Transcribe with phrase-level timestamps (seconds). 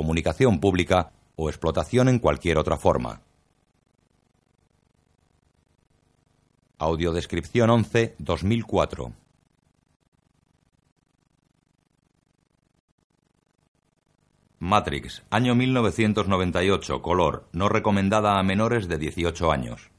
[0.00, 3.20] comunicación pública o explotación en cualquier otra forma.
[6.78, 9.12] Audiodescripción 11 2004
[14.58, 19.90] Matrix, año 1998, color, no recomendada a menores de 18 años.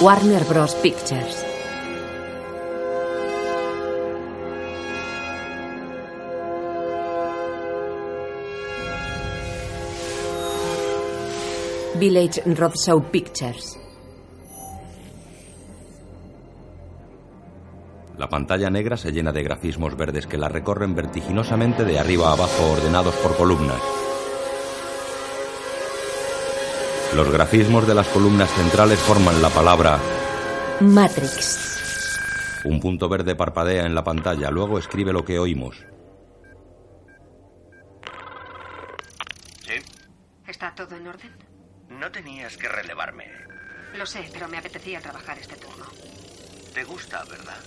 [0.00, 0.74] Warner Bros.
[0.76, 1.47] Pictures.
[11.98, 13.76] Village Roadshow Pictures.
[18.16, 22.32] La pantalla negra se llena de grafismos verdes que la recorren vertiginosamente de arriba a
[22.34, 23.80] abajo ordenados por columnas.
[27.16, 29.98] Los grafismos de las columnas centrales forman la palabra
[30.80, 32.60] Matrix.
[32.64, 35.84] Un punto verde parpadea en la pantalla, luego escribe lo que oímos.
[39.66, 39.74] ¿Sí?
[40.46, 41.47] ¿Está todo en orden?
[41.98, 43.26] No tenías que relevarme.
[43.94, 45.86] Lo sé, pero me apetecía trabajar este turno.
[46.72, 47.58] Te gusta, ¿verdad?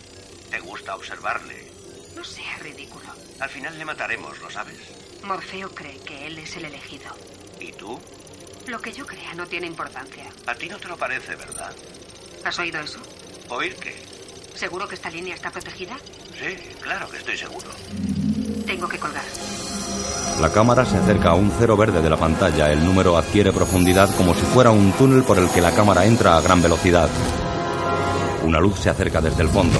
[0.49, 1.71] Te gusta observarle.
[2.15, 3.07] No sea ridículo.
[3.39, 4.77] Al final le mataremos, ¿lo sabes?
[5.23, 7.13] Morfeo cree que él es el elegido.
[7.59, 7.99] ¿Y tú?
[8.67, 10.29] Lo que yo crea no tiene importancia.
[10.45, 11.75] A ti no te lo parece, ¿verdad?
[12.45, 13.01] ¿Has oído eso?
[13.49, 14.01] ¿Oír qué?
[14.55, 15.97] ¿Seguro que esta línea está protegida?
[16.39, 17.69] Sí, claro que estoy seguro.
[18.65, 19.25] Tengo que colgar.
[20.39, 22.71] La cámara se acerca a un cero verde de la pantalla.
[22.71, 26.35] El número adquiere profundidad como si fuera un túnel por el que la cámara entra
[26.35, 27.09] a gran velocidad.
[28.43, 29.79] Una luz se acerca desde el fondo.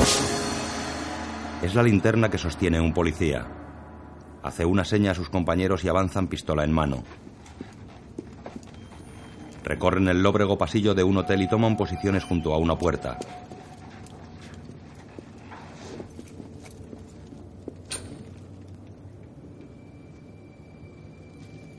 [1.61, 3.45] Es la linterna que sostiene un policía.
[4.43, 7.03] Hace una seña a sus compañeros y avanzan pistola en mano.
[9.63, 13.17] Recorren el lóbrego pasillo de un hotel y toman posiciones junto a una puerta.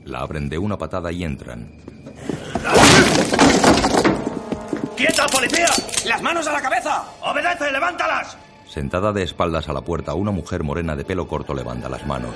[0.05, 1.71] La abren de una patada y entran.
[4.97, 5.67] ¡Quieta, policía!
[6.05, 7.03] ¡Las manos a la cabeza!
[7.21, 8.37] ¡Obedece, levántalas!
[8.67, 12.35] Sentada de espaldas a la puerta, una mujer morena de pelo corto levanta las manos.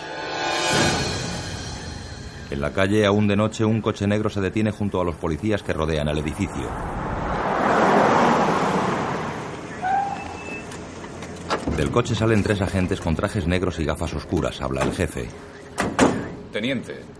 [2.49, 5.63] En la calle, aún de noche, un coche negro se detiene junto a los policías
[5.63, 6.69] que rodean el edificio.
[11.75, 14.61] Del coche salen tres agentes con trajes negros y gafas oscuras.
[14.61, 15.27] Habla el jefe.
[16.51, 17.16] Teniente.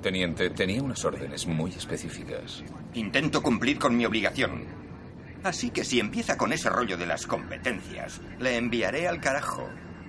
[0.00, 2.62] Teniente, tenía unas órdenes muy específicas.
[2.94, 4.64] Intento cumplir con mi obligación.
[5.44, 9.68] Así que si empieza con ese rollo de las competencias, le enviaré al carajo.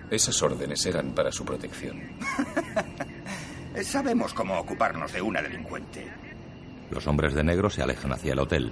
[0.10, 2.02] Esas órdenes eran para su protección.
[3.84, 6.08] Sabemos cómo ocuparnos de una delincuente.
[6.92, 8.72] Los hombres de negro se alejan hacia el hotel.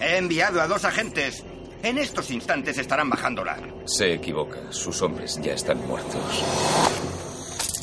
[0.00, 1.44] He enviado a dos agentes.
[1.82, 3.56] En estos instantes estarán bajándola.
[3.86, 4.72] Se equivoca.
[4.72, 6.44] Sus hombres ya están muertos.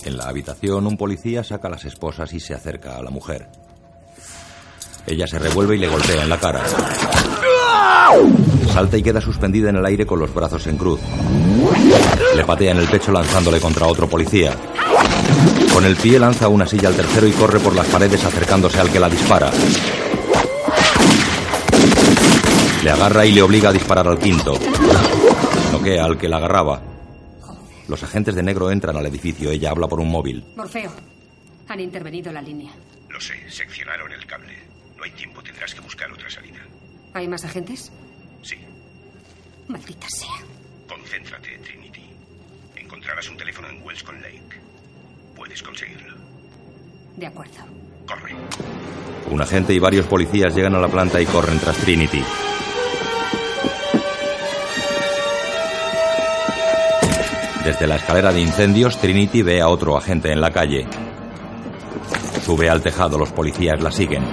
[0.05, 3.47] En la habitación, un policía saca a las esposas y se acerca a la mujer.
[5.07, 6.63] Ella se revuelve y le golpea en la cara.
[8.71, 10.99] Salta y queda suspendida en el aire con los brazos en cruz.
[12.35, 14.53] Le patea en el pecho lanzándole contra otro policía.
[15.73, 18.91] Con el pie lanza una silla al tercero y corre por las paredes acercándose al
[18.91, 19.51] que la dispara.
[22.83, 24.53] Le agarra y le obliga a disparar al quinto.
[25.71, 26.94] Noquea al que la agarraba.
[27.87, 29.51] Los agentes de negro entran al edificio.
[29.51, 30.43] Ella habla por un móvil.
[30.55, 30.91] Morfeo.
[31.67, 32.71] Han intervenido la línea.
[33.09, 34.53] Lo sé, seccionaron el cable.
[34.97, 36.59] No hay tiempo, tendrás que buscar otra salida.
[37.13, 37.91] ¿Hay más agentes?
[38.43, 38.55] Sí,
[39.67, 40.45] Maldita sea.
[40.87, 42.03] concéntrate, Trinity.
[42.75, 44.61] Encontrarás un teléfono en Wellscon Lake.
[45.35, 46.15] Puedes conseguirlo.
[47.17, 47.53] De acuerdo.
[48.07, 48.35] Corre.
[49.31, 52.21] Un agente y varios policías llegan a la planta y corren tras Trinity.
[57.65, 60.85] Desde la escalera de incendios, Trinity ve a otro agente en la calle.
[62.45, 64.23] Sube al tejado, los policías la siguen.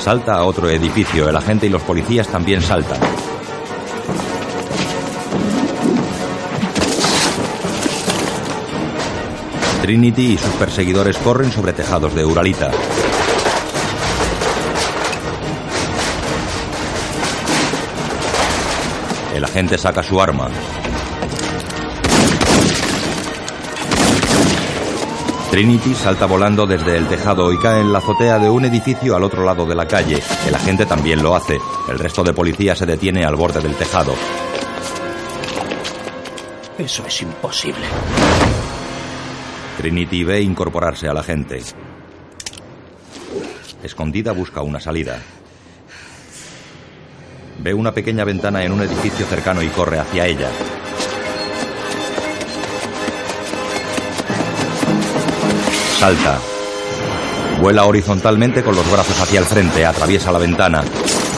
[0.00, 2.98] Salta a otro edificio, el agente y los policías también saltan.
[9.82, 12.70] Trinity y sus perseguidores corren sobre tejados de Uralita.
[19.36, 20.48] El agente saca su arma.
[25.50, 29.24] Trinity salta volando desde el tejado y cae en la azotea de un edificio al
[29.24, 30.22] otro lado de la calle.
[30.48, 31.58] El agente también lo hace.
[31.86, 34.14] El resto de policía se detiene al borde del tejado.
[36.78, 37.84] Eso es imposible.
[39.76, 41.62] Trinity ve incorporarse a la gente.
[43.82, 45.20] Escondida busca una salida.
[47.58, 50.50] Ve una pequeña ventana en un edificio cercano y corre hacia ella.
[55.98, 56.38] Salta.
[57.60, 60.84] Vuela horizontalmente con los brazos hacia el frente, atraviesa la ventana,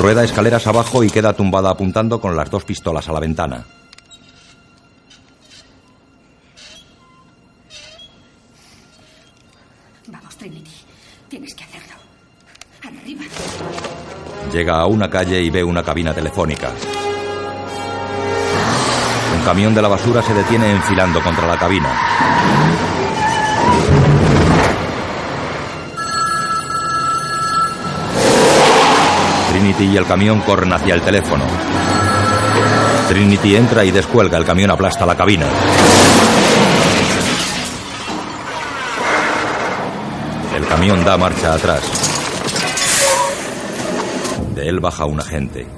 [0.00, 3.64] rueda escaleras abajo y queda tumbada apuntando con las dos pistolas a la ventana.
[14.52, 16.70] Llega a una calle y ve una cabina telefónica.
[19.36, 21.90] Un camión de la basura se detiene enfilando contra la cabina.
[29.50, 31.44] Trinity y el camión corren hacia el teléfono.
[33.08, 34.38] Trinity entra y descuelga.
[34.38, 35.46] El camión aplasta la cabina.
[40.56, 42.17] El camión da marcha atrás.
[44.58, 45.68] De él baja un agente.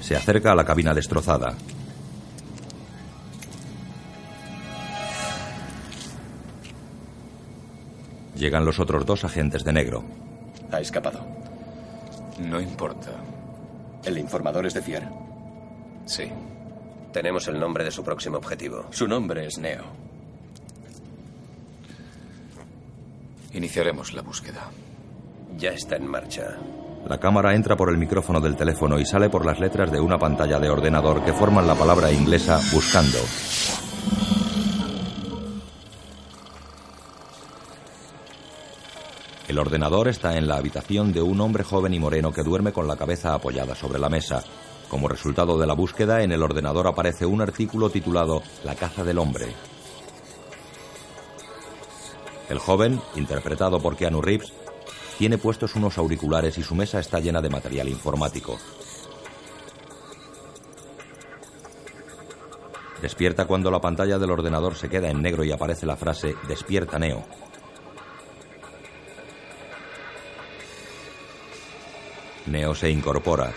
[0.00, 1.54] Se acerca a la cabina destrozada.
[8.34, 10.02] Llegan los otros dos agentes de negro.
[10.72, 11.24] Ha escapado.
[12.40, 13.12] No importa.
[14.02, 15.08] ¿El informador es de Fier?
[16.06, 16.24] Sí.
[17.12, 18.86] Tenemos el nombre de su próximo objetivo.
[18.90, 19.84] Su nombre es Neo.
[23.52, 24.68] Iniciaremos la búsqueda.
[25.56, 26.56] Ya está en marcha.
[27.06, 30.18] La cámara entra por el micrófono del teléfono y sale por las letras de una
[30.18, 33.18] pantalla de ordenador que forman la palabra inglesa buscando.
[39.48, 42.86] El ordenador está en la habitación de un hombre joven y moreno que duerme con
[42.86, 44.44] la cabeza apoyada sobre la mesa.
[44.88, 49.18] Como resultado de la búsqueda, en el ordenador aparece un artículo titulado La caza del
[49.18, 49.46] hombre.
[52.48, 54.52] El joven, interpretado por Keanu Reeves,
[55.20, 58.58] tiene puestos unos auriculares y su mesa está llena de material informático.
[63.02, 66.98] Despierta cuando la pantalla del ordenador se queda en negro y aparece la frase Despierta
[66.98, 67.22] Neo.
[72.46, 73.52] Neo se incorpora.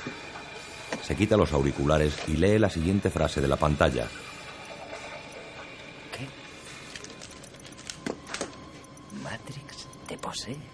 [1.02, 4.06] Se quita los auriculares y lee la siguiente frase de la pantalla.
[6.12, 6.28] ¿Qué?
[9.24, 10.73] ¿Matrix te posee?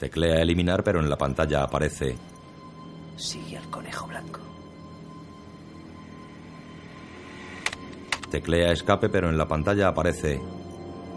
[0.00, 2.16] Teclea eliminar, pero en la pantalla aparece
[3.18, 4.40] Sigue al conejo blanco.
[8.30, 10.40] Teclea escape, pero en la pantalla aparece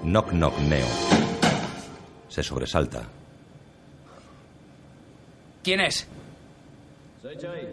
[0.03, 0.85] Knock Knock Neo.
[2.27, 3.03] Se sobresalta.
[5.63, 6.05] ¿Quién es?
[7.21, 7.69] Soy Choi.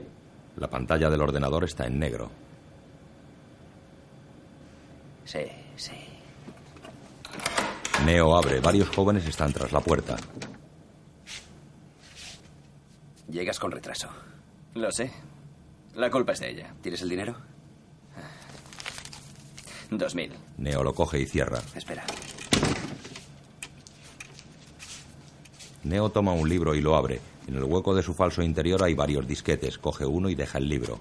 [0.58, 2.30] La pantalla del ordenador está en negro.
[5.24, 5.40] Sí,
[5.74, 5.92] sí.
[8.04, 8.60] Neo abre.
[8.60, 10.16] Varios jóvenes están tras la puerta.
[13.30, 14.08] Llegas con retraso.
[14.74, 15.10] Lo sé.
[15.94, 16.74] La culpa es de ella.
[16.82, 17.36] ¿Tienes el dinero?
[19.90, 20.32] Dos mil.
[20.58, 21.60] Neo lo coge y cierra.
[21.74, 22.04] Espera.
[25.84, 27.20] Neo toma un libro y lo abre.
[27.46, 29.78] En el hueco de su falso interior hay varios disquetes.
[29.78, 31.00] Coge uno y deja el libro.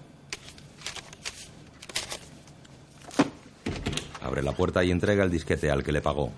[4.22, 6.32] Abre la puerta y entrega el disquete al que le pagó.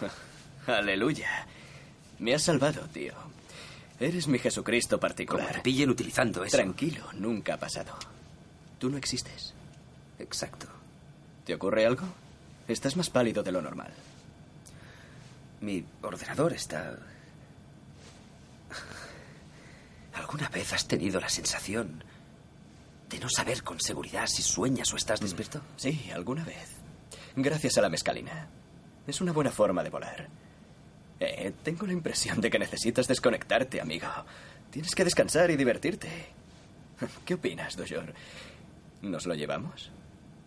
[0.66, 1.46] Aleluya.
[2.18, 3.33] Me has salvado, tío.
[4.00, 5.46] Eres mi Jesucristo particular.
[5.46, 6.56] Como te pillen utilizando eso.
[6.56, 7.94] Tranquilo, nunca ha pasado.
[8.78, 9.54] Tú no existes.
[10.18, 10.66] Exacto.
[11.44, 12.06] ¿Te ocurre algo?
[12.66, 13.92] Estás más pálido de lo normal.
[15.60, 16.98] Mi ordenador está...
[20.14, 22.02] ¿Alguna vez has tenido la sensación
[23.08, 25.60] de no saber con seguridad si sueñas o estás despierto?
[25.76, 26.68] Sí, alguna vez.
[27.36, 28.48] Gracias a la mescalina.
[29.06, 30.28] Es una buena forma de volar.
[31.20, 34.08] Eh, tengo la impresión de que necesitas desconectarte, amigo.
[34.70, 36.08] Tienes que descansar y divertirte.
[37.24, 38.12] ¿Qué opinas, Dojor?
[39.02, 39.90] ¿Nos lo llevamos?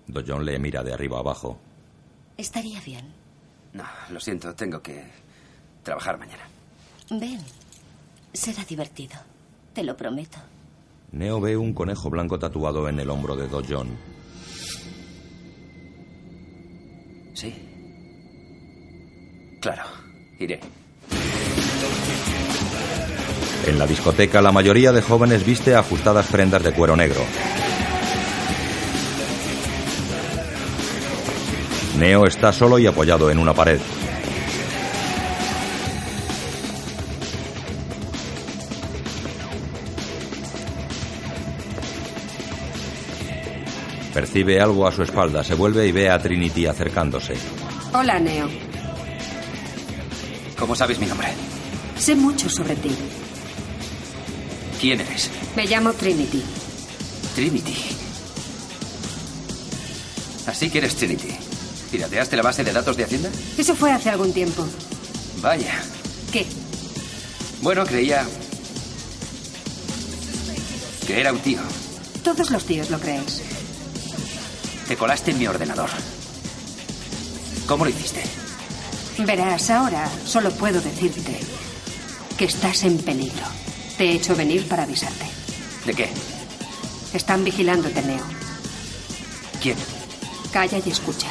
[0.08, 1.60] Dojon le mira de arriba abajo.
[2.38, 3.14] Estaría bien.
[3.74, 5.04] No, lo siento, tengo que
[5.84, 6.48] trabajar mañana.
[7.10, 7.40] Ven.
[8.34, 9.16] Será divertido.
[9.74, 10.38] Te lo prometo.
[11.12, 13.98] Neo ve un conejo blanco tatuado en el hombro de Do John.
[17.34, 17.54] Sí.
[19.62, 19.84] Claro,
[20.40, 20.60] iré.
[23.66, 27.22] En la discoteca, la mayoría de jóvenes viste ajustadas prendas de cuero negro.
[31.98, 33.80] Neo está solo y apoyado en una pared.
[44.14, 47.36] Percibe algo a su espalda, se vuelve y ve a Trinity acercándose.
[47.94, 48.67] Hola, Neo.
[50.58, 51.28] ¿Cómo sabes mi nombre?
[51.98, 52.90] Sé mucho sobre ti.
[54.82, 55.30] ¿Quién eres?
[55.56, 56.44] Me llamo Trinity.
[57.36, 57.76] Trinity.
[60.48, 61.36] Así que eres Trinity.
[61.92, 63.30] ¿Pirateaste la base de datos de Hacienda?
[63.58, 64.66] Eso fue hace algún tiempo.
[65.42, 65.74] Vaya.
[66.32, 66.46] ¿Qué?
[67.62, 68.26] Bueno, creía
[71.06, 71.60] que era un tío.
[72.24, 73.42] Todos los tíos lo creéis.
[74.88, 75.90] Te colaste en mi ordenador.
[77.68, 78.24] ¿Cómo lo hiciste?
[79.20, 81.40] Verás, ahora solo puedo decirte
[82.38, 83.46] que estás en peligro.
[83.98, 85.26] Te he hecho venir para avisarte.
[85.86, 86.10] ¿De qué?
[87.14, 88.24] Están vigilándote, Neo.
[89.62, 89.78] ¿Quién?
[90.52, 91.28] Calla y escucha.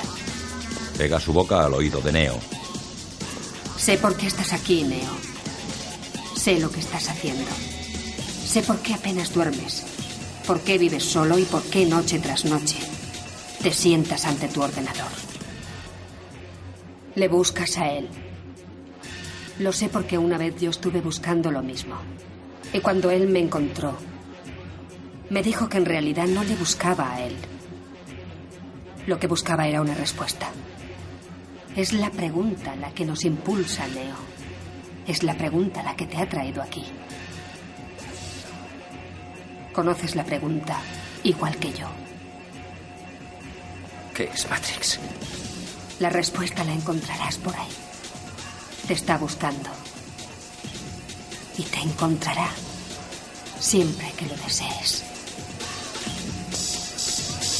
[0.98, 2.38] Pega su boca al oído de Neo.
[3.76, 5.12] Sé por qué estás aquí, Neo.
[6.34, 7.50] Sé lo que estás haciendo.
[8.46, 9.84] Sé por qué apenas duermes.
[10.46, 12.78] Por qué vives solo y por qué noche tras noche
[13.62, 15.25] te sientas ante tu ordenador.
[17.16, 18.08] Le buscas a él.
[19.58, 21.96] Lo sé porque una vez yo estuve buscando lo mismo.
[22.74, 23.96] Y cuando él me encontró,
[25.30, 27.34] me dijo que en realidad no le buscaba a él.
[29.06, 30.50] Lo que buscaba era una respuesta.
[31.74, 34.16] Es la pregunta la que nos impulsa, Leo.
[35.06, 36.84] Es la pregunta la que te ha traído aquí.
[39.72, 40.78] Conoces la pregunta
[41.22, 41.88] igual que yo.
[44.14, 45.00] ¿Qué es Matrix?
[45.98, 47.68] La respuesta la encontrarás por ahí.
[48.86, 49.70] Te está buscando.
[51.56, 52.50] Y te encontrará.
[53.58, 55.04] Siempre que lo desees.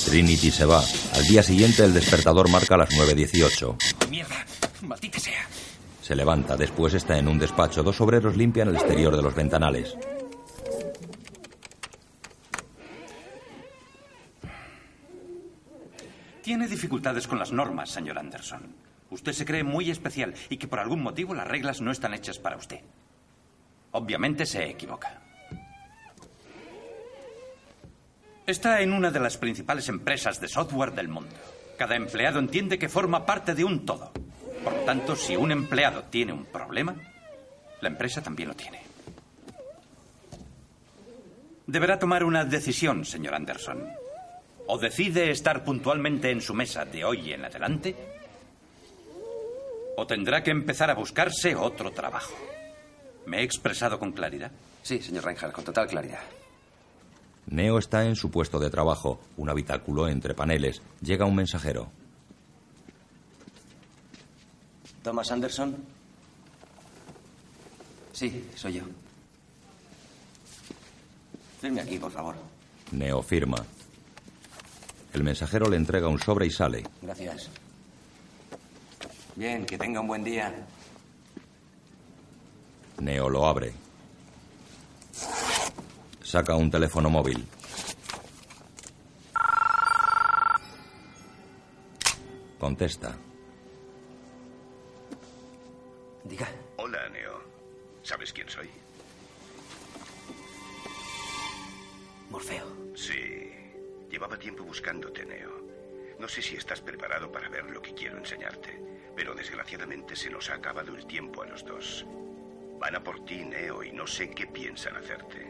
[0.04, 0.84] Trinity se va.
[1.14, 4.08] Al día siguiente el despertador marca las 9.18.
[4.10, 4.44] ¡Mierda!
[4.82, 5.48] ¡Maldita sea!
[6.02, 6.56] Se levanta.
[6.56, 7.82] Después está en un despacho.
[7.82, 9.96] Dos obreros limpian el exterior de los ventanales.
[16.76, 18.74] Dificultades con las normas, señor Anderson.
[19.08, 22.38] Usted se cree muy especial y que por algún motivo las reglas no están hechas
[22.38, 22.80] para usted.
[23.92, 25.22] Obviamente se equivoca.
[28.46, 31.34] Está en una de las principales empresas de software del mundo.
[31.78, 34.12] Cada empleado entiende que forma parte de un todo.
[34.62, 36.94] Por lo tanto, si un empleado tiene un problema,
[37.80, 38.82] la empresa también lo tiene.
[41.66, 44.05] Deberá tomar una decisión, señor Anderson.
[44.68, 47.94] O decide estar puntualmente en su mesa de hoy en adelante,
[49.96, 52.34] o tendrá que empezar a buscarse otro trabajo.
[53.26, 54.50] ¿Me he expresado con claridad?
[54.82, 56.20] Sí, señor Reinhardt, con total claridad.
[57.46, 60.82] Neo está en su puesto de trabajo, un habitáculo entre paneles.
[61.00, 61.88] Llega un mensajero.
[65.02, 65.76] ¿Thomas Anderson?
[68.12, 68.82] Sí, soy yo.
[71.60, 72.34] Firme aquí, por favor.
[72.90, 73.64] Neo firma.
[75.16, 76.84] El mensajero le entrega un sobre y sale.
[77.00, 77.48] Gracias.
[79.34, 80.54] Bien, que tenga un buen día.
[83.00, 83.72] Neo lo abre.
[86.22, 87.48] Saca un teléfono móvil.
[92.58, 93.16] Contesta.
[96.24, 96.46] Diga.
[96.76, 97.40] Hola, Neo.
[98.02, 98.68] ¿Sabes quién soy?
[102.28, 102.66] Morfeo.
[102.94, 103.45] Sí.
[104.16, 105.50] Llevaba tiempo buscándote, Neo.
[106.18, 108.80] No sé si estás preparado para ver lo que quiero enseñarte,
[109.14, 112.06] pero desgraciadamente se nos ha acabado el tiempo a los dos.
[112.80, 115.46] Van a por ti, Neo, y no sé qué piensan hacerte.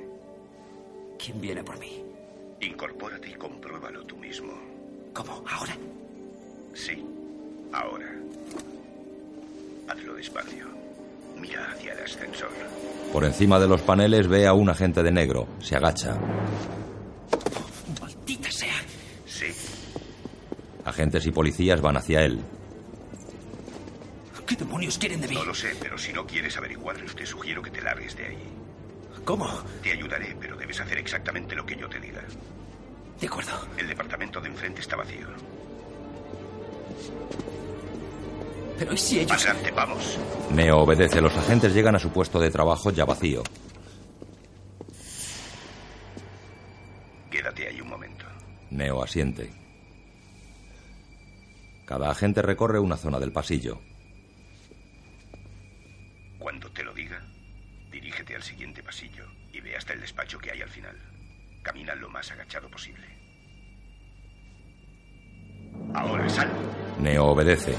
[1.16, 2.02] ¿Quién viene por mí?
[2.60, 4.60] Incorpórate y compruébalo tú mismo.
[5.14, 5.44] ¿Cómo?
[5.48, 5.76] ¿Ahora?
[6.74, 7.06] Sí,
[7.72, 8.16] ahora.
[9.86, 10.66] Hazlo despacio.
[11.38, 12.50] Mira hacia el ascensor.
[13.12, 15.46] Por encima de los paneles ve a un agente de negro.
[15.60, 16.18] Se agacha.
[20.86, 22.40] Agentes y policías van hacia él.
[24.46, 25.34] ¿Qué demonios quieren de mí?
[25.34, 28.38] No lo sé, pero si no quieres averiguarlo, te sugiero que te largues de ahí.
[29.24, 29.48] ¿Cómo?
[29.82, 32.22] Te ayudaré, pero debes hacer exactamente lo que yo te diga.
[33.20, 33.66] De acuerdo.
[33.76, 35.26] El departamento de enfrente está vacío.
[38.78, 39.44] Pero ¿y si ellos...?
[39.44, 40.18] Adelante, vamos.
[40.52, 41.20] Neo obedece.
[41.20, 43.42] Los agentes llegan a su puesto de trabajo ya vacío.
[48.70, 49.65] Neo asiente.
[51.86, 53.80] Cada agente recorre una zona del pasillo.
[56.36, 57.22] Cuando te lo diga,
[57.92, 60.96] dirígete al siguiente pasillo y ve hasta el despacho que hay al final.
[61.62, 63.06] Camina lo más agachado posible.
[65.94, 66.50] Ahora sal.
[66.98, 67.76] Neo obedece.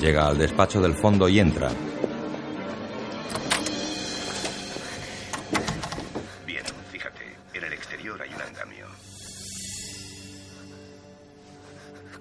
[0.00, 1.70] Llega al despacho del fondo y entra.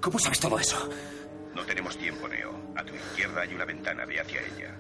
[0.04, 0.90] ¿Cómo sabes todo eso?
[1.56, 2.52] No tenemos tiempo, Neo.
[2.76, 4.76] A tu izquierda hay una ventana, ve hacia ella.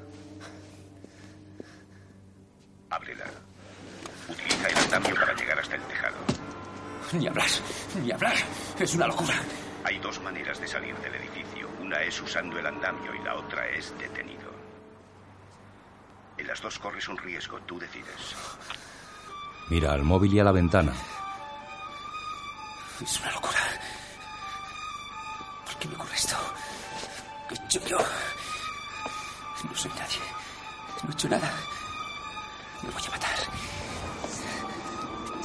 [2.90, 3.24] Ábrela.
[4.28, 6.18] Utiliza el andamio para llegar hasta el tejado.
[7.14, 7.48] Ni hablar,
[8.04, 8.36] ni hablar.
[8.78, 9.36] Es una locura.
[9.86, 11.70] Hay dos maneras de salir del edificio.
[11.80, 14.52] Una es usando el andamio y la otra es detenido.
[16.38, 18.36] En las dos corres un riesgo, tú decides.
[19.70, 20.92] Mira al móvil y a la ventana.
[23.02, 23.60] Es una locura.
[25.74, 26.36] ¿Por qué me ocurre esto?
[27.50, 27.98] ¿Qué he hecho yo?
[27.98, 30.20] No soy nadie.
[31.04, 31.52] No he hecho nada.
[32.84, 33.30] Me voy a matar.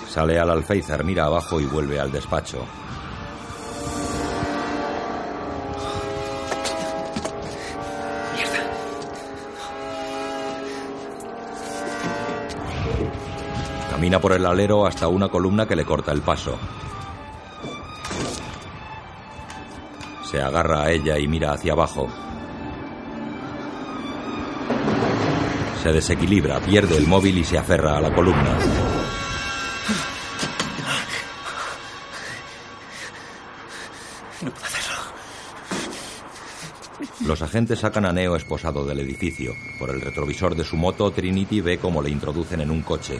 [0.08, 2.64] Sale al alféizar, mira abajo y vuelve al despacho.
[8.34, 8.60] Mierda.
[13.90, 16.58] Camina por el alero hasta una columna que le corta el paso.
[20.30, 22.06] Se agarra a ella y mira hacia abajo.
[25.82, 28.58] Se desequilibra, pierde el móvil y se aferra a la columna.
[34.42, 34.98] No puedo hacerlo.
[37.26, 39.54] Los agentes sacan a Neo esposado del edificio.
[39.78, 43.18] Por el retrovisor de su moto, Trinity ve cómo le introducen en un coche.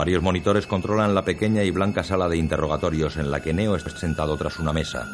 [0.00, 3.90] Varios monitores controlan la pequeña y blanca sala de interrogatorios en la que Neo está
[3.90, 5.06] sentado tras una mesa.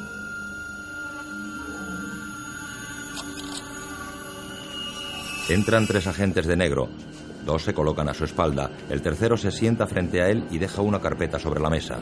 [5.48, 6.88] Entran tres agentes de negro.
[7.44, 8.70] Dos se colocan a su espalda.
[8.88, 11.98] El tercero se sienta frente a él y deja una carpeta sobre la mesa.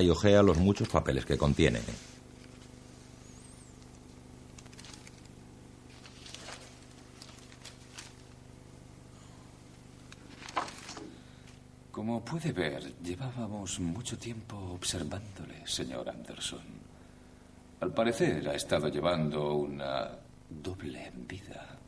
[0.00, 1.80] Y ojea los muchos papeles que contiene.
[11.90, 16.62] Como puede ver, llevábamos mucho tiempo observándole, señor Anderson.
[17.80, 20.10] Al parecer ha estado llevando una
[20.48, 21.81] doble vida.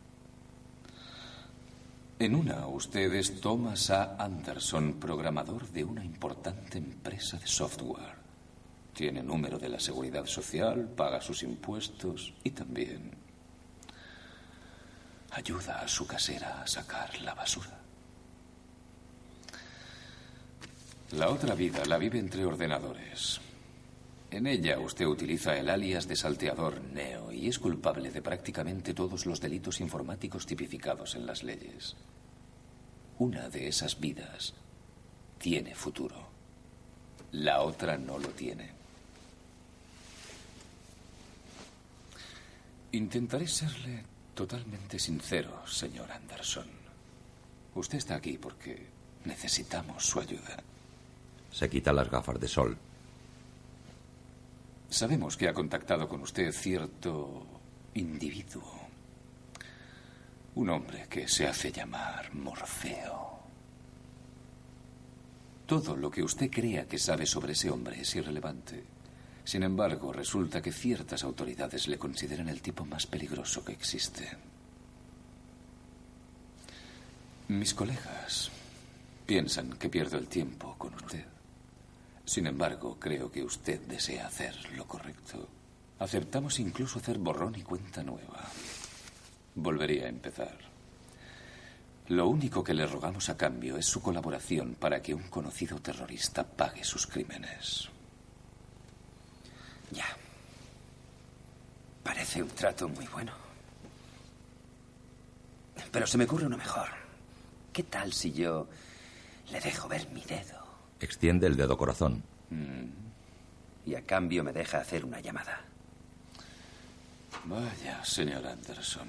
[2.19, 4.15] En una, usted es Thomas A.
[4.23, 8.15] Anderson, programador de una importante empresa de software.
[8.93, 13.11] Tiene número de la seguridad social, paga sus impuestos y también
[15.33, 17.81] ayuda a su casera a sacar la basura.
[21.11, 23.41] La otra vida la vive entre ordenadores.
[24.35, 29.27] En ella usted utiliza el alias de salteador Neo y es culpable de prácticamente todos
[29.27, 31.95] los delitos informáticos tipificados en las leyes.
[33.21, 34.53] Una de esas vidas
[35.39, 36.17] tiene futuro.
[37.31, 38.73] La otra no lo tiene.
[42.91, 44.03] Intentaré serle
[44.35, 46.67] totalmente sincero, señor Anderson.
[47.77, 48.89] Usted está aquí porque
[49.27, 50.57] necesitamos su ayuda.
[51.53, 52.77] Se quita las gafas de sol.
[54.89, 57.47] Sabemos que ha contactado con usted cierto
[57.95, 58.81] individuo.
[60.55, 63.39] Un hombre que se hace llamar Morfeo.
[65.67, 68.85] Todo lo que usted crea que sabe sobre ese hombre es irrelevante.
[69.45, 74.29] Sin embargo, resulta que ciertas autoridades le consideran el tipo más peligroso que existe.
[77.49, 78.51] Mis colegas
[79.27, 81.34] piensan que pierdo el tiempo con usted.
[82.25, 85.49] Sin embargo, creo que usted desea hacer lo correcto.
[85.99, 88.49] Aceptamos incluso hacer borrón y cuenta nueva.
[89.55, 90.59] Volvería a empezar.
[92.09, 96.45] Lo único que le rogamos a cambio es su colaboración para que un conocido terrorista
[96.45, 97.89] pague sus crímenes.
[99.91, 100.07] Ya.
[102.03, 103.33] Parece un trato muy bueno.
[105.91, 106.89] Pero se me ocurre uno mejor.
[107.73, 108.67] ¿Qué tal si yo
[109.51, 110.64] le dejo ver mi dedo?
[111.01, 112.23] Extiende el dedo corazón.
[112.51, 112.89] Mm.
[113.87, 115.61] Y a cambio me deja hacer una llamada.
[117.45, 119.09] Vaya, señor Anderson.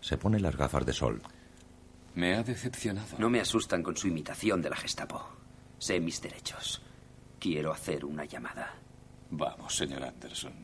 [0.00, 1.20] Se pone las gafas de sol.
[2.14, 3.18] Me ha decepcionado.
[3.18, 5.28] No me asustan con su imitación de la Gestapo.
[5.78, 6.80] Sé mis derechos.
[7.38, 8.74] Quiero hacer una llamada.
[9.30, 10.54] Vamos, señor Anderson.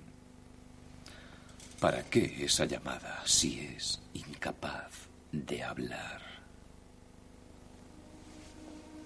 [1.80, 4.90] ¿Para qué esa llamada si es incapaz
[5.32, 6.23] de hablar?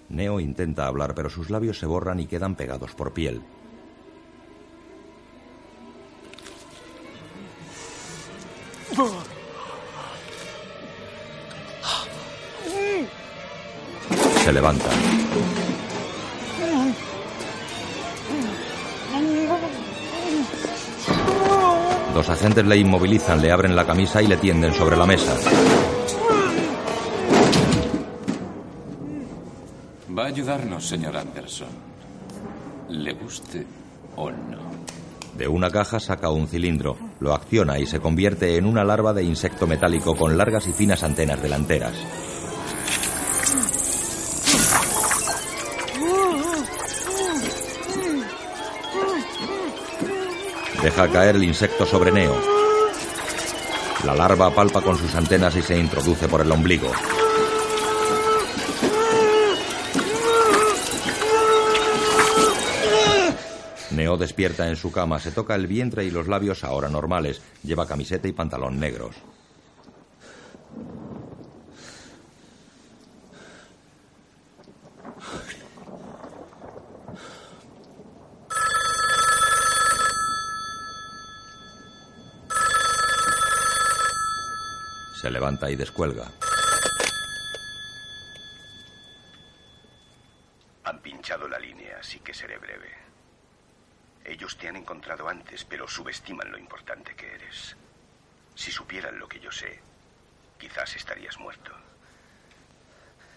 [0.09, 3.41] Neo intenta hablar, pero sus labios se borran y quedan pegados por piel.
[14.43, 14.89] Se levanta.
[22.13, 25.35] Dos agentes le inmovilizan, le abren la camisa y le tienden sobre la mesa.
[30.29, 31.69] Ayudarnos, señor Anderson.
[32.89, 33.65] Le guste
[34.15, 34.69] o no.
[35.35, 39.23] De una caja saca un cilindro, lo acciona y se convierte en una larva de
[39.23, 41.93] insecto metálico con largas y finas antenas delanteras.
[50.83, 52.35] Deja caer el insecto sobre Neo.
[54.05, 56.91] La larva palpa con sus antenas y se introduce por el ombligo.
[64.09, 67.43] Neo despierta en su cama, se toca el vientre y los labios ahora normales.
[67.61, 69.15] Lleva camiseta y pantalón negros.
[85.21, 86.31] Se levanta y descuelga.
[90.85, 93.08] Han pinchado la línea, así que seré breve.
[94.49, 97.75] Ellos te han encontrado antes, pero subestiman lo importante que eres.
[98.55, 99.79] Si supieran lo que yo sé,
[100.57, 101.71] quizás estarías muerto.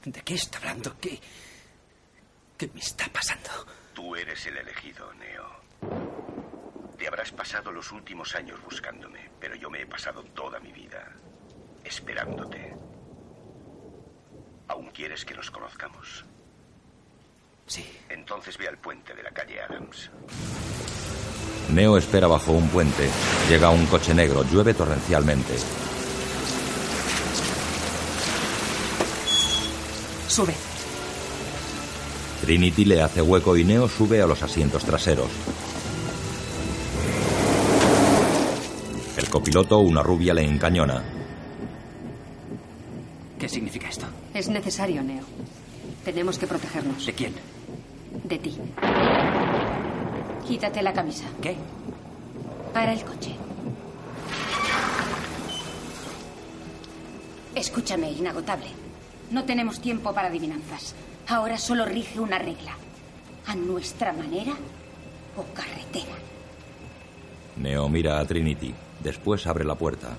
[0.06, 0.98] ¿De qué está hablando?
[0.98, 1.20] ¿Qué.
[2.56, 3.50] ¿Qué me está pasando?
[3.92, 5.50] Tú eres el elegido, Neo.
[6.96, 11.12] Te habrás pasado los últimos años buscándome, pero yo me he pasado toda mi vida
[11.84, 12.74] esperándote.
[14.66, 16.24] ¿Aún quieres que nos conozcamos?
[17.66, 18.00] Sí.
[18.08, 20.10] Entonces ve al puente de la calle Adams.
[21.70, 23.08] Neo espera bajo un puente.
[23.48, 25.54] Llega un coche negro, llueve torrencialmente.
[30.28, 30.54] Sube.
[32.42, 35.28] Trinity le hace hueco y Neo sube a los asientos traseros.
[39.16, 41.02] El copiloto, una rubia, le encañona.
[43.38, 44.06] ¿Qué significa esto?
[44.34, 45.24] Es necesario, Neo.
[46.04, 47.04] Tenemos que protegernos.
[47.04, 47.34] ¿De quién?
[48.24, 48.58] De ti.
[50.46, 51.24] Quítate la camisa.
[51.40, 51.56] ¿Qué?
[52.72, 53.36] Para el coche.
[57.54, 58.68] Escúchame, inagotable.
[59.30, 60.94] No tenemos tiempo para adivinanzas.
[61.28, 62.76] Ahora solo rige una regla.
[63.46, 64.54] A nuestra manera
[65.36, 66.16] o carretera.
[67.56, 68.74] Neo mira a Trinity.
[69.00, 70.10] Después abre la puerta.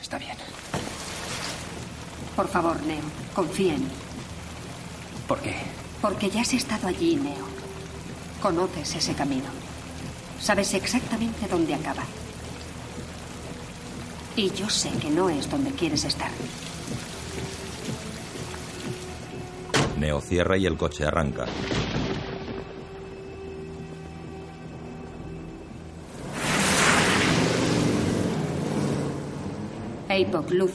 [0.00, 0.36] Está bien.
[2.36, 3.02] Por favor, Neo,
[3.34, 3.90] confía en mí.
[5.28, 5.56] ¿Por qué?
[6.02, 7.46] Porque ya has estado allí, Neo.
[8.42, 9.46] Conoces ese camino.
[10.40, 12.02] Sabes exactamente dónde acaba.
[14.34, 16.30] Y yo sé que no es donde quieres estar.
[19.98, 21.46] Neo cierra y el coche arranca.
[30.08, 30.72] Apoc, luz.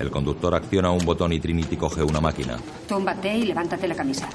[0.00, 2.58] El conductor acciona un botón y Trinity coge una máquina.
[2.88, 4.28] Túmbate y levántate la camisa.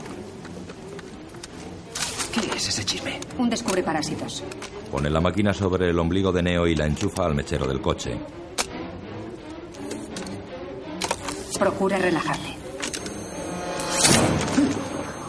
[2.41, 3.19] ¿Qué es ese chisme?
[3.37, 4.43] Un descubre parásitos.
[4.91, 8.17] Pone la máquina sobre el ombligo de Neo y la enchufa al mechero del coche.
[11.57, 12.55] Procura relajarte.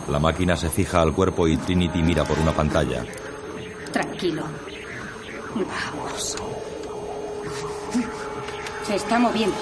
[0.09, 3.05] La máquina se fija al cuerpo y Trinity mira por una pantalla.
[3.92, 4.42] Tranquilo.
[5.55, 6.37] Vamos.
[8.87, 9.57] Se está moviendo.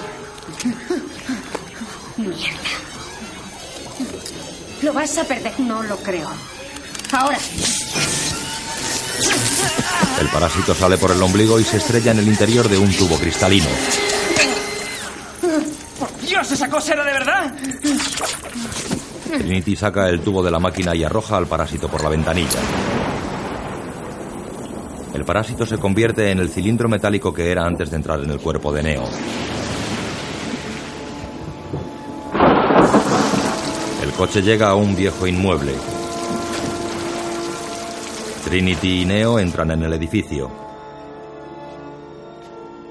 [2.17, 2.69] Mierda.
[4.83, 5.59] Lo vas a perder.
[5.59, 6.29] No lo creo.
[7.11, 7.37] Ahora.
[10.19, 13.17] El parásito sale por el ombligo y se estrella en el interior de un tubo
[13.17, 13.67] cristalino.
[15.99, 17.53] ¡Por Dios, esa cosa era de verdad!
[19.37, 22.59] Trinity saca el tubo de la máquina y arroja al parásito por la ventanilla.
[25.13, 28.39] El parásito se convierte en el cilindro metálico que era antes de entrar en el
[28.39, 29.03] cuerpo de Neo.
[34.03, 35.73] El coche llega a un viejo inmueble.
[38.47, 40.49] Trinity y Neo entran en el edificio.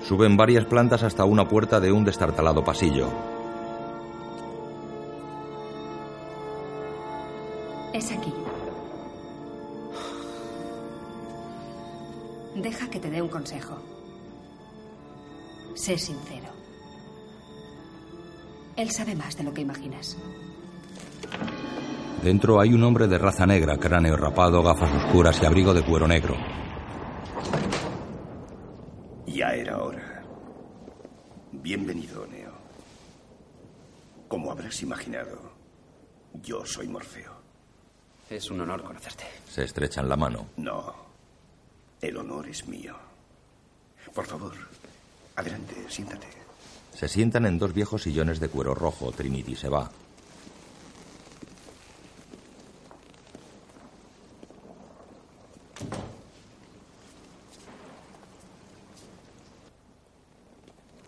[0.07, 3.09] Suben varias plantas hasta una puerta de un destartalado pasillo.
[7.95, 8.35] Es aquí.
[12.57, 13.79] Deja que te dé un consejo.
[15.75, 16.49] Sé sincero.
[18.77, 20.19] Él sabe más de lo que imaginas.
[22.22, 26.09] Dentro hay un hombre de raza negra, cráneo rapado, gafas oscuras y abrigo de cuero
[26.09, 26.35] negro.
[29.26, 30.22] Ya era hora.
[31.52, 32.52] Bienvenido, Neo.
[34.29, 35.52] Como habrás imaginado,
[36.42, 37.33] yo soy Morfeo.
[38.29, 39.24] Es un honor conocerte.
[39.48, 40.46] Se estrechan la mano.
[40.57, 40.92] No,
[42.00, 42.96] el honor es mío.
[44.14, 44.52] Por favor,
[45.37, 46.26] adelante, siéntate.
[46.92, 49.12] Se sientan en dos viejos sillones de cuero rojo.
[49.12, 49.90] Trinity se va.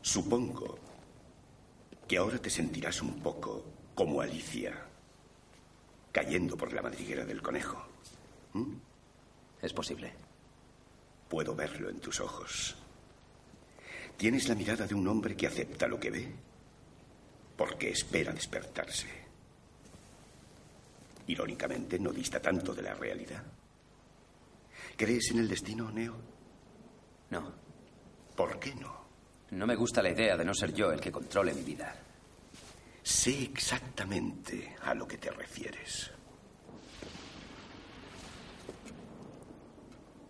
[0.02, 0.78] Supongo
[2.06, 4.74] que ahora te sentirás un poco como Alicia,
[6.10, 7.86] cayendo por la madriguera del conejo.
[8.54, 8.74] ¿Mm?
[9.60, 10.12] Es posible.
[11.28, 12.76] Puedo verlo en tus ojos.
[14.16, 16.32] Tienes la mirada de un hombre que acepta lo que ve
[17.58, 19.08] porque espera despertarse.
[21.26, 23.42] Irónicamente, no dista tanto de la realidad.
[24.98, 26.16] ¿Crees en el destino, Neo?
[27.30, 27.54] No.
[28.34, 29.06] ¿Por qué no?
[29.52, 31.94] No me gusta la idea de no ser yo el que controle mi vida.
[33.00, 36.10] Sé exactamente a lo que te refieres.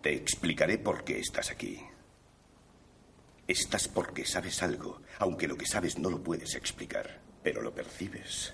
[0.03, 1.81] Te explicaré por qué estás aquí.
[3.47, 8.53] Estás porque sabes algo, aunque lo que sabes no lo puedes explicar, pero lo percibes.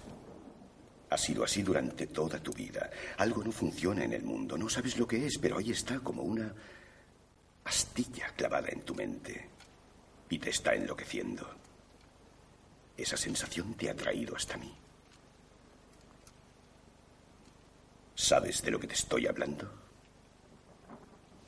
[1.10, 2.90] Ha sido así durante toda tu vida.
[3.18, 6.24] Algo no funciona en el mundo, no sabes lo que es, pero ahí está como
[6.24, 6.54] una
[7.64, 9.50] astilla clavada en tu mente
[10.30, 11.48] y te está enloqueciendo.
[12.98, 14.74] Esa sensación te ha traído hasta mí.
[18.16, 19.70] ¿Sabes de lo que te estoy hablando?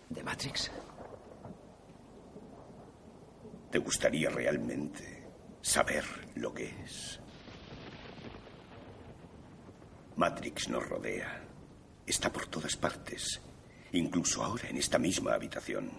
[0.09, 0.69] ¿De Matrix?
[3.71, 5.23] ¿Te gustaría realmente
[5.61, 6.03] saber
[6.35, 7.19] lo que es?
[10.17, 11.43] Matrix nos rodea.
[12.03, 13.39] Está por todas partes,
[13.91, 15.91] incluso ahora en esta misma habitación.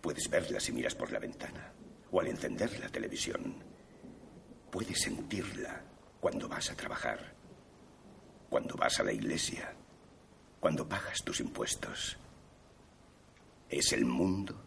[0.00, 1.72] Puedes verla si miras por la ventana
[2.10, 3.54] o al encender la televisión.
[4.68, 5.80] Puedes sentirla
[6.18, 7.32] cuando vas a trabajar,
[8.48, 9.74] cuando vas a la iglesia,
[10.58, 12.16] cuando pagas tus impuestos.
[13.68, 14.60] Es el mundo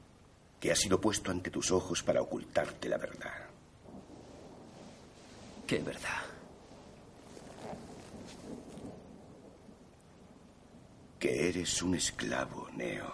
[0.62, 3.50] que ha sido puesto ante tus ojos para ocultarte la verdad.
[5.68, 6.33] ¿Qué verdad?
[11.24, 13.10] Que eres un esclavo, Neo.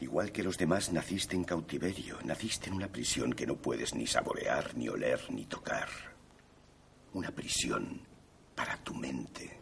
[0.00, 4.04] Igual que los demás, naciste en cautiverio, naciste en una prisión que no puedes ni
[4.04, 5.88] saborear, ni oler, ni tocar.
[7.12, 8.00] Una prisión
[8.56, 9.60] para tu mente.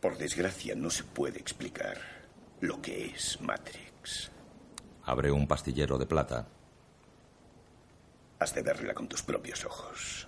[0.00, 1.98] Por desgracia, no se puede explicar
[2.60, 4.30] lo que es Matrix.
[5.02, 6.46] Abre un pastillero de plata.
[8.38, 10.27] Has de verla con tus propios ojos.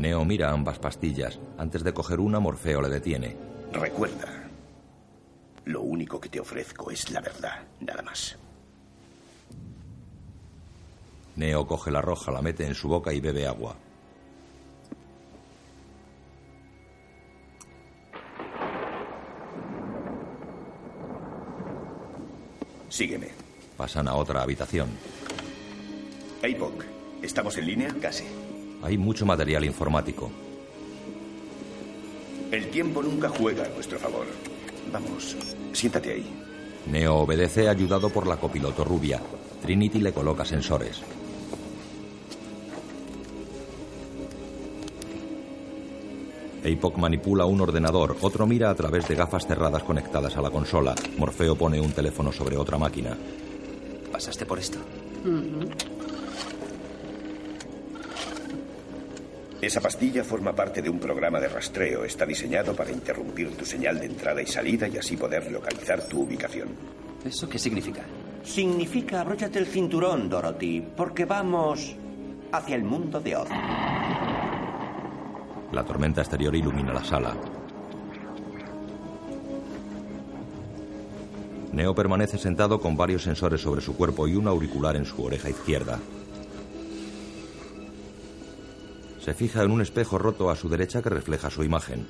[0.00, 1.38] Neo mira ambas pastillas.
[1.58, 3.36] Antes de coger una, Morfeo le detiene.
[3.72, 4.48] Recuerda,
[5.66, 8.36] lo único que te ofrezco es la verdad, nada más.
[11.36, 13.76] Neo coge la roja, la mete en su boca y bebe agua.
[22.88, 23.28] Sígueme.
[23.76, 24.88] Pasan a otra habitación.
[26.42, 26.84] Hey, Bock,
[27.22, 27.94] ¿estamos en línea?
[28.00, 28.24] Casi.
[28.82, 30.30] Hay mucho material informático.
[32.50, 34.26] El tiempo nunca juega a nuestro favor.
[34.92, 35.36] Vamos,
[35.72, 36.26] siéntate ahí.
[36.90, 39.20] Neo obedece ayudado por la copiloto rubia.
[39.62, 41.02] Trinity le coloca sensores.
[46.64, 50.94] Apoc manipula un ordenador, otro mira a través de gafas cerradas conectadas a la consola.
[51.16, 53.16] Morfeo pone un teléfono sobre otra máquina.
[54.12, 54.78] ¿Pasaste por esto?
[59.60, 62.04] Esa pastilla forma parte de un programa de rastreo.
[62.04, 66.22] Está diseñado para interrumpir tu señal de entrada y salida y así poder localizar tu
[66.22, 66.68] ubicación.
[67.24, 68.02] ¿Eso qué significa?
[68.42, 71.94] Significa abróchate el cinturón, Dorothy, porque vamos
[72.52, 73.48] hacia el mundo de Oz.
[75.72, 77.36] La tormenta exterior ilumina la sala.
[81.72, 85.50] Neo permanece sentado con varios sensores sobre su cuerpo y un auricular en su oreja
[85.50, 85.98] izquierda.
[89.20, 92.06] Se fija en un espejo roto a su derecha que refleja su imagen.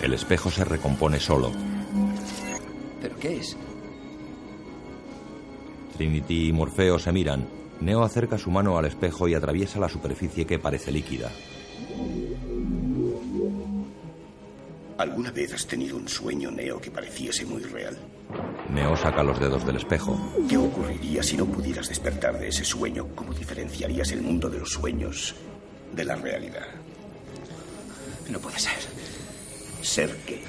[0.00, 1.50] El espejo se recompone solo.
[3.00, 3.56] ¿Pero qué es?
[5.96, 7.48] Trinity y Morfeo se miran.
[7.80, 11.30] Neo acerca su mano al espejo y atraviesa la superficie que parece líquida.
[14.96, 17.96] ¿Alguna vez has tenido un sueño, Neo, que pareciese muy real?
[18.70, 20.18] Neo saca los dedos del espejo.
[20.48, 23.08] ¿Qué ocurriría si no pudieras despertar de ese sueño?
[23.14, 25.34] ¿Cómo diferenciarías el mundo de los sueños
[25.92, 26.66] de la realidad?
[28.30, 28.72] No puede ser.
[29.82, 30.42] ¿Ser qué?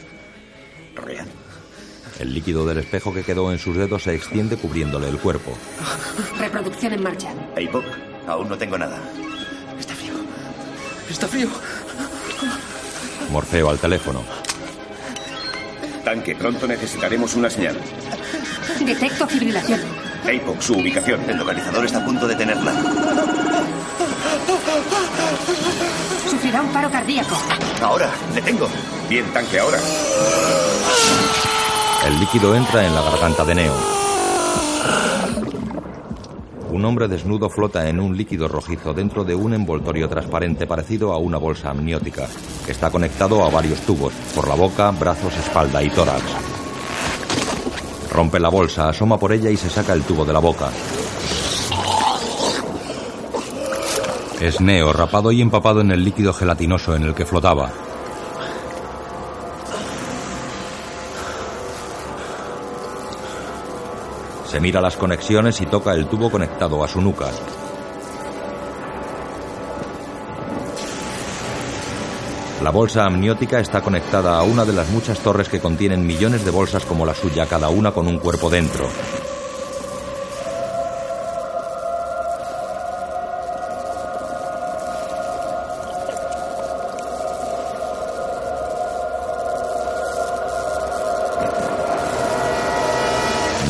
[0.95, 1.27] ¿Real?
[2.19, 5.51] El líquido del espejo que quedó en sus dedos se extiende cubriéndole el cuerpo.
[6.39, 7.33] Reproducción en marcha.
[7.55, 7.83] Hey, Bob,
[8.27, 9.01] aún no tengo nada.
[11.09, 11.49] Está frío.
[13.31, 14.23] Morfeo al teléfono.
[16.03, 17.77] Tanque, pronto necesitaremos una señal.
[18.79, 19.79] Detecto fibrilación.
[20.23, 21.21] APOC, su ubicación.
[21.29, 22.73] El localizador está a punto de tenerla.
[26.29, 27.35] Sufrirá un paro cardíaco.
[27.81, 28.67] Ahora, le tengo.
[29.09, 29.79] Bien, tanque, ahora.
[32.07, 34.04] El líquido entra en la garganta de Neo.
[36.75, 41.17] Un hombre desnudo flota en un líquido rojizo dentro de un envoltorio transparente parecido a
[41.17, 42.27] una bolsa amniótica.
[42.67, 46.21] Está conectado a varios tubos, por la boca, brazos, espalda y tórax.
[48.11, 50.69] Rompe la bolsa, asoma por ella y se saca el tubo de la boca.
[54.41, 57.84] Es Neo, rapado y empapado en el líquido gelatinoso en el que flotaba.
[64.55, 67.29] Se mira las conexiones y toca el tubo conectado a su nuca.
[72.63, 76.51] La bolsa amniótica está conectada a una de las muchas torres que contienen millones de
[76.51, 78.87] bolsas como la suya, cada una con un cuerpo dentro.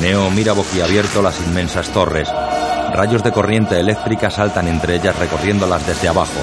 [0.06, 2.30] Neo mira boquiabierto las inmensas torres.
[2.94, 6.40] Rayos de corriente eléctrica saltan entre ellas recorriéndolas desde abajo.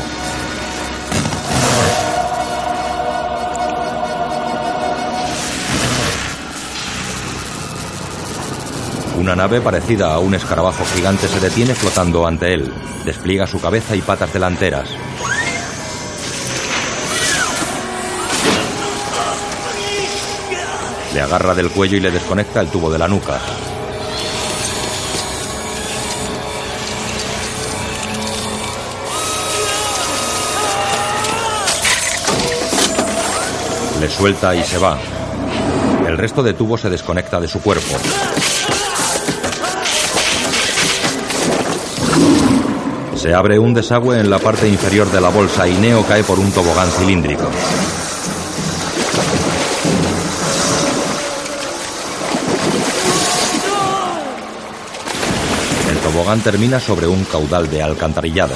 [9.16, 12.72] Una nave parecida a un escarabajo gigante se detiene flotando ante él.
[13.04, 14.88] Despliega su cabeza y patas delanteras.
[21.14, 23.38] Le agarra del cuello y le desconecta el tubo de la nuca.
[34.00, 34.98] Le suelta y se va.
[36.06, 37.98] El resto de tubo se desconecta de su cuerpo.
[43.14, 46.38] Se abre un desagüe en la parte inferior de la bolsa y Neo cae por
[46.40, 47.48] un tobogán cilíndrico.
[56.40, 58.54] Termina sobre un caudal de alcantarillado.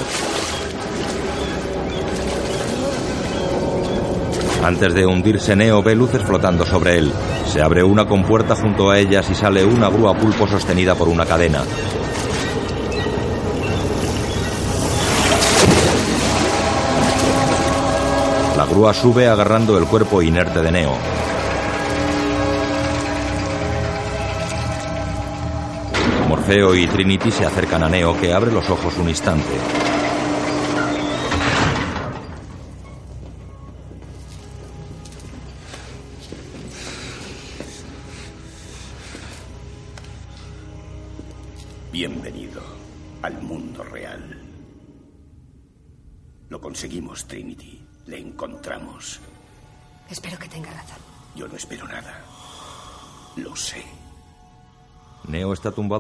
[4.65, 7.13] Antes de hundirse, Neo ve luces flotando sobre él.
[7.47, 11.27] Se abre una compuerta junto a ellas y sale una grúa pulpo sostenida por una
[11.27, 11.63] cadena.
[18.57, 20.97] La grúa sube agarrando el cuerpo inerte de Neo.
[26.47, 29.96] Morfeo y Trinity se acercan a Neo, que abre los ojos un instante.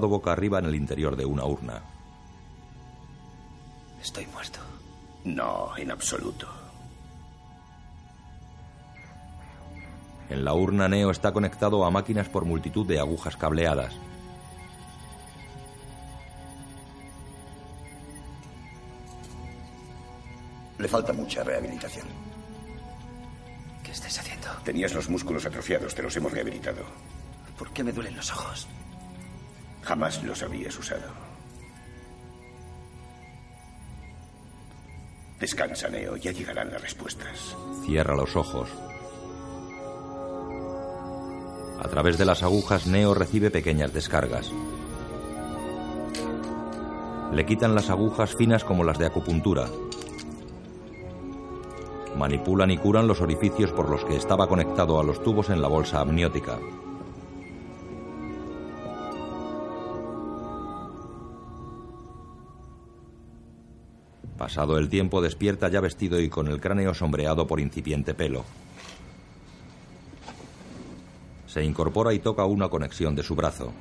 [0.05, 1.82] Boca arriba en el interior de una urna.
[4.01, 4.61] Estoy muerto.
[5.24, 6.47] No, en absoluto.
[10.28, 13.94] En la urna Neo está conectado a máquinas por multitud de agujas cableadas.
[20.78, 22.07] Le falta mucha rehabilitación.
[23.82, 24.49] ¿Qué estás haciendo?
[24.64, 26.82] Tenías los músculos atrofiados, te los hemos rehabilitado.
[27.57, 28.68] ¿Por qué me duelen los ojos?
[29.87, 31.07] Jamás los habrías usado.
[35.39, 37.57] Descansa, Neo, ya llegarán las respuestas.
[37.84, 38.68] Cierra los ojos.
[41.78, 44.51] A través de las agujas, Neo recibe pequeñas descargas.
[47.32, 49.68] Le quitan las agujas finas como las de acupuntura.
[52.16, 55.68] Manipulan y curan los orificios por los que estaba conectado a los tubos en la
[55.68, 56.59] bolsa amniótica.
[64.39, 68.45] Pasado el tiempo despierta ya vestido y con el cráneo sombreado por incipiente pelo.
[71.47, 73.72] Se incorpora y toca una conexión de su brazo.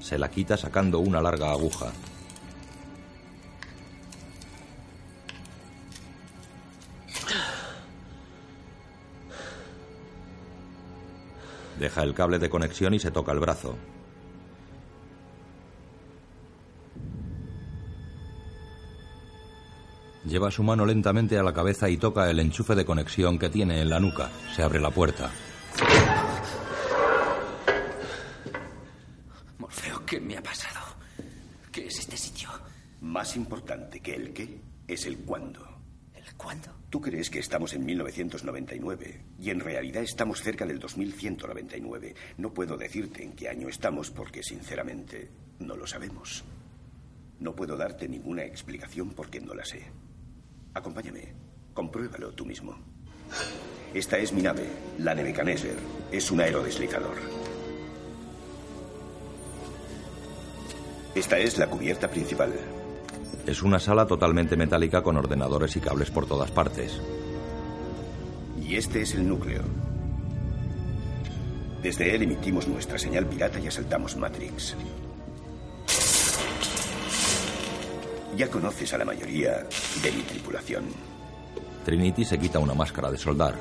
[0.00, 1.92] Se la quita sacando una larga aguja.
[11.78, 13.76] Deja el cable de conexión y se toca el brazo.
[20.24, 23.80] Lleva su mano lentamente a la cabeza y toca el enchufe de conexión que tiene
[23.80, 24.30] en la nuca.
[24.54, 25.30] Se abre la puerta.
[29.58, 30.80] Morfeo, ¿qué me ha pasado?
[31.72, 32.48] ¿Qué es este sitio?
[33.00, 35.66] Más importante que el qué es el cuándo.
[36.14, 36.68] ¿El cuándo?
[36.90, 42.14] Tú crees que estamos en 1999 y en realidad estamos cerca del 2199.
[42.38, 46.44] No puedo decirte en qué año estamos porque sinceramente no lo sabemos.
[47.40, 49.86] No puedo darte ninguna explicación porque no la sé.
[50.74, 51.34] Acompáñame.
[51.74, 52.76] Compruébalo tú mismo.
[53.94, 55.76] Esta es mi nave, la Nebuchadnezzar.
[56.12, 57.16] Es un aerodeslizador.
[61.14, 62.52] Esta es la cubierta principal.
[63.46, 67.00] Es una sala totalmente metálica con ordenadores y cables por todas partes.
[68.62, 69.62] Y este es el núcleo.
[71.82, 74.76] Desde él emitimos nuestra señal pirata y asaltamos Matrix.
[78.38, 79.66] Ya conoces a la mayoría
[80.00, 80.84] de mi tripulación.
[81.84, 83.56] Trinity se quita una máscara de soldar.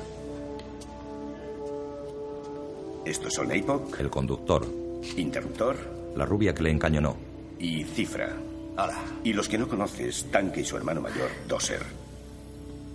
[3.03, 3.99] Estos son APOC.
[3.99, 4.67] El conductor.
[5.15, 5.77] Interruptor.
[6.15, 7.17] La rubia que le encañonó.
[7.57, 8.37] Y Cifra.
[8.73, 9.03] Hola.
[9.23, 11.81] Y los que no conoces, Tanque y su hermano mayor, Doser.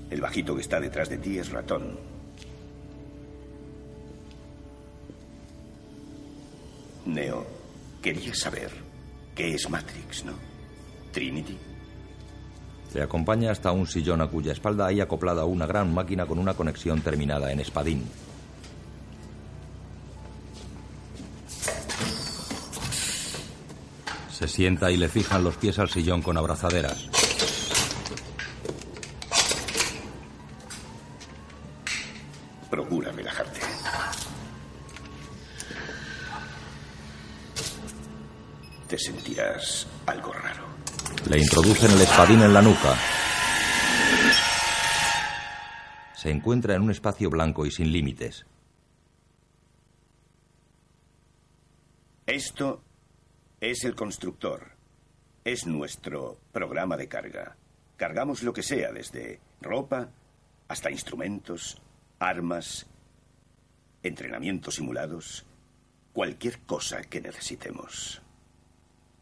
[0.08, 1.98] El bajito que está detrás de ti es Ratón.
[7.06, 7.44] Neo,
[8.00, 8.70] quería saber
[9.34, 10.34] qué es Matrix, ¿no?
[11.10, 11.71] Trinity.
[12.94, 16.54] Le acompaña hasta un sillón a cuya espalda hay acoplada una gran máquina con una
[16.54, 18.04] conexión terminada en espadín.
[24.30, 27.08] Se sienta y le fijan los pies al sillón con abrazaderas.
[32.68, 33.60] Procura relajarte.
[38.88, 40.51] Te sentirás algo raro.
[41.28, 42.96] Le introducen el espadín en la nuca.
[46.14, 48.44] Se encuentra en un espacio blanco y sin límites.
[52.26, 52.82] Esto
[53.60, 54.72] es el constructor.
[55.44, 57.56] Es nuestro programa de carga.
[57.96, 60.10] Cargamos lo que sea, desde ropa
[60.68, 61.80] hasta instrumentos,
[62.18, 62.86] armas,
[64.02, 65.44] entrenamientos simulados,
[66.12, 68.22] cualquier cosa que necesitemos.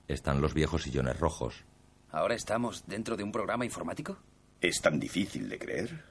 [0.09, 1.65] Están los viejos sillones rojos.
[2.13, 4.19] ¿Ahora estamos dentro de un programa informático?
[4.61, 6.05] ¿Es tan difícil de creer?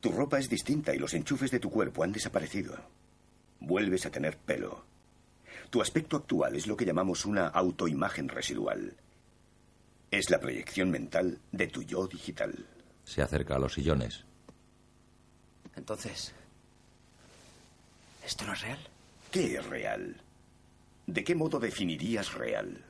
[0.00, 2.76] Tu ropa es distinta y los enchufes de tu cuerpo han desaparecido.
[3.60, 4.84] Vuelves a tener pelo.
[5.70, 8.96] Tu aspecto actual es lo que llamamos una autoimagen residual.
[10.10, 12.66] Es la proyección mental de tu yo digital.
[13.04, 14.24] Se acerca a los sillones.
[15.76, 16.32] Entonces,
[18.24, 18.78] ¿esto no es real?
[19.30, 20.20] ¿Qué es real?
[21.06, 22.84] ¿De qué modo definirías real?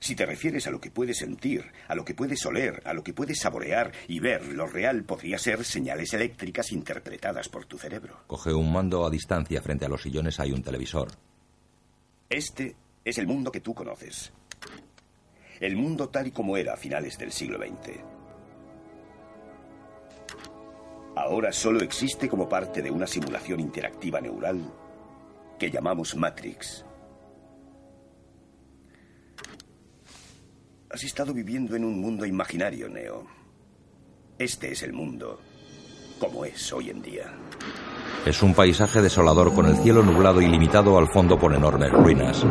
[0.00, 3.02] Si te refieres a lo que puedes sentir, a lo que puedes oler, a lo
[3.02, 8.20] que puedes saborear y ver, lo real podría ser señales eléctricas interpretadas por tu cerebro.
[8.26, 9.62] Coge un mando a distancia.
[9.62, 11.08] Frente a los sillones hay un televisor.
[12.28, 14.32] Este es el mundo que tú conoces.
[15.60, 18.00] El mundo tal y como era a finales del siglo XX.
[21.16, 24.70] Ahora solo existe como parte de una simulación interactiva neural
[25.58, 26.85] que llamamos Matrix.
[30.90, 33.26] Has estado viviendo en un mundo imaginario, Neo.
[34.38, 35.40] Este es el mundo
[36.20, 37.32] como es hoy en día.
[38.24, 42.44] Es un paisaje desolador con el cielo nublado y limitado al fondo por enormes ruinas.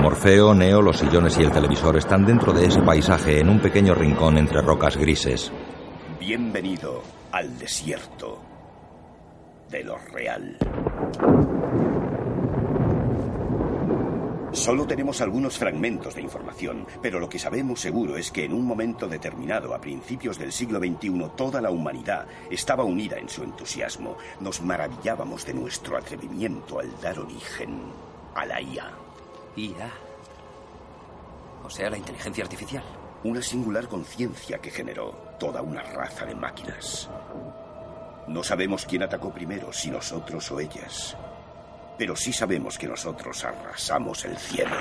[0.00, 3.94] Morfeo, Neo, los sillones y el televisor están dentro de ese paisaje en un pequeño
[3.94, 5.50] rincón entre rocas grises.
[6.18, 7.02] Bienvenido
[7.32, 8.40] al desierto
[9.70, 10.58] de lo real.
[14.52, 18.66] Solo tenemos algunos fragmentos de información, pero lo que sabemos seguro es que en un
[18.66, 24.18] momento determinado, a principios del siglo XXI, toda la humanidad estaba unida en su entusiasmo.
[24.40, 27.80] Nos maravillábamos de nuestro atrevimiento al dar origen
[28.34, 28.90] a la IA.
[29.54, 29.90] IA.
[31.62, 32.82] O sea, la inteligencia artificial.
[33.22, 37.08] Una singular conciencia que generó toda una raza de máquinas.
[38.26, 41.16] No sabemos quién atacó primero, si nosotros o ellas
[42.00, 44.74] pero sí sabemos que nosotros arrasamos el cielo.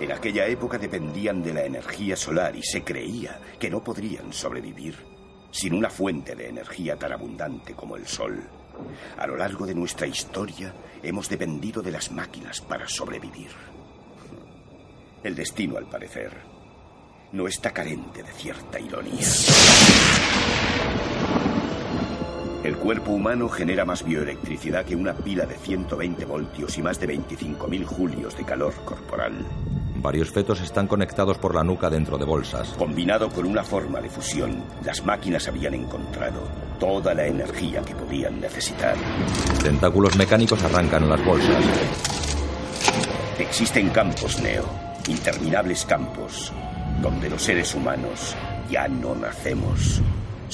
[0.00, 4.96] En aquella época dependían de la energía solar y se creía que no podrían sobrevivir
[5.50, 8.48] sin una fuente de energía tan abundante como el sol.
[9.18, 13.50] A lo largo de nuestra historia hemos dependido de las máquinas para sobrevivir.
[15.22, 16.32] El destino, al parecer,
[17.32, 19.20] no está carente de cierta ironía.
[22.74, 27.06] El cuerpo humano genera más bioelectricidad que una pila de 120 voltios y más de
[27.06, 29.32] 25.000 julios de calor corporal.
[29.94, 32.70] Varios fetos están conectados por la nuca dentro de bolsas.
[32.70, 36.48] Combinado con una forma de fusión, las máquinas habían encontrado
[36.80, 38.96] toda la energía que podían necesitar.
[39.62, 41.64] Tentáculos mecánicos arrancan las bolsas.
[43.38, 44.68] Existen campos, Neo,
[45.06, 46.52] interminables campos,
[47.00, 48.34] donde los seres humanos
[48.68, 50.02] ya no nacemos,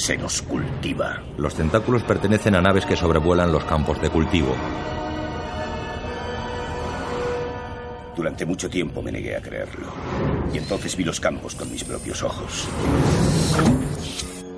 [0.01, 1.23] se nos cultiva.
[1.37, 4.57] Los tentáculos pertenecen a naves que sobrevuelan los campos de cultivo.
[8.17, 9.89] Durante mucho tiempo me negué a creerlo.
[10.55, 12.67] Y entonces vi los campos con mis propios ojos.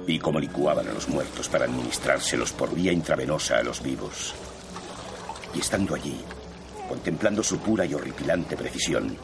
[0.06, 4.34] Vi cómo licuaban a los muertos para administrárselos por vía intravenosa a los vivos.
[5.54, 6.20] Y estando allí,
[6.88, 9.16] contemplando su pura y horripilante precisión,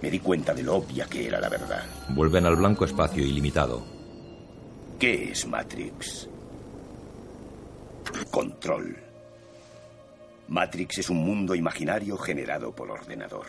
[0.00, 1.82] me di cuenta de lo obvia que era la verdad.
[2.10, 3.93] Vuelven al blanco espacio ilimitado.
[4.98, 6.28] ¿Qué es Matrix?
[8.30, 8.96] Control.
[10.48, 13.46] Matrix es un mundo imaginario generado por ordenador,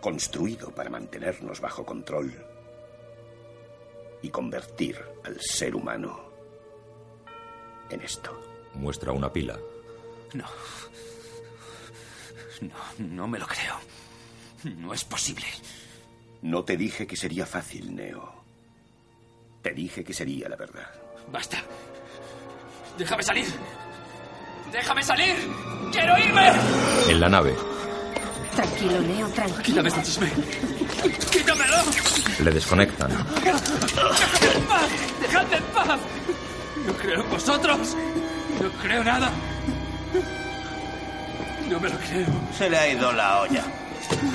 [0.00, 2.32] construido para mantenernos bajo control
[4.22, 6.30] y convertir al ser humano
[7.90, 8.40] en esto.
[8.74, 9.58] Muestra una pila.
[10.34, 10.44] No.
[12.60, 13.76] No, no me lo creo.
[14.78, 15.46] No es posible.
[16.42, 18.37] No te dije que sería fácil, Neo.
[19.62, 20.88] Te dije que sería la verdad.
[21.30, 21.58] Basta.
[22.96, 23.46] Déjame salir.
[24.72, 25.34] Déjame salir.
[25.92, 26.50] Quiero irme.
[27.08, 27.54] En la nave.
[28.54, 29.62] Tranquilo, Neo, tranquilo.
[29.62, 30.32] Quítame este chisme.
[31.30, 31.76] Quítamelo.
[32.44, 33.10] Le desconectan.
[33.10, 34.90] Dejadme en paz.
[35.20, 36.00] Dejadme en paz.
[36.86, 37.96] No creo en vosotros.
[38.60, 39.30] No creo nada.
[41.70, 42.26] No me lo creo.
[42.56, 43.64] Se le ha ido la olla.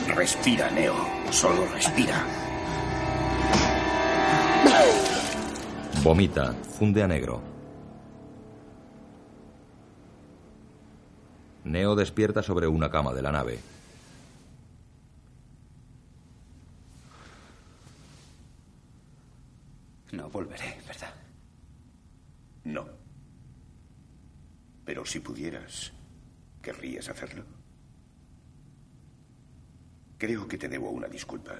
[0.08, 0.96] Respira, Neo.
[1.32, 2.24] Solo respira.
[6.04, 6.54] Vomita.
[6.78, 7.42] Funde a negro.
[11.64, 13.60] Neo despierta sobre una cama de la nave.
[20.12, 21.14] No volveré, ¿verdad?
[22.66, 22.86] No.
[24.86, 25.94] Pero si pudieras,
[26.62, 27.46] ¿querrías hacerlo?
[30.18, 31.54] Creo que te debo una disculpa.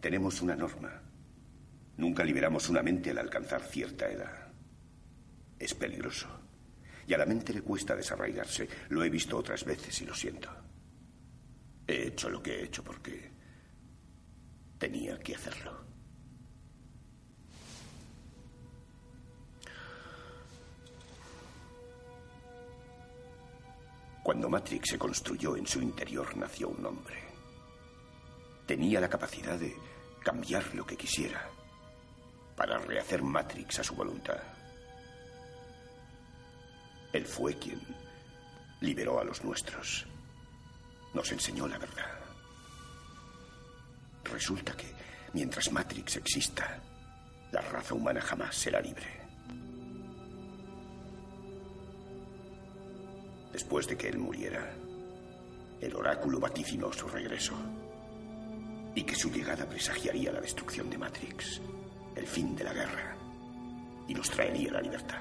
[0.00, 1.05] Tenemos una norma.
[1.96, 4.48] Nunca liberamos una mente al alcanzar cierta edad.
[5.58, 6.28] Es peligroso.
[7.06, 8.68] Y a la mente le cuesta desarraigarse.
[8.90, 10.50] Lo he visto otras veces y lo siento.
[11.86, 13.30] He hecho lo que he hecho porque
[14.78, 15.86] tenía que hacerlo.
[24.22, 27.16] Cuando Matrix se construyó en su interior nació un hombre.
[28.66, 29.74] Tenía la capacidad de
[30.24, 31.55] cambiar lo que quisiera
[32.56, 34.38] para rehacer Matrix a su voluntad.
[37.12, 37.80] Él fue quien
[38.80, 40.06] liberó a los nuestros.
[41.14, 42.10] Nos enseñó la verdad.
[44.24, 44.92] Resulta que
[45.32, 46.80] mientras Matrix exista,
[47.52, 49.06] la raza humana jamás será libre.
[53.52, 54.74] Después de que él muriera,
[55.80, 57.54] el oráculo vaticinó su regreso
[58.94, 61.60] y que su llegada presagiaría la destrucción de Matrix,
[62.16, 63.16] el fin de la guerra
[64.08, 65.20] y nos traería la libertad.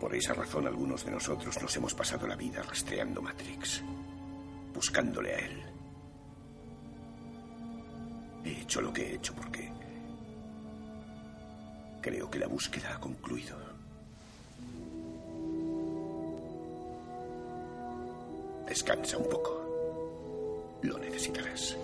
[0.00, 3.82] Por esa razón algunos de nosotros nos hemos pasado la vida rastreando Matrix,
[4.74, 5.62] buscándole a él.
[8.44, 9.72] He hecho lo que he hecho porque
[12.00, 13.56] creo que la búsqueda ha concluido.
[18.66, 20.80] Descansa un poco.
[20.82, 21.76] Lo necesitarás.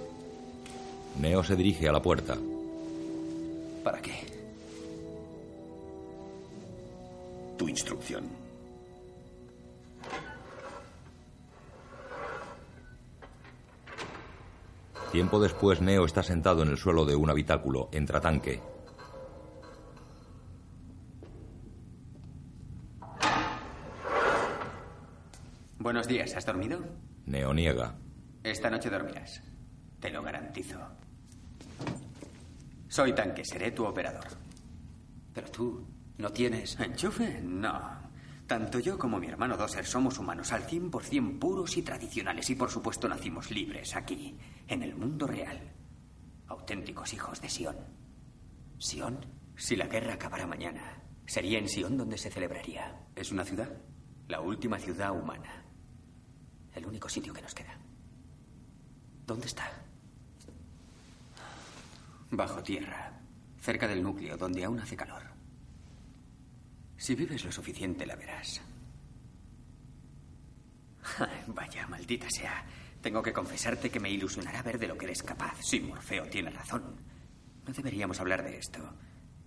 [1.19, 2.37] Neo se dirige a la puerta.
[3.83, 4.13] ¿Para qué?
[7.57, 8.29] Tu instrucción.
[15.13, 18.61] Tiempo después, Neo está sentado en el suelo de un habitáculo, entratanque.
[25.79, 26.79] Buenos días, ¿has dormido?
[27.27, 27.97] Neo niega.
[28.45, 29.43] Esta noche dormirás.
[29.99, 30.79] Te lo garantizo.
[33.01, 34.27] Soy Tanque, seré tu operador.
[35.33, 35.87] Pero tú
[36.19, 36.79] no tienes...
[36.79, 37.41] ¿Enchufe?
[37.41, 37.81] No.
[38.47, 42.71] Tanto yo como mi hermano Doser somos humanos al 100% puros y tradicionales y por
[42.71, 44.37] supuesto nacimos libres aquí,
[44.69, 45.73] en el mundo real.
[46.49, 47.77] Auténticos hijos de Sion.
[48.77, 49.25] ¿Sion?
[49.57, 53.07] Si la guerra acabara mañana, sería en Sion donde se celebraría.
[53.17, 53.81] ¿Es una ciudad?
[54.29, 55.65] La última ciudad humana.
[56.75, 57.79] El único sitio que nos queda.
[59.27, 59.90] ¿Dónde está?
[62.31, 63.21] Bajo tierra,
[63.59, 65.23] cerca del núcleo, donde aún hace calor.
[66.97, 68.61] Si vives lo suficiente, la verás.
[71.19, 72.65] Ay, Vaya, maldita sea.
[73.01, 75.57] Tengo que confesarte que me ilusionará ver de lo que eres capaz.
[75.63, 76.97] Sí, Morfeo tiene razón.
[77.67, 78.81] No deberíamos hablar de esto.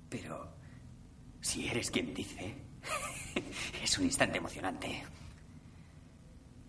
[0.09, 0.55] Pero
[1.41, 2.55] si eres quien dice,
[3.83, 5.03] es un instante emocionante.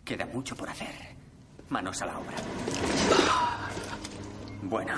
[0.05, 0.95] Queda mucho por hacer.
[1.71, 2.37] Manos a la obra.
[4.63, 4.95] Bueno,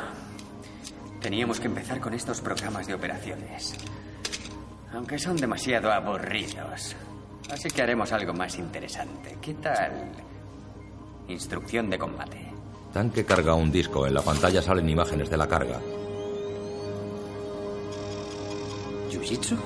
[1.21, 3.75] teníamos que empezar con estos programas de operaciones.
[4.93, 6.97] Aunque son demasiado aburridos.
[7.51, 9.37] Así que haremos algo más interesante.
[9.41, 9.93] ¿Qué tal?
[11.29, 12.53] Instrucción de combate.
[12.93, 14.07] Tanque carga un disco.
[14.07, 15.81] En la pantalla salen imágenes de la carga.
[19.11, 19.57] ¿Jiu-Jitsu?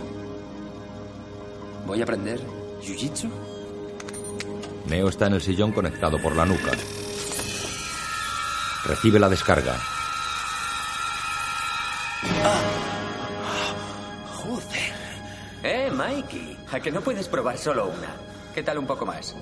[1.87, 2.41] ¿Voy a aprender
[2.83, 3.31] Jiu-Jitsu?
[4.89, 6.73] Neo está en el sillón conectado por la nuca.
[8.85, 9.77] Recibe la descarga.
[14.43, 14.93] Joder.
[15.63, 16.57] Eh, Mikey.
[16.73, 18.15] ¿A que no puedes probar solo una?
[18.55, 19.35] ¿Qué tal un poco más?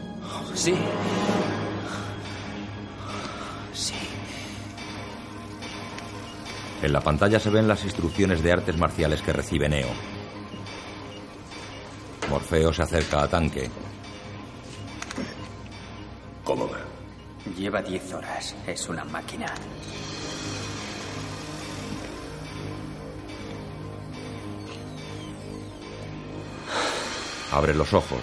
[0.54, 0.74] Sí.
[3.72, 3.94] Sí.
[6.82, 9.88] En la pantalla se ven las instrucciones de artes marciales que recibe Neo.
[12.28, 13.70] Morfeo se acerca a Tanque.
[16.44, 16.78] ¿Cómo va?
[17.56, 18.54] Lleva 10 horas.
[18.66, 19.46] Es una máquina.
[27.52, 28.20] Abre los ojos.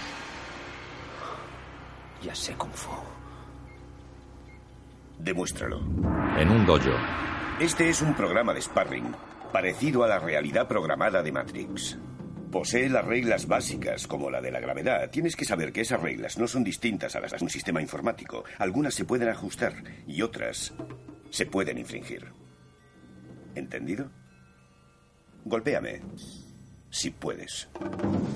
[2.21, 2.91] Ya sé Kung Fu.
[5.17, 5.79] Demuéstralo.
[6.37, 6.91] En un dojo.
[7.59, 9.15] Este es un programa de sparring
[9.51, 11.97] parecido a la realidad programada de Matrix.
[12.51, 15.09] Posee las reglas básicas, como la de la gravedad.
[15.09, 18.43] Tienes que saber que esas reglas no son distintas a las de un sistema informático.
[18.59, 19.73] Algunas se pueden ajustar
[20.07, 20.73] y otras
[21.31, 22.31] se pueden infringir.
[23.55, 24.11] ¿Entendido?
[25.45, 26.01] Golpéame.
[26.95, 27.67] Si puedes.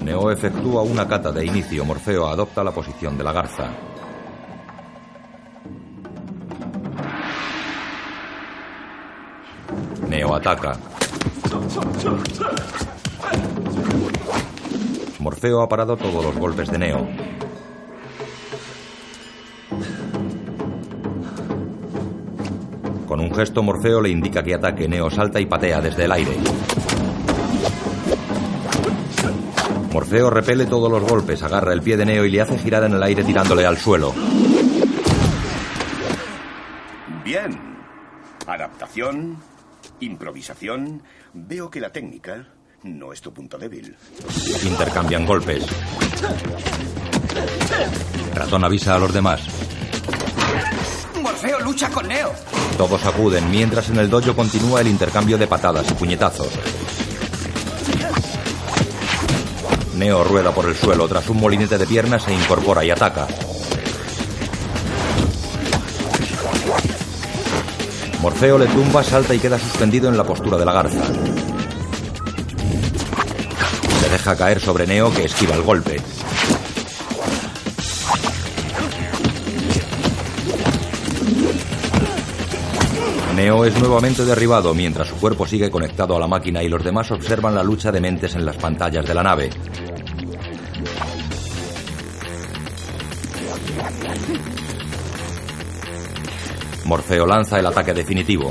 [0.04, 1.86] Neo efectúa una cata de inicio.
[1.86, 3.72] Morfeo adopta la posición de la garza.
[10.10, 10.78] Neo ataca.
[15.20, 17.08] Morfeo ha parado todos los golpes de Neo.
[23.08, 24.90] Con un gesto, Morfeo le indica que ataque.
[24.90, 26.38] Neo salta y patea desde el aire.
[29.92, 32.94] Morfeo repele todos los golpes, agarra el pie de Neo y le hace girar en
[32.94, 34.14] el aire tirándole al suelo.
[37.24, 37.60] Bien.
[38.46, 39.38] Adaptación,
[40.00, 41.04] improvisación.
[41.34, 42.48] Veo que la técnica
[42.84, 43.96] no es tu punto débil.
[44.64, 45.66] Intercambian golpes.
[48.34, 49.42] Ratón avisa a los demás.
[51.22, 52.32] Morfeo lucha con Neo.
[52.78, 56.58] Todos acuden, mientras en el dojo continúa el intercambio de patadas y puñetazos.
[60.00, 63.28] Neo rueda por el suelo tras un molinete de piernas se incorpora y ataca.
[68.22, 71.04] Morfeo le tumba, salta y queda suspendido en la postura de la garza.
[74.02, 76.02] Se deja caer sobre Neo que esquiva el golpe.
[83.36, 87.12] Neo es nuevamente derribado mientras su cuerpo sigue conectado a la máquina y los demás
[87.12, 89.50] observan la lucha de mentes en las pantallas de la nave.
[96.90, 98.50] Morfeo lanza el ataque definitivo.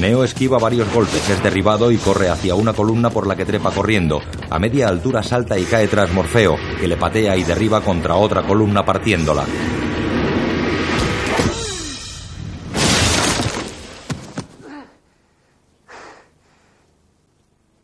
[0.00, 3.72] Neo esquiva varios golpes, es derribado y corre hacia una columna por la que trepa
[3.72, 4.22] corriendo.
[4.48, 8.42] A media altura salta y cae tras Morfeo, que le patea y derriba contra otra
[8.42, 9.44] columna partiéndola.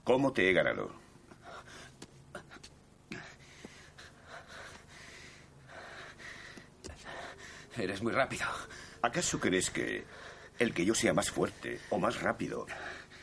[0.02, 1.09] ¿Cómo te he ganado?
[7.76, 8.46] Eres muy rápido.
[9.02, 10.04] ¿Acaso crees que
[10.58, 12.66] el que yo sea más fuerte o más rápido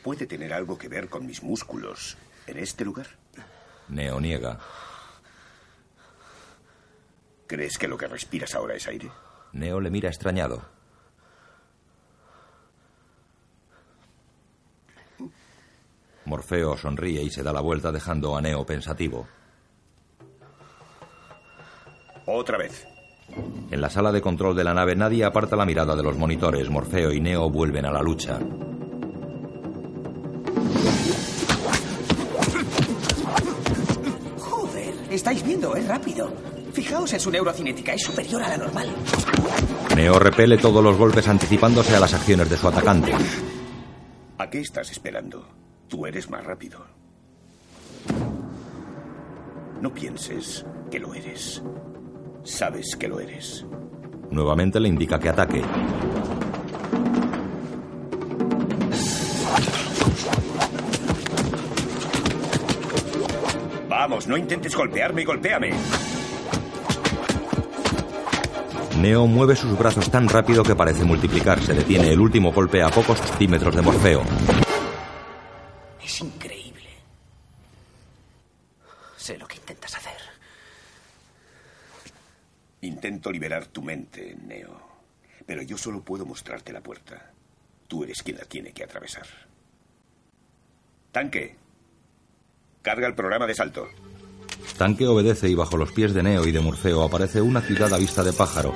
[0.02, 3.06] puede tener algo que ver con mis músculos en este lugar?
[3.88, 4.58] Neo niega.
[7.46, 9.10] ¿Crees que lo que respiras ahora es aire?
[9.52, 10.62] Neo le mira extrañado.
[16.26, 19.26] Morfeo sonríe y se da la vuelta dejando a Neo pensativo.
[22.26, 22.86] Otra vez.
[23.70, 26.68] En la sala de control de la nave nadie aparta la mirada de los monitores.
[26.70, 28.38] Morfeo y Neo vuelven a la lucha.
[34.38, 36.32] Joder, estáis viendo, es rápido.
[36.72, 38.88] Fijaos en su neurocinética, es superior a la normal.
[39.96, 43.12] Neo repele todos los golpes anticipándose a las acciones de su atacante.
[44.38, 45.48] ¿A qué estás esperando?
[45.88, 46.86] Tú eres más rápido.
[49.80, 51.62] No pienses que lo eres.
[52.44, 53.64] Sabes que lo eres.
[54.30, 55.62] Nuevamente le indica que ataque.
[63.88, 65.70] Vamos, no intentes golpearme y golpéame.
[68.98, 71.72] Neo mueve sus brazos tan rápido que parece multiplicarse.
[71.72, 74.22] Detiene el último golpe a pocos centímetros de Morfeo.
[76.02, 76.88] Es increíble.
[79.16, 80.16] Sé lo que intentas hacer.
[82.80, 84.80] Intento liberar tu mente, Neo.
[85.44, 87.32] Pero yo solo puedo mostrarte la puerta.
[87.88, 89.26] Tú eres quien la tiene que atravesar.
[91.10, 91.56] Tanque.
[92.82, 93.88] Carga el programa de salto.
[94.76, 97.98] Tanque obedece y bajo los pies de Neo y de Morfeo aparece una ciudad a
[97.98, 98.72] vista de pájaro.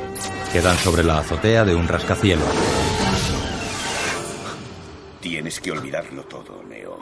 [0.52, 2.48] Quedan sobre la azotea de un rascacielos.
[5.20, 6.98] Tienes que olvidarlo todo, Neo.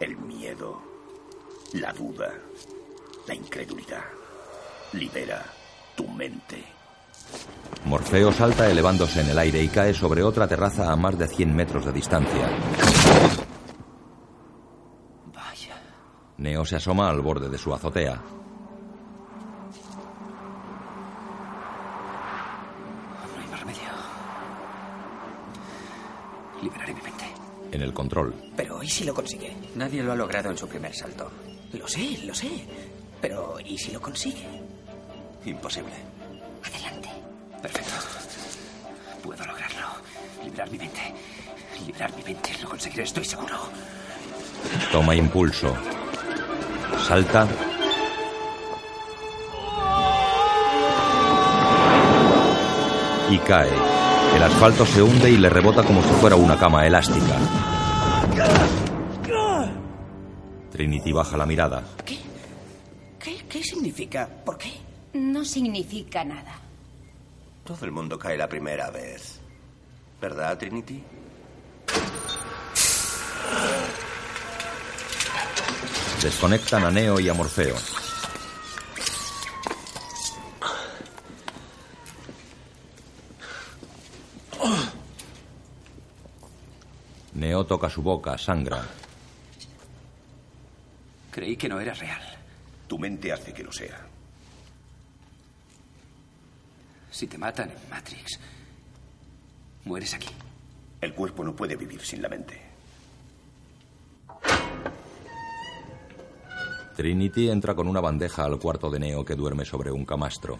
[0.00, 0.82] El miedo,
[1.74, 2.34] la duda,
[3.28, 4.04] la incredulidad.
[4.92, 5.61] Libera
[5.94, 6.62] tu mente.
[7.84, 11.54] Morfeo salta elevándose en el aire y cae sobre otra terraza a más de 100
[11.54, 12.48] metros de distancia.
[15.34, 15.82] Vaya.
[16.38, 18.20] Neo se asoma al borde de su azotea.
[23.34, 23.80] No hay más remedio.
[26.62, 27.24] Liberaré mi mente.
[27.72, 28.34] En el control.
[28.56, 29.56] Pero ¿y si lo consigue?
[29.74, 31.30] Nadie lo ha logrado en su primer salto.
[31.72, 32.50] Lo sé, lo sé.
[33.20, 34.61] Pero ¿y si lo consigue?
[35.44, 35.92] Imposible.
[36.64, 37.08] Adelante.
[37.60, 37.92] Perfecto.
[39.22, 39.86] Puedo lograrlo.
[40.44, 41.14] Liberar mi mente.
[41.86, 42.50] Liberar mi mente.
[42.60, 43.56] Lo conseguiré, estoy seguro.
[44.90, 45.74] Toma impulso.
[47.06, 47.46] Salta.
[53.30, 53.70] Y cae.
[54.36, 57.36] El asfalto se hunde y le rebota como si fuera una cama elástica.
[60.70, 61.82] Trinity baja la mirada.
[62.04, 62.18] ¿Qué?
[63.18, 64.28] ¿Qué, qué significa?
[64.44, 64.81] ¿Por qué?
[65.14, 66.54] No significa nada.
[67.64, 69.40] Todo el mundo cae la primera vez.
[70.20, 71.02] ¿Verdad, Trinity?
[76.22, 77.74] Desconectan a Neo y a Morfeo.
[87.34, 88.86] Neo toca su boca, sangra.
[91.30, 92.22] Creí que no era real.
[92.86, 94.11] Tu mente hace que lo sea.
[97.12, 98.40] Si te matan en Matrix,
[99.84, 100.30] mueres aquí.
[100.98, 102.58] El cuerpo no puede vivir sin la mente.
[106.96, 110.58] Trinity entra con una bandeja al cuarto de Neo que duerme sobre un camastro.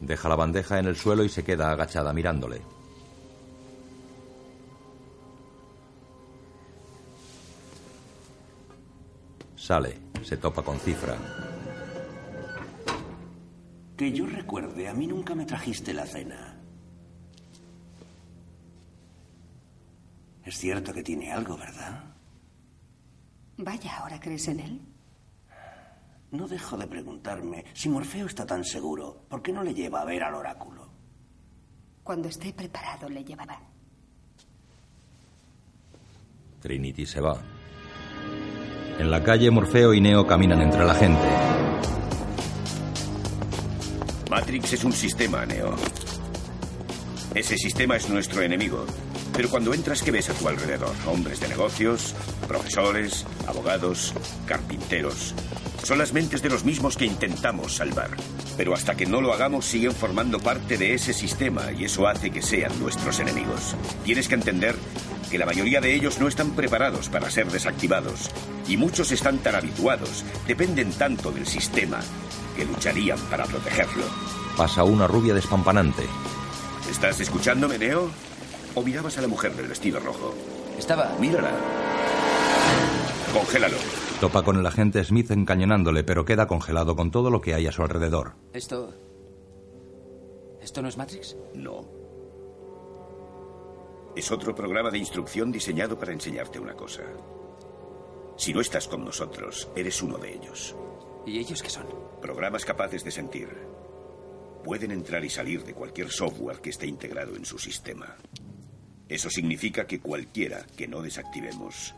[0.00, 2.77] Deja la bandeja en el suelo y se queda agachada mirándole.
[9.68, 11.14] Sale, se topa con Cifra.
[13.98, 16.58] Que yo recuerde, a mí nunca me trajiste la cena.
[20.42, 22.02] Es cierto que tiene algo, ¿verdad?
[23.58, 24.80] Vaya, ¿ahora crees en él?
[26.30, 30.06] No dejo de preguntarme, si Morfeo está tan seguro, ¿por qué no le lleva a
[30.06, 30.88] ver al oráculo?
[32.02, 33.60] Cuando esté preparado le llevará.
[36.58, 37.38] Trinity se va.
[38.98, 41.22] En la calle, Morfeo y Neo caminan entre la gente.
[44.28, 45.76] Matrix es un sistema, Neo.
[47.32, 48.84] Ese sistema es nuestro enemigo.
[49.32, 50.90] Pero cuando entras, ¿qué ves a tu alrededor?
[51.06, 52.12] Hombres de negocios,
[52.48, 54.14] profesores, abogados,
[54.46, 55.32] carpinteros.
[55.84, 58.10] Son las mentes de los mismos que intentamos salvar.
[58.56, 62.30] Pero hasta que no lo hagamos, siguen formando parte de ese sistema y eso hace
[62.30, 63.76] que sean nuestros enemigos.
[64.04, 64.74] Tienes que entender
[65.30, 68.30] que la mayoría de ellos no están preparados para ser desactivados
[68.66, 72.00] y muchos están tan habituados, dependen tanto del sistema,
[72.56, 74.04] que lucharían para protegerlo.
[74.56, 76.04] Pasa una rubia despampanante.
[76.90, 78.10] ¿Estás escuchándome, Neo?
[78.74, 80.34] ¿O mirabas a la mujer del vestido rojo?
[80.78, 81.14] Estaba.
[81.20, 81.50] Mírala.
[83.32, 83.76] Congélalo.
[84.20, 87.72] Topa con el agente Smith encañonándole, pero queda congelado con todo lo que hay a
[87.72, 88.34] su alrededor.
[88.52, 88.94] ¿Esto.
[90.60, 91.36] ¿Esto no es Matrix?
[91.54, 91.97] No.
[94.18, 97.04] Es otro programa de instrucción diseñado para enseñarte una cosa.
[98.36, 100.74] Si no estás con nosotros, eres uno de ellos.
[101.24, 101.86] ¿Y ellos qué son?
[102.20, 103.48] Programas capaces de sentir.
[104.64, 108.16] Pueden entrar y salir de cualquier software que esté integrado en su sistema.
[109.08, 111.94] Eso significa que cualquiera que no desactivemos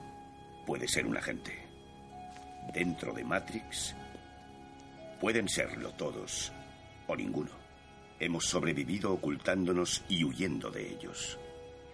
[0.67, 1.55] puede ser un agente.
[2.75, 3.97] Dentro de Matrix
[5.19, 6.53] pueden serlo todos
[7.07, 7.53] o ninguno.
[8.19, 11.39] Hemos sobrevivido ocultándonos y huyendo de ellos.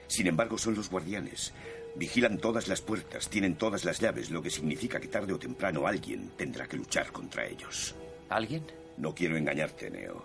[0.07, 1.53] Sin embargo, son los guardianes.
[1.95, 5.87] Vigilan todas las puertas, tienen todas las llaves, lo que significa que tarde o temprano
[5.87, 7.95] alguien tendrá que luchar contra ellos.
[8.29, 8.65] ¿Alguien?
[8.99, 10.25] No quiero engañarte, Neo.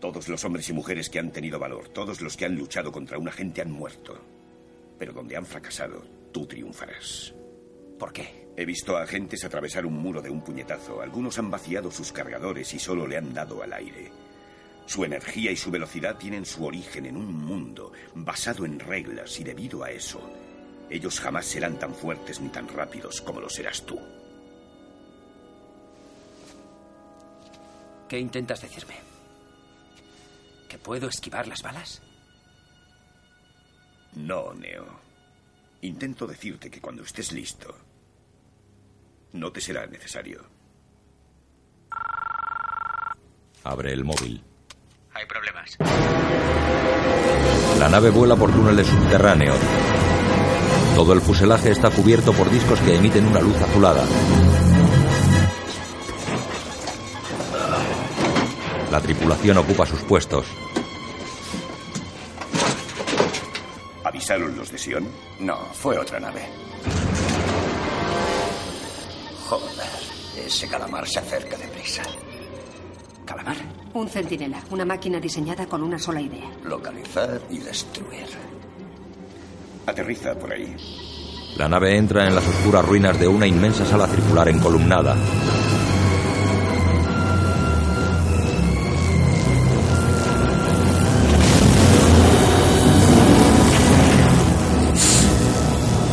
[0.00, 3.18] Todos los hombres y mujeres que han tenido valor, todos los que han luchado contra
[3.18, 4.18] una gente han muerto.
[4.98, 7.34] Pero donde han fracasado, tú triunfarás.
[7.98, 8.48] ¿Por qué?
[8.56, 11.02] He visto a agentes atravesar un muro de un puñetazo.
[11.02, 14.10] Algunos han vaciado sus cargadores y solo le han dado al aire.
[14.90, 19.44] Su energía y su velocidad tienen su origen en un mundo basado en reglas y
[19.44, 20.20] debido a eso,
[20.90, 24.00] ellos jamás serán tan fuertes ni tan rápidos como lo serás tú.
[28.08, 28.96] ¿Qué intentas decirme?
[30.68, 32.02] ¿Que puedo esquivar las balas?
[34.16, 34.88] No, Neo.
[35.82, 37.72] Intento decirte que cuando estés listo,
[39.34, 40.44] no te será necesario.
[43.62, 44.49] Abre el móvil.
[45.14, 45.76] Hay problemas.
[47.78, 49.58] La nave vuela por túneles subterráneos.
[50.94, 54.04] Todo el fuselaje está cubierto por discos que emiten una luz azulada.
[58.90, 60.46] La tripulación ocupa sus puestos.
[64.04, 65.08] ¿Avisaron los de Sion?
[65.38, 66.46] No, fue otra nave.
[69.48, 69.88] Joder,
[70.44, 72.02] ese calamar se acerca deprisa.
[73.24, 73.56] ¿Calamar?
[73.92, 76.48] Un centinela, una máquina diseñada con una sola idea.
[76.64, 78.26] Localizar y destruir.
[79.84, 80.76] Aterriza por ahí.
[81.56, 85.16] La nave entra en las oscuras ruinas de una inmensa sala circular encolumnada.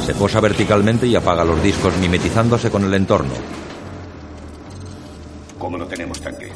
[0.04, 3.34] Se posa verticalmente y apaga los discos mimetizándose con el entorno.
[5.60, 6.52] ¿Cómo no tenemos tanque?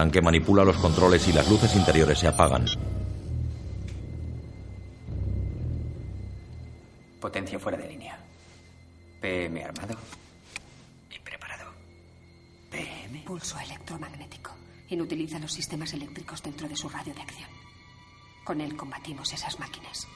[0.00, 2.64] Tanque manipula los controles y las luces interiores se apagan.
[7.20, 8.18] Potencia fuera de línea.
[9.20, 9.98] PM armado.
[11.14, 11.70] Y preparado.
[12.70, 13.24] PM.
[13.26, 14.52] Pulso electromagnético.
[14.88, 17.50] Inutiliza los sistemas eléctricos dentro de su radio de acción.
[18.42, 20.08] Con él combatimos esas máquinas.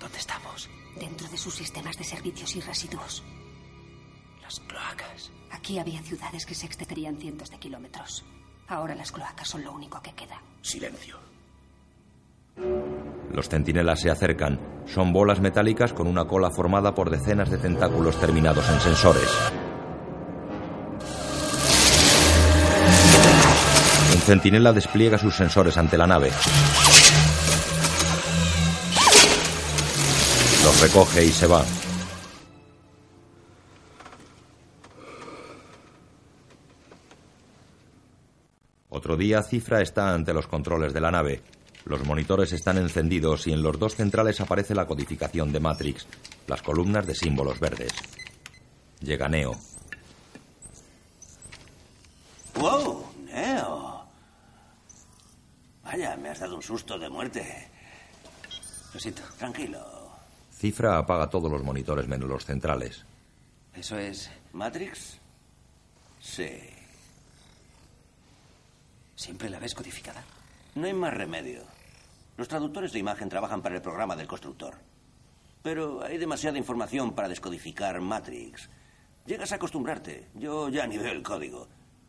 [0.00, 0.68] ¿Dónde estamos?
[0.98, 3.22] Dentro de sus sistemas de servicios y residuos.
[4.48, 5.30] Las cloacas.
[5.50, 8.24] Aquí había ciudades que se extenderían cientos de kilómetros.
[8.66, 10.40] Ahora las cloacas son lo único que queda.
[10.62, 11.18] Silencio.
[13.30, 14.58] Los centinelas se acercan.
[14.86, 19.28] Son bolas metálicas con una cola formada por decenas de tentáculos terminados en sensores.
[24.14, 26.30] Un centinela despliega sus sensores ante la nave.
[30.64, 31.62] Los recoge y se va.
[38.90, 41.42] Otro día, Cifra está ante los controles de la nave.
[41.84, 46.06] Los monitores están encendidos y en los dos centrales aparece la codificación de Matrix,
[46.46, 47.92] las columnas de símbolos verdes.
[49.00, 49.56] Llega Neo.
[52.54, 53.06] ¡Wow!
[53.24, 54.04] Neo.
[55.84, 57.68] Vaya, me has dado un susto de muerte.
[58.92, 59.22] Lo siento.
[59.38, 59.80] Tranquilo.
[60.50, 63.04] Cifra apaga todos los monitores menos los centrales.
[63.74, 65.18] ¿Eso es Matrix?
[66.20, 66.77] Sí.
[69.18, 70.22] ¿Siempre la ves codificada?
[70.76, 71.64] No hay más remedio.
[72.36, 74.76] Los traductores de imagen trabajan para el programa del constructor.
[75.60, 78.70] Pero hay demasiada información para descodificar Matrix.
[79.26, 80.28] Llegas a acostumbrarte.
[80.34, 81.66] Yo ya ni veo el código.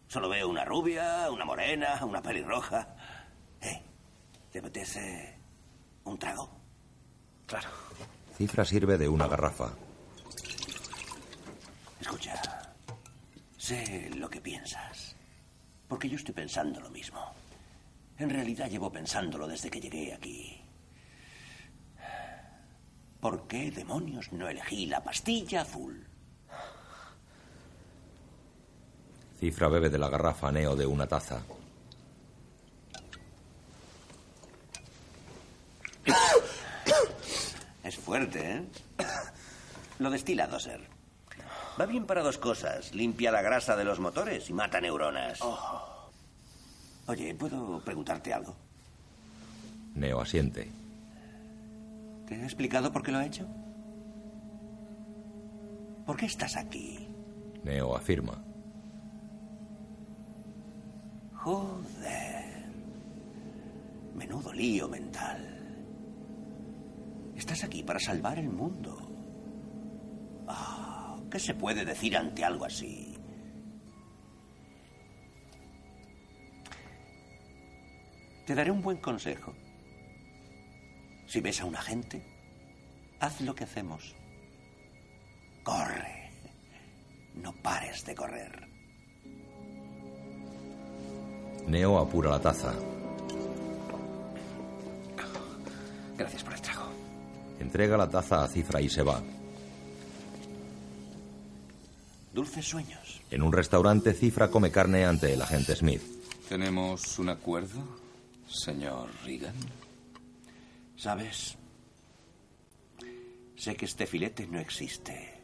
[0.07, 2.95] Solo veo una rubia, una morena, una pelirroja.
[3.59, 3.81] Eh,
[4.51, 5.35] ¿te apetece
[6.03, 6.47] un trago?
[7.47, 7.69] Claro.
[8.37, 9.71] Cifra sirve de una garrafa.
[11.99, 12.39] Escucha,
[13.57, 15.08] sé lo que piensas.
[15.89, 17.19] Porque yo estoy pensando lo mismo.
[18.17, 20.61] En realidad llevo pensándolo desde que llegué aquí.
[23.19, 26.07] ¿Por qué demonios no elegí la pastilla azul?
[29.39, 31.41] Cifra bebe de la garrafa Neo de una taza.
[37.83, 38.63] Es fuerte, ¿eh?
[39.97, 40.98] Lo destila Doser.
[41.79, 42.93] Va bien para dos cosas.
[42.93, 45.39] Limpia la grasa de los motores y mata neuronas.
[47.07, 48.55] Oye, ¿puedo preguntarte algo?
[49.95, 50.69] Neo asiente.
[52.27, 53.47] ¿Te he explicado por qué lo ha hecho?
[56.05, 57.07] ¿Por qué estás aquí?
[57.63, 58.43] Neo afirma.
[61.35, 62.65] Joder.
[64.15, 65.55] Menudo lío mental.
[67.35, 68.97] Estás aquí para salvar el mundo.
[70.47, 70.78] Ah,
[71.31, 73.15] ¿Qué se puede decir ante algo así?
[78.45, 79.53] Te daré un buen consejo.
[81.27, 82.23] Si ves a un agente,
[83.19, 84.15] haz lo que hacemos.
[85.63, 86.31] Corre.
[87.35, 88.67] No pares de correr.
[91.67, 92.73] Neo apura la taza.
[96.17, 96.89] Gracias por el trago.
[97.59, 99.21] Entrega la taza a Cifra y se va.
[102.33, 103.21] Dulces sueños.
[103.31, 106.01] En un restaurante, Cifra come carne ante el agente Smith.
[106.47, 107.81] ¿Tenemos un acuerdo,
[108.47, 109.55] señor Regan?
[110.95, 111.57] ¿Sabes?
[113.55, 115.41] Sé que este filete no existe.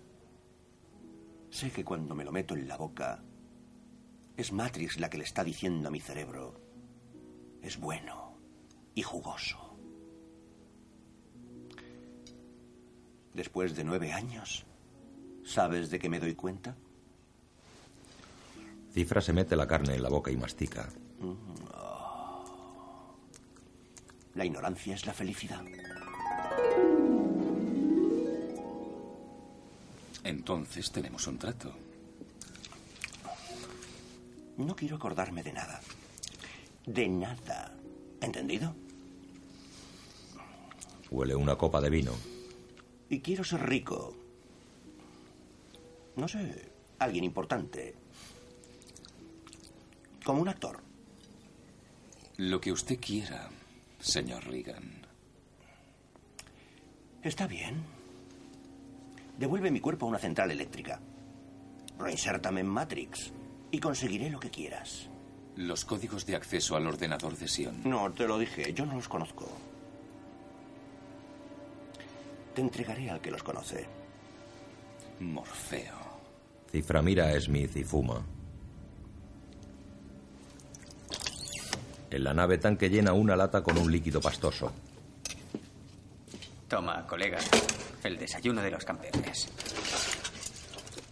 [1.49, 3.23] Sé que cuando me lo meto en la boca,
[4.37, 6.59] es Matrix la que le está diciendo a mi cerebro,
[7.61, 8.37] es bueno
[8.93, 9.77] y jugoso.
[13.33, 14.65] Después de nueve años,
[15.45, 16.75] ¿sabes de qué me doy cuenta?
[18.93, 20.89] Cifra se mete la carne en la boca y mastica.
[24.33, 25.63] La ignorancia es la felicidad.
[30.23, 31.73] Entonces tenemos un trato.
[34.57, 35.81] No quiero acordarme de nada.
[36.85, 37.75] De nada.
[38.21, 38.73] ¿Entendido?
[41.11, 42.13] Huele una copa de vino.
[43.09, 44.24] Y quiero ser rico.
[46.15, 47.95] No sé, alguien importante.
[50.23, 50.81] Como un actor.
[52.37, 53.49] Lo que usted quiera,
[53.99, 55.05] señor Regan.
[57.21, 57.83] Está bien.
[59.37, 60.99] Devuelve mi cuerpo a una central eléctrica.
[61.97, 63.31] Reinsértame en Matrix
[63.71, 65.09] y conseguiré lo que quieras.
[65.55, 67.81] Los códigos de acceso al ordenador de Sion.
[67.85, 69.47] No, te lo dije, yo no los conozco.
[72.53, 73.85] Te entregaré al que los conoce.
[75.19, 76.04] Morfeo.
[76.75, 78.21] Cifra mira a Smith y fuma.
[82.11, 84.73] En la nave tanque llena una lata con un líquido pastoso.
[86.67, 87.37] Toma, colega.
[88.03, 89.47] El desayuno de los campeones.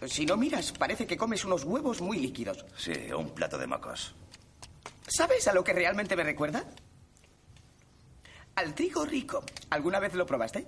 [0.06, 2.62] Si no miras, parece que comes unos huevos muy líquidos.
[2.76, 4.14] Sí, un plato de mocos.
[5.06, 6.62] ¿Sabes a lo que realmente me recuerda?
[8.56, 9.42] Al trigo rico.
[9.70, 10.66] ¿Alguna vez lo probaste?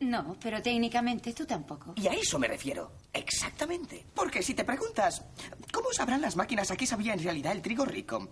[0.00, 1.94] No, pero técnicamente tú tampoco.
[1.96, 2.92] Y a eso me refiero.
[3.12, 4.06] Exactamente.
[4.14, 5.24] Porque si te preguntas,
[5.72, 8.28] ¿cómo sabrán las máquinas a qué sabía en realidad el trigo rico?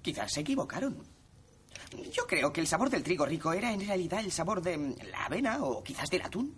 [0.00, 1.02] Quizás se equivocaron.
[2.12, 5.26] Yo creo que el sabor del trigo rico era en realidad el sabor de la
[5.26, 6.54] avena o quizás del atún.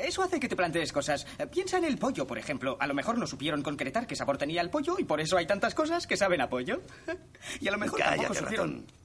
[0.00, 1.26] Eso hace que te plantees cosas.
[1.50, 2.76] Piensa en el pollo, por ejemplo.
[2.80, 5.46] A lo mejor no supieron concretar qué sabor tenía el pollo y por eso hay
[5.46, 6.82] tantas cosas que saben a pollo.
[7.60, 8.70] y a lo mejor Cállate, tampoco supieron...
[8.70, 9.01] ratón.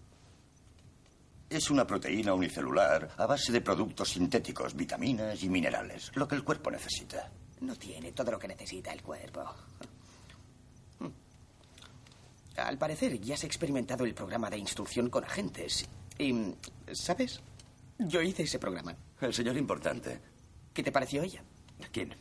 [1.50, 6.44] Es una proteína unicelular a base de productos sintéticos, vitaminas y minerales, lo que el
[6.44, 7.32] cuerpo necesita.
[7.62, 9.46] No tiene todo lo que necesita el cuerpo.
[12.58, 15.88] Al parecer ya has experimentado el programa de instrucción con agentes.
[16.18, 16.34] Y,
[16.92, 17.40] ¿sabes?
[18.00, 18.96] Yo hice ese programa.
[19.22, 20.20] El señor importante.
[20.74, 21.44] ¿Qué te pareció ella?
[21.92, 22.16] ¿Quién?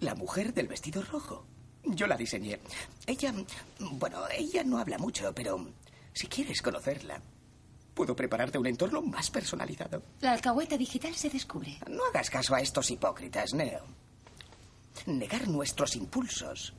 [0.00, 1.46] La mujer del vestido rojo.
[1.84, 2.60] Yo la diseñé.
[3.06, 3.34] Ella,
[3.78, 5.66] bueno, ella no habla mucho, pero
[6.12, 7.20] si quieres conocerla,
[7.96, 10.02] Puedo prepararte un entorno más personalizado.
[10.20, 11.78] La alcahueta digital se descubre.
[11.88, 13.86] No hagas caso a estos hipócritas, Neo.
[15.06, 16.74] Negar nuestros impulsos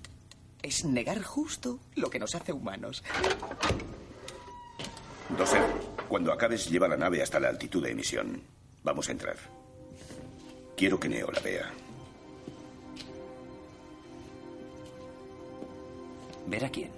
[0.62, 3.04] es negar justo lo que nos hace humanos.
[5.36, 5.64] Doser,
[6.08, 8.44] cuando acabes, lleva la nave hasta la altitud de emisión.
[8.84, 9.38] Vamos a entrar.
[10.76, 11.74] Quiero que Neo la vea.
[16.46, 16.92] ¿Ver a quién?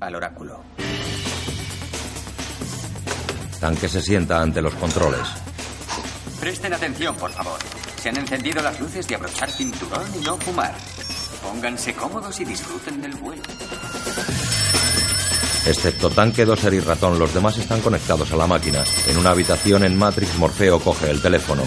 [0.00, 0.64] Al oráculo.
[3.60, 5.26] Tanque se sienta ante los controles.
[6.40, 7.58] Presten atención, por favor.
[8.00, 10.74] Se han encendido las luces de abrochar cinturón y no fumar.
[11.42, 13.42] Pónganse cómodos y disfruten del vuelo.
[15.66, 18.84] Excepto Tanque, Doser y Ratón, los demás están conectados a la máquina.
[19.08, 21.62] En una habitación en Matrix, Morfeo coge el teléfono.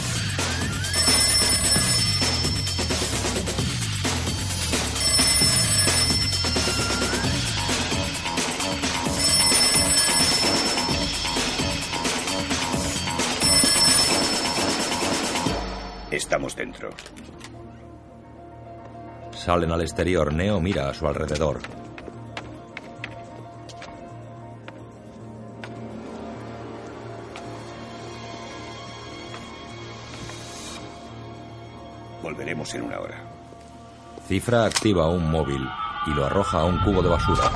[16.49, 16.89] Estamos dentro.
[19.31, 20.33] Salen al exterior.
[20.33, 21.59] Neo mira a su alrededor.
[32.23, 33.23] Volveremos en una hora.
[34.27, 35.67] Cifra activa un móvil
[36.07, 37.51] y lo arroja a un cubo de basura.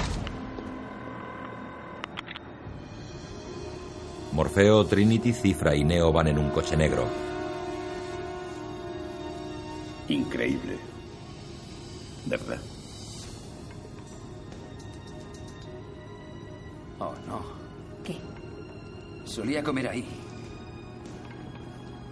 [4.33, 7.32] Morfeo, Trinity, Cifra y Neo van en un coche negro.
[10.09, 10.77] Increíble.
[12.25, 12.59] ¿Verdad?
[16.99, 17.41] Oh, no.
[18.03, 18.17] ¿Qué?
[19.25, 20.05] Solía comer ahí.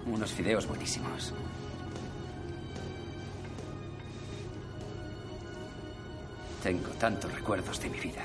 [0.06, 1.34] Unos fideos buenísimos.
[6.64, 8.24] Tengo tantos recuerdos de mi vida.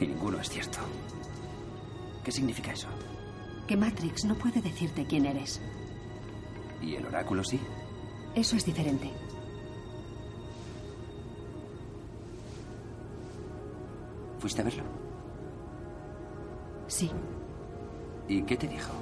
[0.00, 0.78] Y ninguno es cierto.
[2.24, 2.88] ¿Qué significa eso?
[3.66, 5.60] Que Matrix no puede decirte quién eres.
[6.80, 7.60] ¿Y el oráculo sí?
[8.34, 9.10] Eso es diferente.
[14.38, 14.84] ¿Fuiste a verlo?
[16.86, 17.10] Sí.
[18.28, 18.92] ¿Y qué te dijo?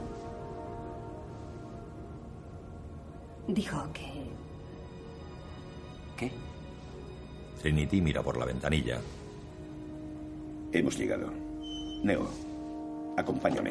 [3.46, 4.28] Dijo que...
[6.16, 6.32] ¿Qué?
[7.62, 9.00] Trinity mira por la ventanilla.
[10.72, 11.32] Hemos llegado.
[12.02, 12.28] Neo,
[13.16, 13.70] acompáñame.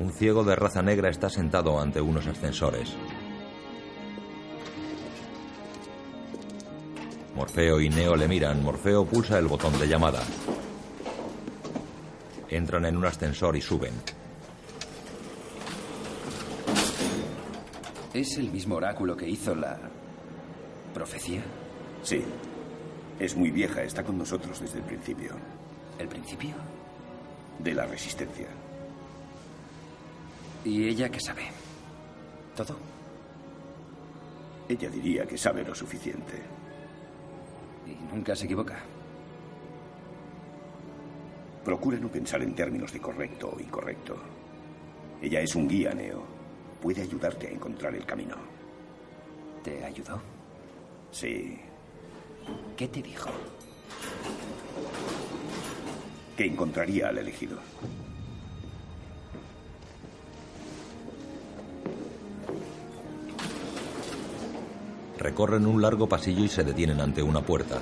[0.00, 2.96] Un ciego de raza negra está sentado ante unos ascensores.
[7.34, 8.62] Morfeo y Neo le miran.
[8.62, 10.22] Morfeo pulsa el botón de llamada.
[12.48, 13.92] Entran en un ascensor y suben.
[18.14, 19.78] ¿Es el mismo oráculo que hizo la
[20.94, 21.42] profecía?
[22.02, 22.24] Sí.
[23.18, 25.34] Es muy vieja, está con nosotros desde el principio.
[25.98, 26.54] ¿El principio?
[27.58, 28.48] De la resistencia.
[30.64, 31.42] ¿Y ella qué sabe?
[32.56, 32.76] ¿Todo?
[34.68, 36.34] Ella diría que sabe lo suficiente.
[37.86, 38.78] ¿Y nunca se equivoca?
[41.64, 44.16] Procura no pensar en términos de correcto o incorrecto.
[45.20, 46.22] Ella es un guía, Neo.
[46.80, 48.36] Puede ayudarte a encontrar el camino.
[49.62, 50.20] ¿Te ayudó?
[51.10, 51.58] Sí.
[52.76, 53.30] ¿Qué te dijo?
[56.36, 57.58] Que encontraría al elegido.
[65.20, 67.78] Recorren un largo pasillo y se detienen ante una puerta.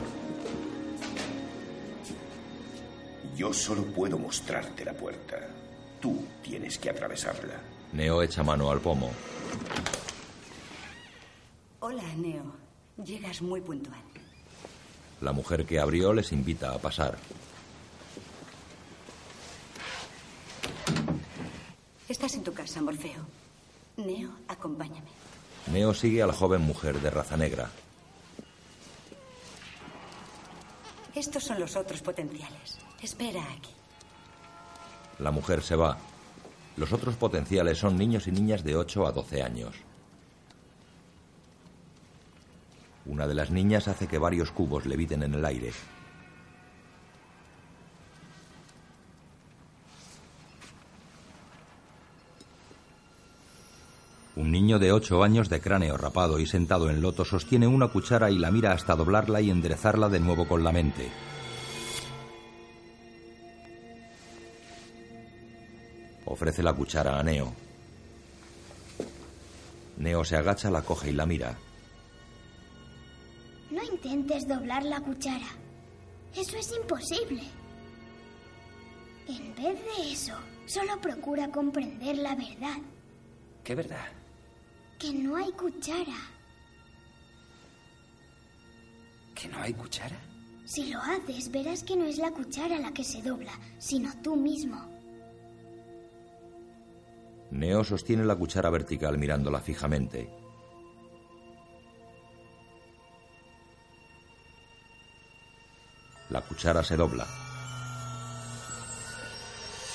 [3.36, 5.36] Yo solo puedo mostrarte la puerta.
[6.01, 7.60] Tú tienes que atravesarla.
[7.93, 9.12] Neo echa mano al pomo.
[11.78, 12.56] Hola, Neo.
[13.05, 14.02] Llegas muy puntual.
[15.20, 17.19] La mujer que abrió les invita a pasar.
[22.09, 23.24] Estás en tu casa, Morfeo.
[23.97, 25.28] Neo, acompáñame.
[25.73, 27.70] Neo sigue a la joven mujer de raza negra.
[31.15, 32.78] Estos son los otros potenciales.
[33.03, 33.70] Espera aquí.
[35.19, 35.99] La mujer se va.
[36.77, 39.74] Los otros potenciales son niños y niñas de 8 a 12 años.
[43.05, 45.73] Una de las niñas hace que varios cubos leviten en el aire.
[54.39, 58.31] Un niño de 8 años de cráneo rapado y sentado en loto sostiene una cuchara
[58.31, 61.10] y la mira hasta doblarla y enderezarla de nuevo con la mente.
[66.24, 67.52] Ofrece la cuchara a Neo.
[69.97, 71.59] Neo se agacha, la coge y la mira.
[73.73, 75.48] No intentes doblar la cuchara.
[76.32, 77.43] Eso es imposible.
[79.27, 80.35] En vez de eso,
[80.65, 82.78] solo procura comprender la verdad,
[83.65, 84.06] ¿Qué verdad?
[84.99, 86.16] Que no hay cuchara.
[89.35, 90.16] ¿Que no hay cuchara?
[90.65, 94.37] Si lo haces, verás que no es la cuchara la que se dobla, sino tú
[94.37, 94.77] mismo.
[97.51, 100.29] Neo sostiene la cuchara vertical mirándola fijamente.
[106.29, 107.27] La cuchara se dobla.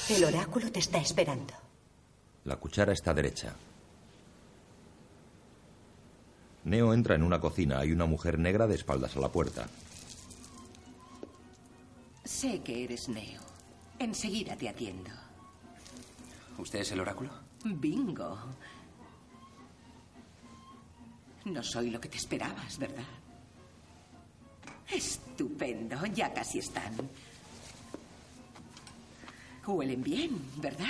[0.09, 1.53] El oráculo te está esperando.
[2.45, 3.53] La cuchara está derecha.
[6.65, 7.79] Neo entra en una cocina.
[7.79, 9.67] Hay una mujer negra de espaldas a la puerta.
[12.23, 13.41] Sé que eres Neo.
[13.99, 15.11] Enseguida te atiendo.
[16.57, 17.31] ¿Usted es el oráculo?
[17.65, 18.37] Bingo.
[21.45, 23.03] No soy lo que te esperabas, ¿verdad?
[24.89, 26.05] Estupendo.
[26.07, 26.93] Ya casi están.
[29.65, 30.87] Huelen bien, ¿verdad?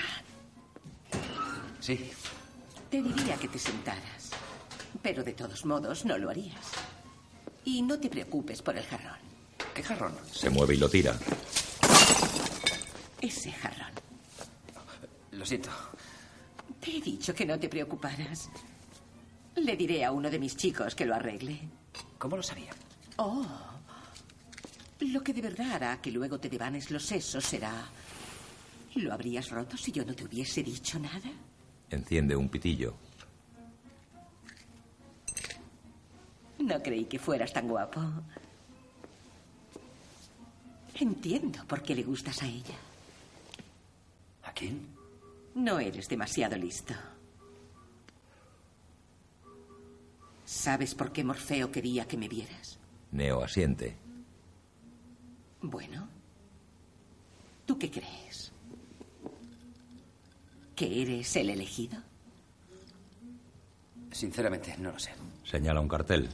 [1.79, 2.11] Sí.
[2.89, 4.31] Te diría que te sentaras.
[5.03, 6.71] Pero de todos modos no lo harías.
[7.65, 9.19] Y no te preocupes por el jarrón.
[9.75, 10.15] ¿Qué jarrón?
[10.31, 11.19] Se mueve y lo tira.
[13.21, 13.91] Ese jarrón.
[15.31, 15.69] Lo siento.
[16.79, 18.49] Te he dicho que no te preocuparas.
[19.55, 21.59] Le diré a uno de mis chicos que lo arregle.
[22.17, 22.71] ¿Cómo lo sabía?
[23.17, 23.45] Oh.
[24.99, 27.89] Lo que de verdad hará que luego te devanes los sesos será...
[28.95, 31.31] ¿Lo habrías roto si yo no te hubiese dicho nada?
[31.89, 32.95] Enciende un pitillo.
[36.59, 38.01] No creí que fueras tan guapo.
[40.95, 42.75] Entiendo por qué le gustas a ella.
[44.43, 44.87] ¿A quién?
[45.55, 46.93] No eres demasiado listo.
[50.45, 52.77] ¿Sabes por qué Morfeo quería que me vieras?
[53.11, 53.95] Neo asiente.
[55.61, 56.07] Bueno,
[57.65, 58.51] ¿tú qué crees?
[60.75, 61.97] ¿Que eres el elegido?
[64.13, 65.11] Sinceramente, no lo sé.
[65.43, 66.29] Señala un cartel.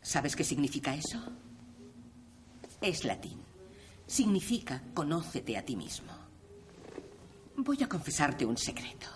[0.00, 1.20] ¿Sabes qué significa eso?
[2.80, 3.38] Es latín.
[4.06, 6.12] Significa conócete a ti mismo.
[7.56, 9.06] Voy a confesarte un secreto.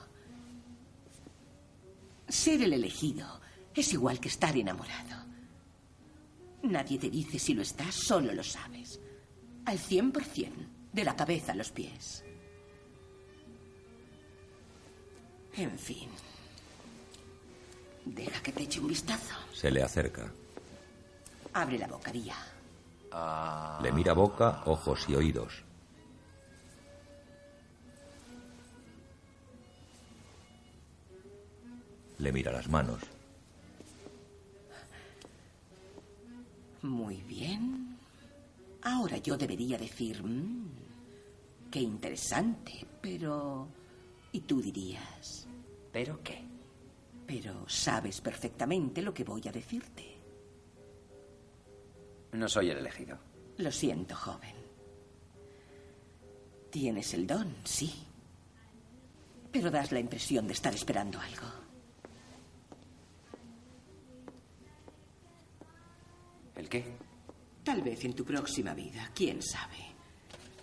[2.29, 3.41] Ser el elegido
[3.75, 5.27] es igual que estar enamorado.
[6.63, 9.01] Nadie te dice si lo estás, solo lo sabes.
[9.65, 10.53] Al cien por cien,
[10.93, 12.25] de la cabeza a los pies.
[15.57, 16.09] En fin.
[18.15, 19.35] Deja que te eche un vistazo.
[19.53, 20.31] Se le acerca.
[21.53, 22.35] Abre la boca, Día.
[23.83, 25.65] Le mira boca, ojos y oídos.
[32.19, 33.01] Le mira las manos.
[36.83, 37.97] Muy bien.
[38.83, 40.69] Ahora yo debería decir, "Mm,
[41.71, 43.69] qué interesante, pero...
[44.33, 45.47] Y tú dirías,
[45.93, 46.45] ¿Pero qué?
[47.29, 50.17] Pero sabes perfectamente lo que voy a decirte.
[52.33, 53.19] No soy el elegido.
[53.59, 54.55] Lo siento, joven.
[56.71, 57.93] Tienes el don, sí.
[59.53, 61.47] Pero das la impresión de estar esperando algo.
[66.57, 66.97] ¿El qué?
[67.63, 69.77] Tal vez en tu próxima vida, quién sabe.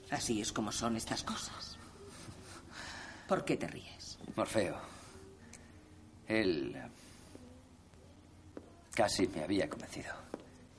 [0.10, 1.78] Así es como son estas cosas.
[3.28, 4.18] ¿Por qué te ríes?
[4.36, 4.95] Morfeo.
[6.28, 6.76] Él...
[8.94, 10.14] Casi me había convencido.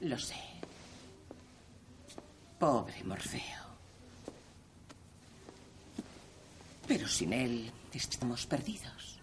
[0.01, 0.37] Lo sé.
[2.59, 3.67] Pobre Morfeo.
[6.89, 9.19] Pero sin él estamos perdidos.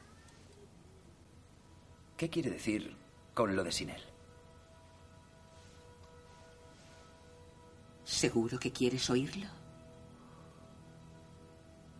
[2.17, 2.95] ¿Qué quiere decir
[3.33, 4.03] con lo de sin él?
[8.03, 9.47] ¿Seguro que quieres oírlo?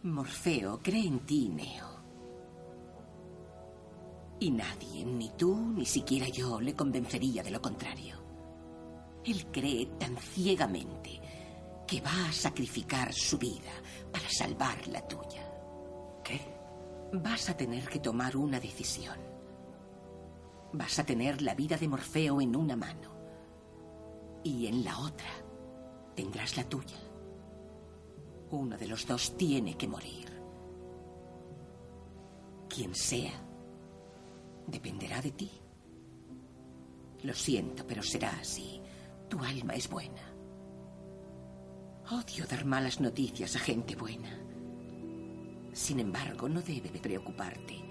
[0.04, 1.93] Morfeo cree en ti, Neo.
[4.44, 8.18] Y nadie, ni tú, ni siquiera yo, le convencería de lo contrario.
[9.24, 11.22] Él cree tan ciegamente
[11.88, 13.72] que va a sacrificar su vida
[14.12, 15.50] para salvar la tuya.
[16.26, 16.42] ¿Qué?
[17.14, 19.18] Vas a tener que tomar una decisión.
[20.74, 23.14] Vas a tener la vida de Morfeo en una mano.
[24.44, 25.32] Y en la otra
[26.16, 27.00] tendrás la tuya.
[28.52, 30.28] Uno de los dos tiene que morir.
[32.68, 33.53] Quien sea,
[34.68, 35.52] dependerá de ti.
[37.24, 38.82] Lo siento, pero será así.
[39.30, 40.22] Tu alma es buena.
[42.12, 44.38] Odio dar malas noticias a gente buena.
[45.72, 47.82] Sin embargo, no debe de preocuparte.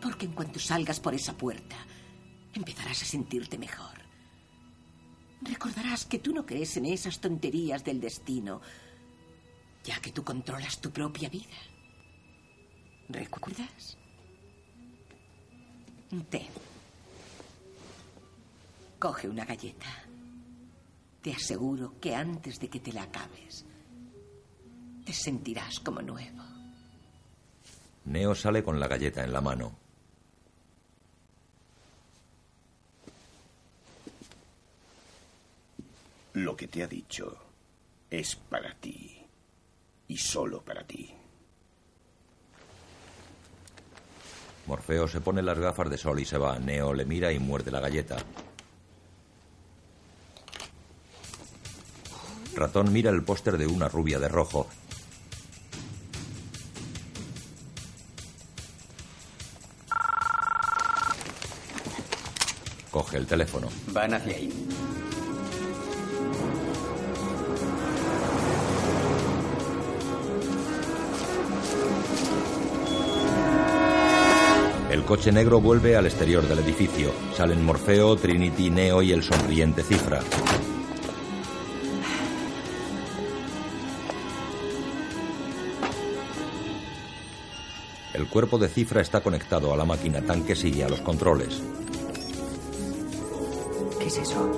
[0.00, 1.76] Porque en cuanto salgas por esa puerta,
[2.52, 3.98] empezarás a sentirte mejor.
[5.40, 8.60] Recordarás que tú no crees en esas tonterías del destino,
[9.82, 11.56] ya que tú controlas tu propia vida.
[13.08, 13.98] ¿Recuerdas?
[16.12, 16.46] Ten.
[18.98, 19.88] Coge una galleta.
[21.22, 23.64] Te aseguro que antes de que te la acabes,
[25.06, 26.42] te sentirás como nuevo.
[28.04, 29.72] Neo sale con la galleta en la mano.
[36.34, 37.38] Lo que te ha dicho
[38.10, 39.18] es para ti.
[40.08, 41.21] Y solo para ti.
[44.66, 46.58] Morfeo se pone las gafas de sol y se va.
[46.58, 48.16] Neo le mira y muerde la galleta.
[52.54, 54.68] Ratón mira el póster de una rubia de rojo.
[62.90, 63.68] Coge el teléfono.
[63.88, 64.52] Van hacia ahí.
[75.12, 77.12] Coche negro vuelve al exterior del edificio.
[77.36, 80.20] Salen Morfeo, Trinity, Neo y el sonriente Cifra.
[88.14, 91.62] El cuerpo de Cifra está conectado a la máquina tanque sigue a los controles.
[93.98, 94.50] ¿Qué es eso?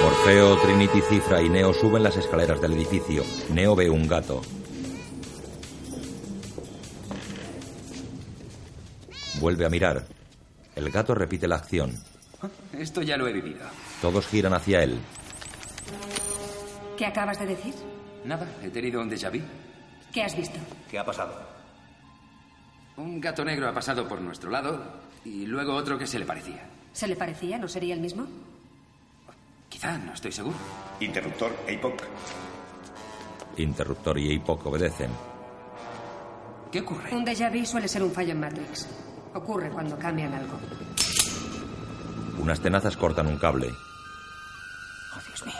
[0.00, 3.24] Morfeo, Trinity, Cifra y Neo suben las escaleras del edificio.
[3.52, 4.42] Neo ve un gato.
[9.46, 10.04] Vuelve a mirar.
[10.74, 11.92] El gato repite la acción.
[12.72, 13.60] Esto ya lo he vivido.
[14.02, 14.98] Todos giran hacia él.
[16.98, 17.72] ¿Qué acabas de decir?
[18.24, 19.38] Nada, he tenido un déjà vu.
[20.12, 20.58] ¿Qué has visto?
[20.90, 21.32] ¿Qué ha pasado?
[22.96, 24.82] Un gato negro ha pasado por nuestro lado
[25.24, 26.68] y luego otro que se le parecía.
[26.92, 27.56] ¿Se le parecía?
[27.56, 28.26] ¿No sería el mismo?
[29.68, 30.56] Quizá, no estoy seguro.
[30.98, 32.02] Interruptor, APOC.
[33.58, 35.10] Interruptor y Apoc obedecen.
[36.72, 37.14] ¿Qué ocurre?
[37.14, 38.88] Un déjà vu suele ser un fallo en Matrix.
[39.36, 40.58] Ocurre cuando cambian algo.
[42.38, 43.70] Unas tenazas cortan un cable.
[45.14, 45.54] Oh, Dios mío.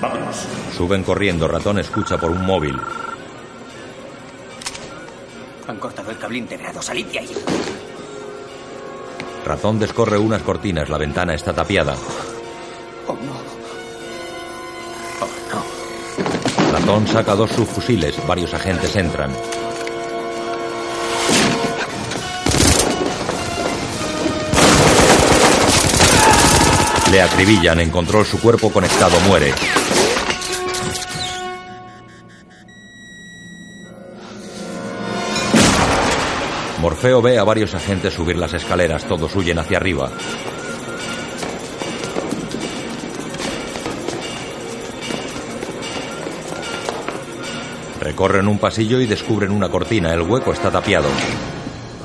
[0.00, 0.36] Vámonos.
[0.74, 1.46] Suben corriendo.
[1.46, 2.80] Ratón escucha por un móvil.
[5.68, 6.80] Han cortado el cable integrado.
[6.80, 7.36] Salid de ahí.
[9.44, 10.88] Ratón descorre unas cortinas.
[10.88, 11.94] La ventana está tapiada.
[13.06, 13.50] Oh, no.
[16.72, 18.26] Ratón saca dos subfusiles.
[18.26, 19.30] Varios agentes entran.
[27.10, 27.80] Le acribillan.
[27.80, 29.18] Encontró su cuerpo conectado.
[29.26, 29.52] Muere.
[36.80, 39.04] Morfeo ve a varios agentes subir las escaleras.
[39.04, 40.10] Todos huyen hacia arriba.
[48.00, 50.14] Recorren un pasillo y descubren una cortina.
[50.14, 51.08] El hueco está tapiado.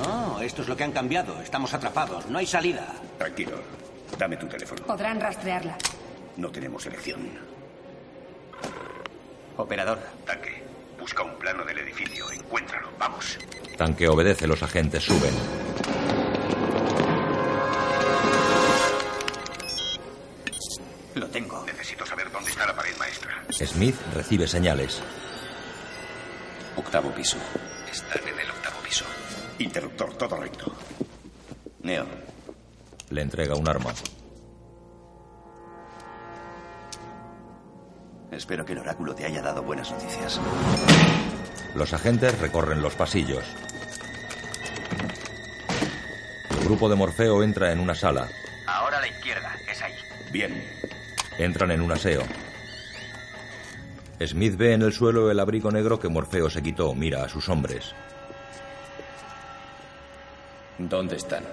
[0.03, 1.41] No, esto es lo que han cambiado.
[1.41, 2.25] Estamos atrapados.
[2.27, 2.87] No hay salida.
[3.17, 3.53] Tranquilo.
[4.17, 4.85] Dame tu teléfono.
[4.85, 5.77] Podrán rastrearla.
[6.37, 7.29] No tenemos elección.
[9.57, 9.99] Operador.
[10.25, 10.63] Tanque,
[10.99, 12.29] busca un plano del edificio.
[12.31, 12.89] Encuéntralo.
[12.99, 13.37] Vamos.
[13.77, 14.47] Tanque obedece.
[14.47, 15.33] Los agentes suben.
[21.15, 21.63] Lo tengo.
[21.65, 23.43] Necesito saber dónde está la pared maestra.
[23.51, 25.01] Smith recibe señales.
[26.75, 27.37] Octavo piso.
[27.89, 29.05] Están en el octavo piso.
[29.59, 30.75] Interruptor, todo recto.
[31.83, 32.05] Neo,
[33.09, 33.93] Le entrega un arma.
[38.31, 40.39] espero que el oráculo te haya dado buenas noticias.
[41.73, 43.43] Los agentes recorren los pasillos.
[46.51, 48.27] El grupo de Morfeo entra en una sala.
[48.67, 49.55] Ahora a la izquierda.
[49.71, 49.93] Es ahí.
[50.31, 50.63] Bien.
[51.37, 52.23] Entran en un aseo.
[54.25, 56.93] Smith ve en el suelo el abrigo negro que Morfeo se quitó.
[56.93, 57.93] Mira a sus hombres.
[60.77, 61.43] ¿Dónde están?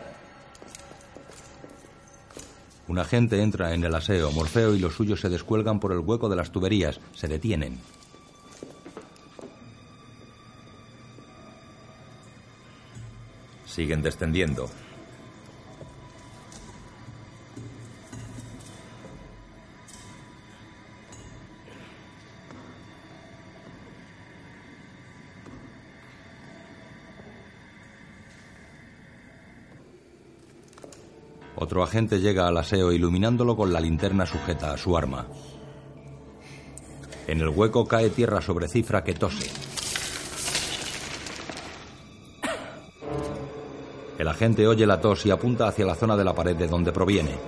[2.88, 4.32] Un agente entra en el aseo.
[4.32, 7.00] Morfeo y los suyos se descuelgan por el hueco de las tuberías.
[7.14, 7.78] Se detienen.
[13.64, 14.68] Siguen descendiendo.
[31.62, 35.28] Otro agente llega al aseo iluminándolo con la linterna sujeta a su arma.
[37.28, 39.48] En el hueco cae tierra sobre cifra que tose.
[44.18, 46.90] El agente oye la tos y apunta hacia la zona de la pared de donde
[46.90, 47.38] proviene.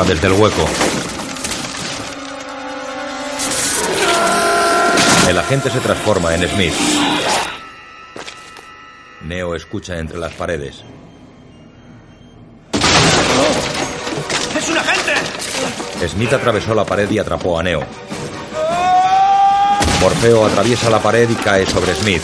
[0.00, 0.64] Dispara desde el hueco.
[5.28, 6.74] El agente se transforma en Smith.
[9.22, 10.82] Neo escucha entre las paredes.
[14.56, 16.08] ¡Es un agente!
[16.08, 17.82] Smith atravesó la pared y atrapó a Neo.
[20.00, 22.22] Morfeo atraviesa la pared y cae sobre Smith.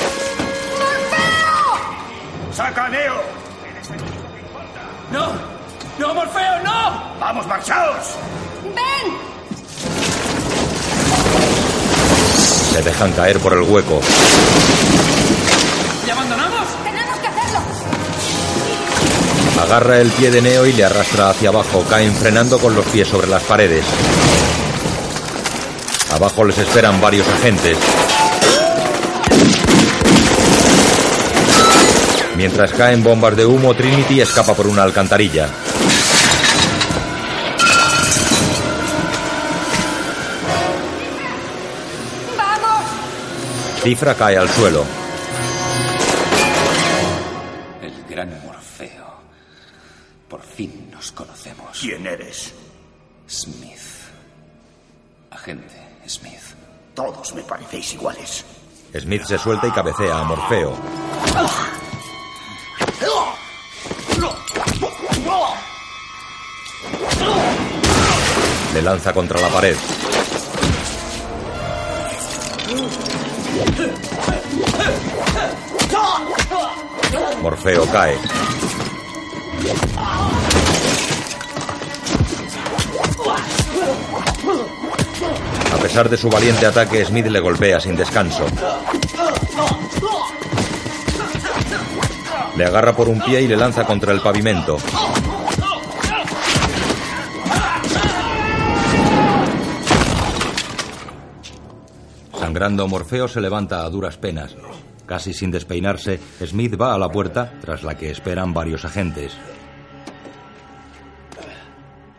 [12.77, 14.03] Se dejan caer por el hueco.
[16.05, 16.69] ¿Le abandonamos?
[16.85, 17.61] ¡Tenemos que hacerlo!
[19.63, 21.83] Agarra el pie de Neo y le arrastra hacia abajo.
[21.89, 23.83] Caen frenando con los pies sobre las paredes.
[26.13, 27.79] Abajo les esperan varios agentes.
[32.37, 35.49] Mientras caen bombas de humo, Trinity escapa por una alcantarilla.
[43.87, 44.85] Cifra cae al suelo.
[47.81, 49.07] El gran Morfeo.
[50.29, 51.79] Por fin nos conocemos.
[51.81, 52.53] ¿Quién eres?
[53.29, 53.79] Smith.
[55.31, 56.43] Agente Smith.
[56.95, 58.45] Todos me parecéis iguales.
[58.93, 60.77] Smith se suelta y cabecea a Morfeo.
[68.75, 69.77] Le lanza contra la pared.
[77.47, 78.19] Morfeo cae.
[85.73, 88.47] A pesar de su valiente ataque, Smith le golpea sin descanso.
[92.57, 94.79] Le agarra por un pie y le lanza contra el pavimento.
[102.41, 104.57] Sangrando, Morfeo se levanta a duras penas.
[105.07, 109.37] Casi sin despeinarse, Smith va a la puerta, tras la que esperan varios agentes.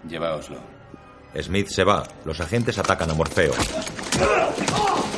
[0.07, 0.57] Lleváoslo.
[1.41, 2.03] Smith se va.
[2.23, 3.53] Los agentes atacan a Morfeo.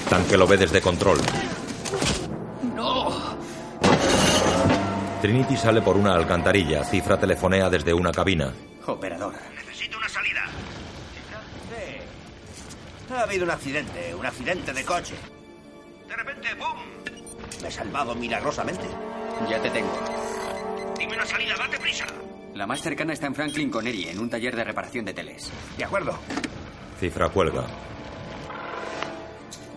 [0.10, 1.20] Tanque lo ve desde control.
[2.76, 3.38] ¡No!
[5.22, 6.84] Trinity sale por una alcantarilla.
[6.84, 8.52] Cifra telefonea desde una cabina.
[8.88, 9.34] Operador.
[9.56, 10.41] Necesito una salida.
[13.12, 15.16] Ha habido un accidente, un accidente de coche.
[16.08, 16.98] De repente, ¡boom!
[17.61, 18.85] Me he salvado milagrosamente.
[19.49, 19.91] Ya te tengo.
[20.97, 22.05] Dime una salida, date prisa.
[22.53, 25.51] La más cercana está en Franklin Connery, en un taller de reparación de teles.
[25.77, 26.17] De acuerdo.
[26.99, 27.65] Cifra cuelga.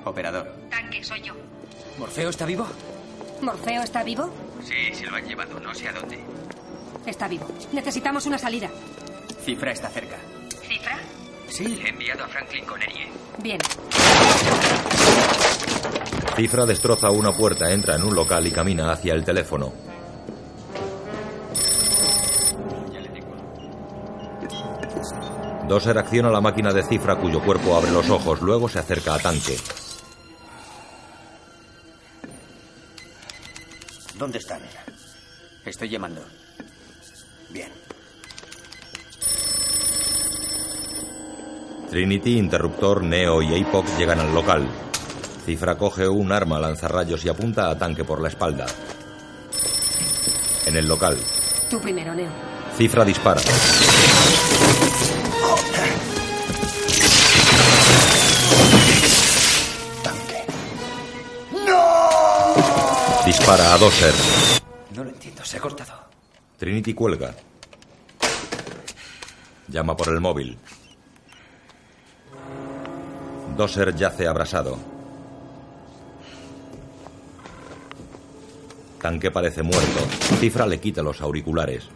[0.05, 0.53] Operador.
[0.69, 1.35] Tanque, soy yo.
[1.99, 2.67] ¿Morfeo está vivo?
[3.41, 4.33] ¿Morfeo está vivo?
[4.65, 6.19] Sí, se lo han llevado, no sé a dónde.
[7.07, 7.47] Está vivo.
[7.73, 8.69] Necesitamos una salida.
[9.45, 10.17] Cifra está cerca.
[10.67, 10.99] ¿Cifra?
[11.49, 13.09] Sí, le he enviado a Franklin Connery.
[13.39, 13.59] Bien.
[16.37, 19.73] Cifra destroza una puerta, entra en un local y camina hacia el teléfono.
[25.69, 29.19] Doser acciona la máquina de cifra cuyo cuerpo abre los ojos, luego se acerca a
[29.19, 29.57] tanque.
[34.19, 34.61] ¿Dónde están?
[35.65, 36.23] Estoy llamando.
[37.51, 37.71] Bien.
[41.91, 44.67] Trinity, Interruptor, Neo y Apox llegan al local.
[45.45, 48.67] Cifra coge un arma lanzarrayos y apunta a tanque por la espalda.
[50.67, 51.19] En el local,
[51.73, 52.29] Tú primero, Neo.
[52.77, 53.41] Cifra dispara.
[63.25, 64.15] Dispara a Doser.
[64.95, 65.95] No lo entiendo, se ha cortado.
[66.59, 67.35] Trinity cuelga.
[69.69, 70.59] Llama por el móvil.
[73.57, 74.92] Doser yace abrasado.
[79.03, 79.99] Tanque parece muerto.
[80.39, 81.89] Cifra le quita los auriculares.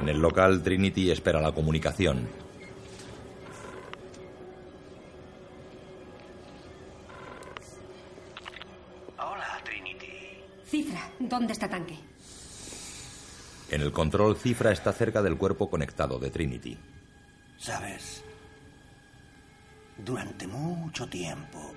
[0.00, 2.26] En el local, Trinity espera la comunicación.
[9.18, 10.06] Hola, Trinity.
[10.64, 11.98] Cifra, ¿dónde está tanque?
[13.70, 16.78] En el control, Cifra está cerca del cuerpo conectado de Trinity.
[17.58, 18.24] ¿Sabes?
[19.98, 21.74] Durante mucho tiempo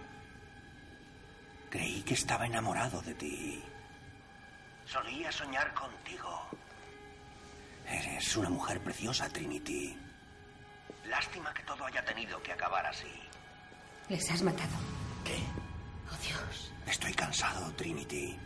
[1.69, 3.63] creí que estaba enamorado de ti.
[4.85, 6.47] Solía soñar contigo.
[7.87, 9.97] Eres una mujer preciosa, Trinity.
[11.05, 13.11] Lástima que todo haya tenido que acabar así.
[14.09, 14.75] Les has matado.
[15.23, 15.37] ¿Qué?
[16.11, 16.71] Oh, Dios.
[16.85, 18.37] Estoy cansado, Trinity.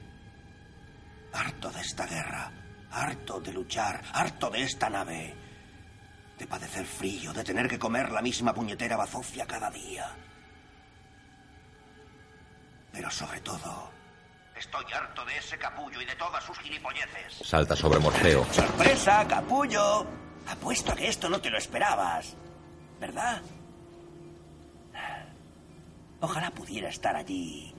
[1.34, 2.51] Harto de esta guerra.
[2.91, 4.03] Harto de luchar.
[4.14, 5.35] Harto de esta nave.
[6.38, 7.34] De padecer frío.
[7.34, 10.15] De tener que comer la misma puñetera bazofia cada día.
[12.91, 13.91] Pero sobre todo,
[14.59, 17.47] estoy harto de ese capullo y de todas sus gilipolleces.
[17.47, 18.45] Salta sobre Morfeo.
[18.51, 20.05] ¡Sorpresa, capullo!
[20.47, 22.35] Apuesto a que esto no te lo esperabas.
[22.99, 23.41] ¿Verdad?
[26.19, 27.73] Ojalá pudiera estar allí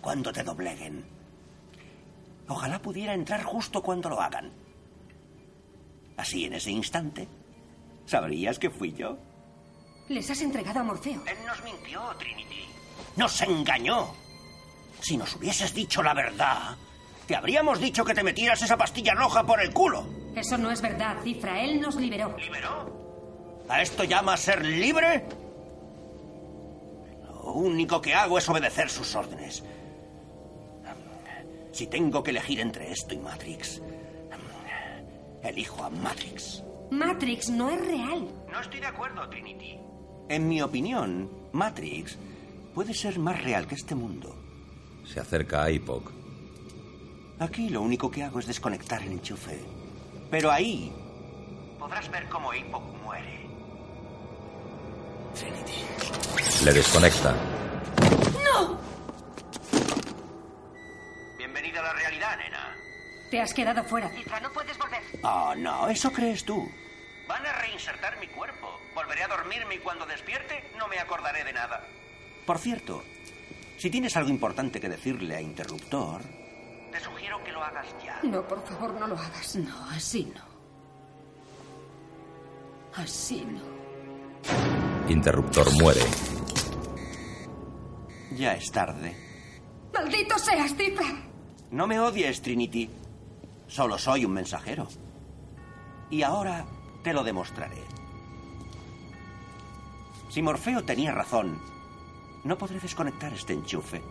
[0.00, 1.04] cuando te dobleguen.
[2.48, 4.50] Ojalá pudiera entrar justo cuando lo hagan.
[6.16, 7.28] Así en ese instante,
[8.06, 9.18] sabrías que fui yo.
[10.08, 11.22] Les has entregado a Morfeo.
[11.26, 12.64] Él nos mintió, Trinity.
[13.16, 14.12] Nos engañó.
[15.00, 16.76] Si nos hubieses dicho la verdad,
[17.26, 20.04] te habríamos dicho que te metieras esa pastilla roja por el culo.
[20.34, 21.62] Eso no es verdad, Cifra.
[21.62, 22.36] Él nos liberó.
[22.36, 23.64] ¿Liberó?
[23.68, 25.24] ¿A esto llama ser libre?
[27.24, 29.62] Lo único que hago es obedecer sus órdenes.
[31.72, 33.80] Si tengo que elegir entre esto y Matrix,
[35.42, 36.62] elijo a Matrix.
[36.90, 38.28] Matrix no es real.
[38.50, 39.78] No estoy de acuerdo, Trinity.
[40.28, 42.18] En mi opinión, Matrix
[42.74, 44.34] puede ser más real que este mundo.
[45.12, 46.10] Se acerca a Epoch.
[47.40, 49.58] Aquí lo único que hago es desconectar el enchufe.
[50.30, 50.92] Pero ahí
[51.78, 53.40] podrás ver cómo Epoch muere.
[55.34, 56.64] Trinity.
[56.64, 57.34] Le desconecta.
[58.44, 58.78] ¡No!
[61.38, 62.76] Bienvenida a la realidad, nena.
[63.30, 64.38] Te has quedado fuera, Cifra.
[64.40, 65.02] No puedes volver.
[65.24, 66.70] Oh, no, eso crees tú.
[67.26, 68.78] Van a reinsertar mi cuerpo.
[68.94, 71.84] Volveré a dormirme y cuando despierte no me acordaré de nada.
[72.46, 73.02] Por cierto,
[73.80, 76.20] si tienes algo importante que decirle a Interruptor,
[76.92, 78.20] te sugiero que lo hagas ya.
[78.24, 79.56] No, por favor, no lo hagas.
[79.56, 80.42] No, así no.
[82.94, 85.08] Así no.
[85.10, 86.02] Interruptor muere.
[88.36, 89.16] Ya es tarde.
[89.94, 91.06] ¡Maldito seas, Cifra!
[91.70, 92.90] No me odies, Trinity.
[93.66, 94.88] Solo soy un mensajero.
[96.10, 96.66] Y ahora
[97.02, 97.82] te lo demostraré.
[100.28, 101.58] Si Morfeo tenía razón,
[102.44, 104.02] no podré desconectar este enchufe.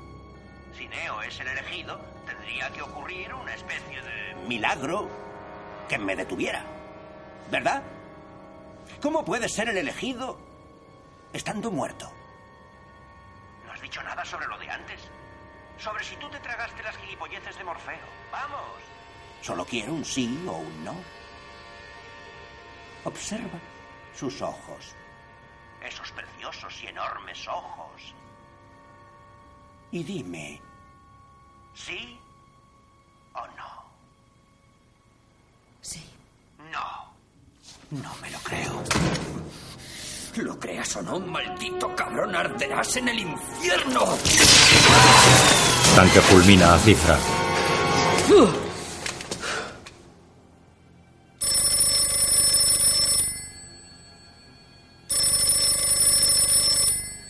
[0.77, 5.09] Si Neo es el elegido, tendría que ocurrir una especie de milagro
[5.87, 6.63] que me detuviera.
[7.49, 7.81] ¿Verdad?
[9.01, 10.39] ¿Cómo puede ser el elegido
[11.33, 12.11] estando muerto?
[13.65, 14.99] No has dicho nada sobre lo de antes.
[15.77, 18.07] Sobre si tú te tragaste las gilipolleces de Morfeo.
[18.31, 18.79] Vamos.
[19.41, 20.95] Solo quiero un sí o un no.
[23.05, 23.59] Observa
[24.13, 24.95] sus ojos.
[25.83, 28.13] Esos preciosos y enormes ojos.
[29.91, 30.61] Y dime,
[31.73, 32.19] ¿sí
[33.33, 33.83] o no?
[35.81, 36.03] Sí.
[36.71, 37.09] No.
[37.91, 38.83] No me lo creo.
[40.35, 44.05] Lo creas o no, maldito cabrón, arderás en el infierno.
[45.95, 47.17] Tanque fulmina a Cifra.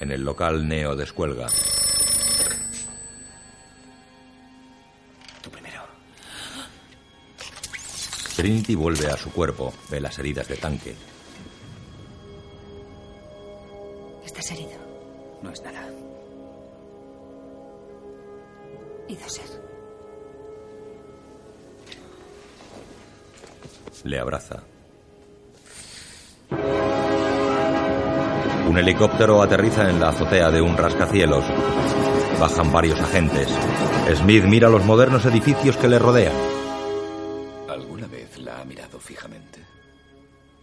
[0.10, 1.46] En el local, Neo descuelga.
[5.44, 5.84] Tú primero.
[8.36, 9.72] Trinity vuelve a su cuerpo.
[9.92, 10.96] Ve las heridas de tanque.
[14.26, 14.80] Estás herido.
[15.44, 15.88] No es nada.
[19.08, 19.62] Y Doser.
[24.06, 24.64] Le abraza.
[28.70, 31.44] Un helicóptero aterriza en la azotea de un rascacielos.
[32.40, 33.50] Bajan varios agentes.
[34.16, 36.36] Smith mira los modernos edificios que le rodean.
[37.68, 39.66] ¿Alguna vez la ha mirado fijamente?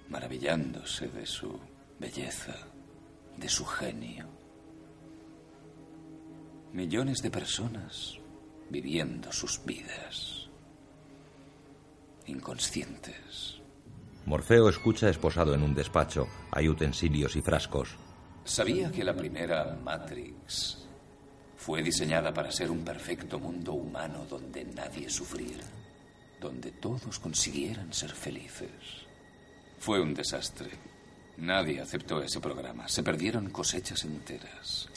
[0.09, 1.59] Maravillándose de su
[1.99, 2.55] belleza,
[3.37, 4.27] de su genio.
[6.75, 8.21] Millones de personas
[8.71, 10.49] viviendo sus vidas.
[12.27, 13.56] Inconscientes.
[14.27, 16.27] Morfeo escucha esposado en un despacho.
[16.51, 17.97] Hay utensilios y frascos.
[18.45, 20.85] ¿Sabía que la primera Matrix
[21.57, 25.65] fue diseñada para ser un perfecto mundo humano donde nadie sufriera?
[26.41, 29.07] Donde todos consiguieran ser felices.
[29.79, 30.71] Fue un desastre.
[31.37, 32.89] Nadie aceptó ese programa.
[32.89, 34.89] Se perdieron cosechas enteras.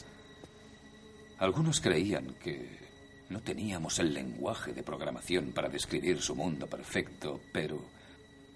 [1.37, 2.79] Algunos creían que
[3.29, 7.98] no teníamos el lenguaje de programación para describir su mundo perfecto, pero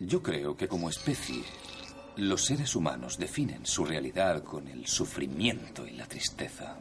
[0.08, 1.44] yo creo que como especie,
[2.18, 6.78] los seres humanos definen su realidad con el sufrimiento y la tristeza.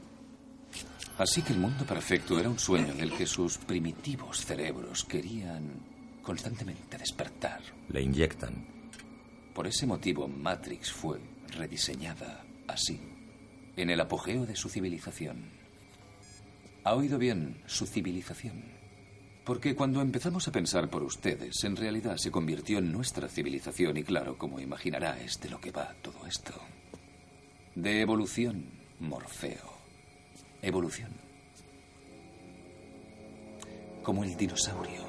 [1.18, 5.70] Así que el mundo perfecto era un sueño del que sus primitivos cerebros querían
[6.22, 7.60] constantemente despertar.
[7.88, 8.66] Le inyectan.
[9.54, 13.00] Por ese motivo, Matrix fue rediseñada así,
[13.76, 15.50] en el apogeo de su civilización.
[16.84, 18.81] Ha oído bien, su civilización.
[19.44, 24.04] Porque cuando empezamos a pensar por ustedes, en realidad se convirtió en nuestra civilización y
[24.04, 26.52] claro, como imaginará, es de lo que va todo esto.
[27.74, 28.66] De evolución,
[29.00, 29.72] Morfeo.
[30.60, 31.10] Evolución.
[34.04, 35.02] Como el dinosaurio.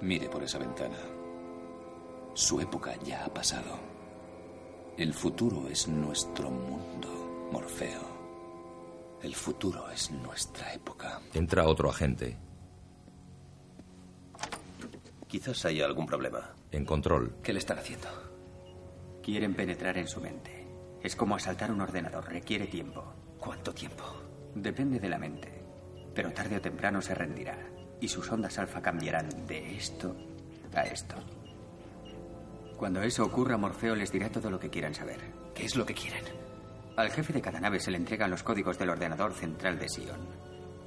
[0.00, 0.98] Mire por esa ventana.
[2.32, 3.78] Su época ya ha pasado.
[4.96, 8.17] El futuro es nuestro mundo, Morfeo.
[9.22, 11.20] El futuro es nuestra época.
[11.34, 12.36] Entra otro agente.
[15.26, 16.54] Quizás haya algún problema.
[16.70, 17.36] En control.
[17.42, 18.08] ¿Qué le están haciendo?
[19.22, 20.66] Quieren penetrar en su mente.
[21.02, 22.28] Es como asaltar un ordenador.
[22.28, 23.04] Requiere tiempo.
[23.38, 24.04] ¿Cuánto tiempo?
[24.54, 25.62] Depende de la mente.
[26.14, 27.58] Pero tarde o temprano se rendirá.
[28.00, 30.14] Y sus ondas alfa cambiarán de esto
[30.74, 31.16] a esto.
[32.76, 35.18] Cuando eso ocurra, Morfeo les dirá todo lo que quieran saber.
[35.54, 36.24] ¿Qué es lo que quieren?
[36.98, 40.18] Al jefe de cada nave se le entregan los códigos del ordenador central de Sion.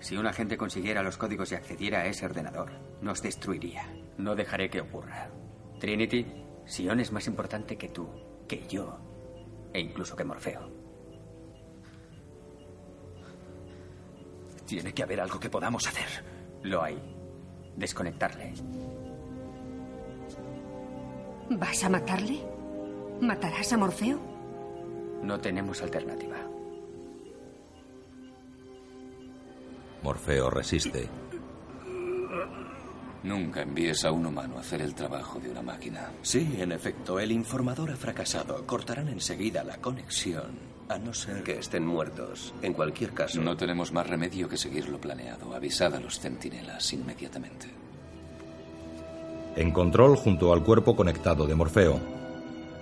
[0.01, 2.69] Si un agente consiguiera los códigos y accediera a ese ordenador,
[3.01, 3.87] nos destruiría.
[4.17, 5.29] No dejaré que ocurra.
[5.79, 6.25] Trinity,
[6.65, 8.09] Sion es más importante que tú,
[8.45, 8.99] que yo,
[9.73, 10.69] e incluso que Morfeo.
[14.65, 16.25] Tiene que haber algo que podamos hacer.
[16.63, 17.01] Lo hay.
[17.77, 18.53] Desconectarle.
[21.51, 22.41] ¿Vas a matarle?
[23.21, 24.30] ¿Matarás a Morfeo?
[25.23, 26.37] No tenemos alternativa.
[30.03, 31.07] Morfeo resiste.
[33.23, 36.11] Nunca envíes a un humano a hacer el trabajo de una máquina.
[36.23, 38.65] Sí, en efecto, el informador ha fracasado.
[38.65, 40.57] Cortarán enseguida la conexión.
[40.89, 42.53] A no ser que estén muertos.
[42.63, 43.39] En cualquier caso.
[43.39, 45.53] No tenemos más remedio que seguir lo planeado.
[45.53, 47.67] Avisad a los centinelas inmediatamente.
[49.55, 51.99] En control junto al cuerpo conectado de Morfeo.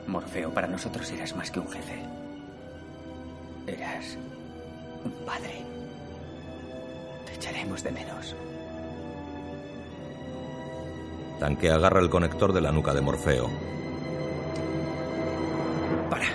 [0.07, 1.99] Morfeo, para nosotros eras más que un jefe.
[3.70, 4.18] Eras
[5.06, 5.62] un padre.
[7.26, 8.36] Te echaremos de menos.
[11.40, 13.50] Tanque agarra el conector de la nuca de Morfeo.
[16.10, 16.28] Para.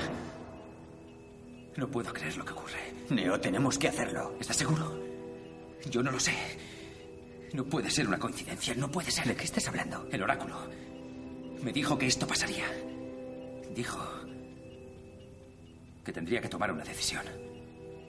[1.77, 2.95] No puedo creer lo que ocurre.
[3.11, 4.35] Neo, tenemos que hacerlo.
[4.41, 4.97] ¿Estás seguro?
[5.91, 6.35] Yo no lo sé.
[7.53, 8.75] No puede ser una coincidencia.
[8.77, 9.27] No puede ser.
[9.27, 10.09] ¿De qué estás hablando?
[10.11, 10.57] El oráculo.
[11.63, 12.65] Me dijo que esto pasaría.
[13.75, 13.99] Dijo
[16.05, 17.25] que tendría que tomar una decisión.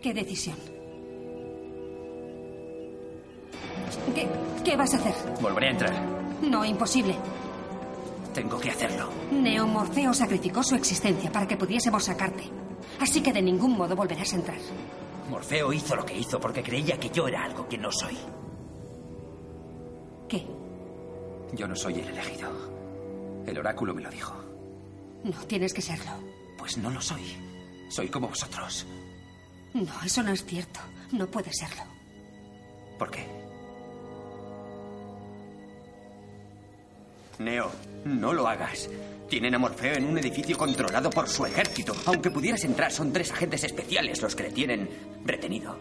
[0.01, 0.57] ¿Qué decisión?
[4.13, 4.27] ¿Qué,
[4.63, 5.13] ¿Qué vas a hacer?
[5.41, 5.93] Volveré a entrar.
[6.41, 7.15] No, imposible.
[8.33, 9.09] Tengo que hacerlo.
[9.31, 12.43] Neomorfeo sacrificó su existencia para que pudiésemos sacarte.
[12.99, 14.57] Así que de ningún modo volverás a entrar.
[15.29, 18.17] Morfeo hizo lo que hizo porque creía que yo era algo que no soy.
[20.27, 20.45] ¿Qué?
[21.53, 22.49] Yo no soy el elegido.
[23.47, 24.33] El oráculo me lo dijo.
[25.23, 26.11] No tienes que serlo.
[26.57, 27.54] Pues no lo soy.
[27.89, 28.85] Soy como vosotros.
[29.73, 30.79] No, eso no es cierto.
[31.11, 31.83] No puede serlo.
[32.97, 33.25] ¿Por qué?
[37.39, 37.71] Neo,
[38.05, 38.89] no lo hagas.
[39.29, 41.93] Tienen a Morfeo en un edificio controlado por su ejército.
[42.05, 44.89] Aunque pudieras entrar, son tres agentes especiales los que le tienen
[45.25, 45.77] retenido.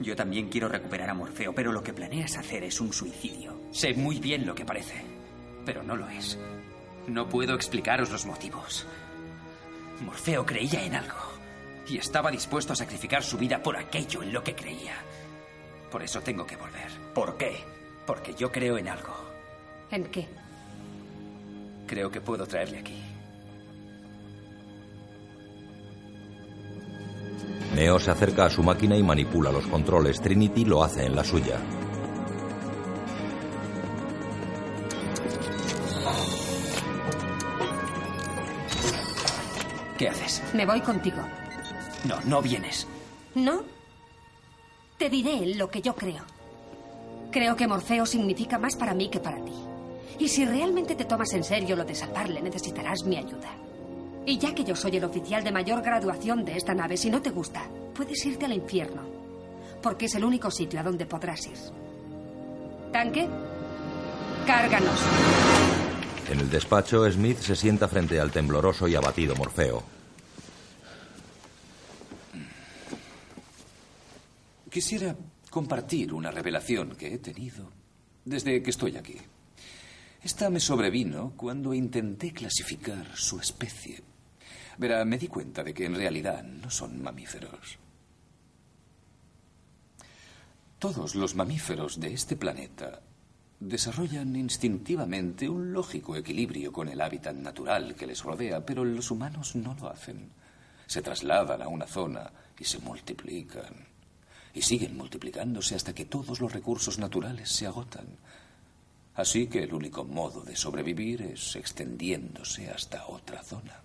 [0.00, 3.58] Yo también quiero recuperar a Morfeo, pero lo que planeas hacer es un suicidio.
[3.70, 5.04] Sé muy bien lo que parece,
[5.64, 6.38] pero no lo es.
[7.06, 8.86] No puedo explicaros los motivos.
[10.04, 11.16] Morfeo creía en algo
[11.88, 14.94] y estaba dispuesto a sacrificar su vida por aquello en lo que creía.
[15.90, 16.90] Por eso tengo que volver.
[17.14, 17.56] ¿Por qué?
[18.06, 19.14] Porque yo creo en algo.
[19.90, 20.28] ¿En qué?
[21.86, 23.00] Creo que puedo traerle aquí.
[27.74, 30.20] Neo se acerca a su máquina y manipula los controles.
[30.20, 31.58] Trinity lo hace en la suya.
[40.04, 40.42] ¿Qué haces?
[40.52, 41.16] Me voy contigo.
[42.06, 42.86] No, no vienes.
[43.34, 43.62] ¿No?
[44.98, 46.22] Te diré lo que yo creo.
[47.30, 49.54] Creo que Morfeo significa más para mí que para ti.
[50.18, 53.48] Y si realmente te tomas en serio lo de salvarle, necesitarás mi ayuda.
[54.26, 57.22] Y ya que yo soy el oficial de mayor graduación de esta nave, si no
[57.22, 57.62] te gusta,
[57.94, 59.00] puedes irte al infierno.
[59.82, 61.56] Porque es el único sitio a donde podrás ir.
[62.92, 63.26] ¿Tanque?
[64.46, 65.00] Cárganos.
[66.28, 69.93] En el despacho, Smith se sienta frente al tembloroso y abatido Morfeo.
[74.74, 75.14] Quisiera
[75.50, 77.70] compartir una revelación que he tenido
[78.24, 79.16] desde que estoy aquí.
[80.20, 84.02] Esta me sobrevino cuando intenté clasificar su especie.
[84.76, 87.78] Verá, me di cuenta de que en realidad no son mamíferos.
[90.80, 93.00] Todos los mamíferos de este planeta
[93.60, 99.54] desarrollan instintivamente un lógico equilibrio con el hábitat natural que les rodea, pero los humanos
[99.54, 100.32] no lo hacen.
[100.88, 102.28] se trasladan a una zona
[102.58, 103.93] y se multiplican.
[104.54, 108.06] Y siguen multiplicándose hasta que todos los recursos naturales se agotan.
[109.14, 113.82] Así que el único modo de sobrevivir es extendiéndose hasta otra zona.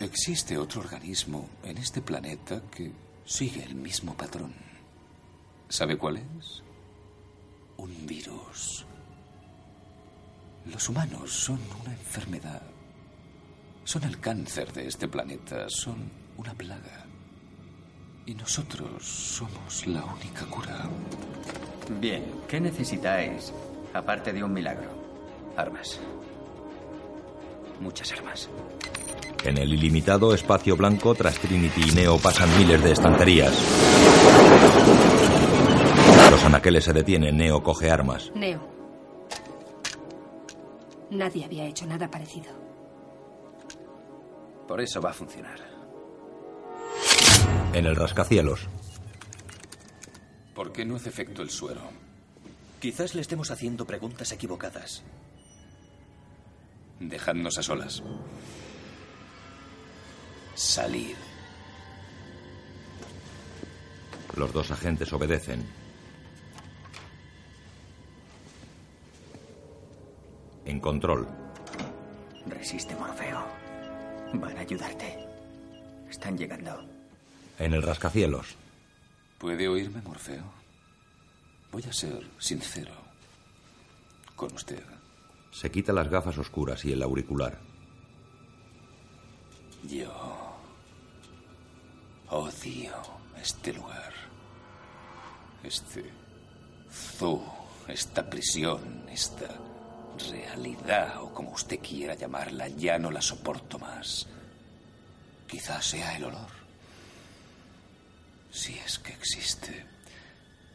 [0.00, 2.92] Existe otro organismo en este planeta que
[3.24, 4.54] sigue el mismo patrón.
[5.68, 6.62] ¿Sabe cuál es?
[7.78, 8.86] Un virus.
[10.66, 12.62] Los humanos son una enfermedad.
[13.88, 15.64] Son el cáncer de este planeta.
[15.68, 15.96] Son
[16.36, 17.06] una plaga.
[18.26, 20.84] Y nosotros somos la única cura.
[21.98, 23.50] Bien, ¿qué necesitáis
[23.94, 24.90] aparte de un milagro?
[25.56, 25.98] Armas.
[27.80, 28.50] Muchas armas.
[29.42, 33.54] En el ilimitado espacio blanco, tras Trinity y Neo pasan miles de estanterías.
[36.30, 37.38] Los anaqueles se detienen.
[37.38, 38.30] Neo coge armas.
[38.34, 38.60] Neo.
[41.10, 42.67] Nadie había hecho nada parecido.
[44.68, 45.58] Por eso va a funcionar.
[47.72, 48.68] En el rascacielos.
[50.54, 51.80] ¿Por qué no hace efecto el suero?
[52.78, 55.02] Quizás le estemos haciendo preguntas equivocadas.
[57.00, 58.02] Dejadnos a solas.
[60.54, 61.16] Salir.
[64.36, 65.66] Los dos agentes obedecen.
[70.66, 71.26] En control.
[72.46, 73.67] Resiste, Morfeo.
[74.34, 75.18] Van a ayudarte.
[76.10, 76.84] Están llegando.
[77.58, 78.56] En el rascacielos.
[79.38, 80.44] ¿Puede oírme, Morfeo?
[81.72, 82.92] Voy a ser sincero
[84.36, 84.82] con usted.
[85.50, 87.58] Se quita las gafas oscuras y el auricular.
[89.84, 90.12] Yo
[92.30, 92.92] odio
[93.40, 94.12] este lugar.
[95.62, 96.04] Este
[96.90, 97.42] zoo,
[97.88, 99.48] esta prisión, esta
[100.18, 104.26] realidad, o como usted quiera llamarla, ya no la soporto más.
[105.46, 106.50] Quizás sea el olor.
[108.50, 109.86] Si es que existe.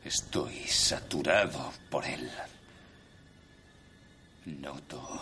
[0.03, 2.29] Estoy saturado por él.
[4.45, 5.21] Noto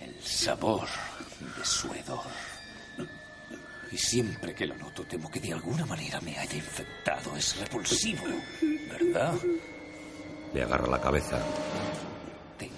[0.00, 0.88] el sabor
[1.56, 2.26] de su hedor.
[3.90, 7.36] Y siempre que lo noto temo que de alguna manera me haya infectado.
[7.36, 8.24] Es repulsivo,
[8.90, 9.34] ¿verdad?
[10.52, 11.40] Le agarra la cabeza.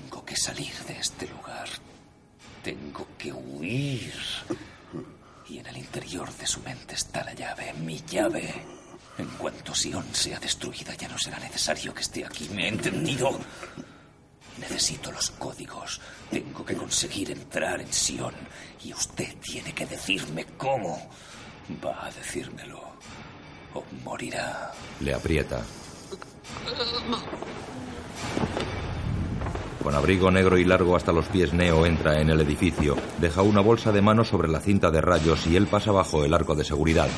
[0.09, 1.69] Tengo que salir de este lugar.
[2.65, 4.15] Tengo que huir.
[5.47, 8.55] Y en el interior de su mente está la llave, mi llave.
[9.19, 12.49] En cuanto Sion sea destruida, ya no será necesario que esté aquí.
[12.55, 13.39] ¿Me ha entendido?
[14.59, 16.01] Necesito los códigos.
[16.31, 18.35] Tengo que conseguir entrar en Sion.
[18.83, 21.07] Y usted tiene que decirme cómo.
[21.85, 22.81] Va a decírmelo.
[23.75, 24.73] O morirá.
[25.01, 25.63] Le aprieta.
[29.89, 32.95] Con abrigo negro y largo hasta los pies, Neo entra en el edificio.
[33.23, 36.35] Deja una bolsa de mano sobre la cinta de rayos y él pasa bajo el
[36.35, 37.09] arco de seguridad.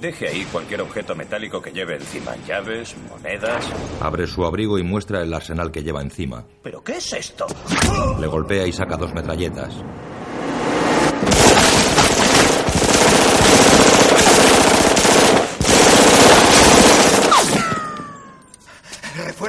[0.00, 2.34] Deje ahí cualquier objeto metálico que lleve encima.
[2.48, 3.62] Llaves, monedas.
[4.00, 6.46] Abre su abrigo y muestra el arsenal que lleva encima.
[6.62, 7.46] ¿Pero qué es esto?
[8.18, 9.74] Le golpea y saca dos metralletas.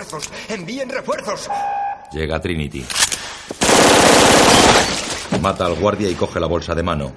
[0.07, 0.31] ¡Refuerzos!
[0.47, 1.49] ¡Envíen refuerzos!
[2.13, 2.85] Llega Trinity.
[5.41, 7.11] Mata al guardia y coge la bolsa de mano.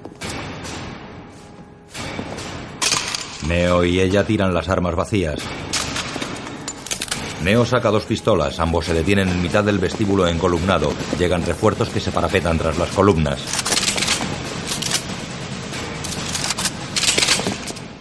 [3.47, 5.39] Neo y ella tiran las armas vacías.
[7.43, 10.91] Neo saca dos pistolas, ambos se detienen en mitad del vestíbulo encolumnado.
[11.17, 13.41] Llegan refuerzos que se parapetan tras las columnas.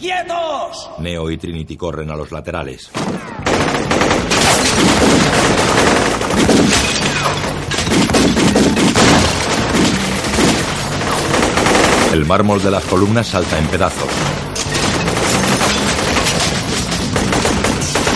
[0.00, 0.90] ¡Quietos!
[0.98, 2.90] Neo y Trinity corren a los laterales.
[12.12, 14.08] El mármol de las columnas salta en pedazos.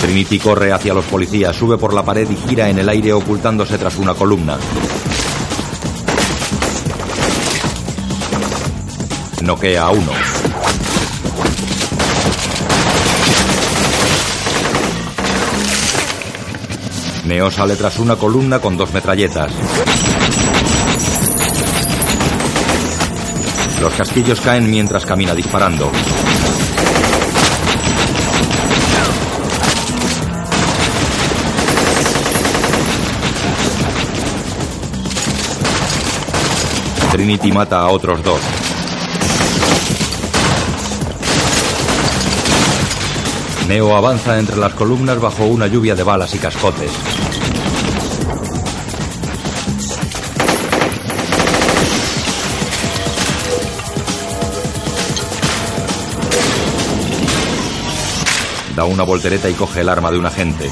[0.01, 3.79] Trinity corre hacia los policías, sube por la pared y gira en el aire ocultándose
[3.79, 4.59] tras una columna.
[9.43, 10.13] Noquea a uno.
[17.27, 19.53] Neo sale tras una columna con dos metralletas.
[23.85, 25.93] Los casquillos caen mientras camina disparando.
[37.13, 38.41] Trinity mata a otros dos.
[43.69, 46.91] Neo avanza entre las columnas bajo una lluvia de balas y cascotes.
[58.75, 60.69] Da una voltereta y coge el arma de un agente.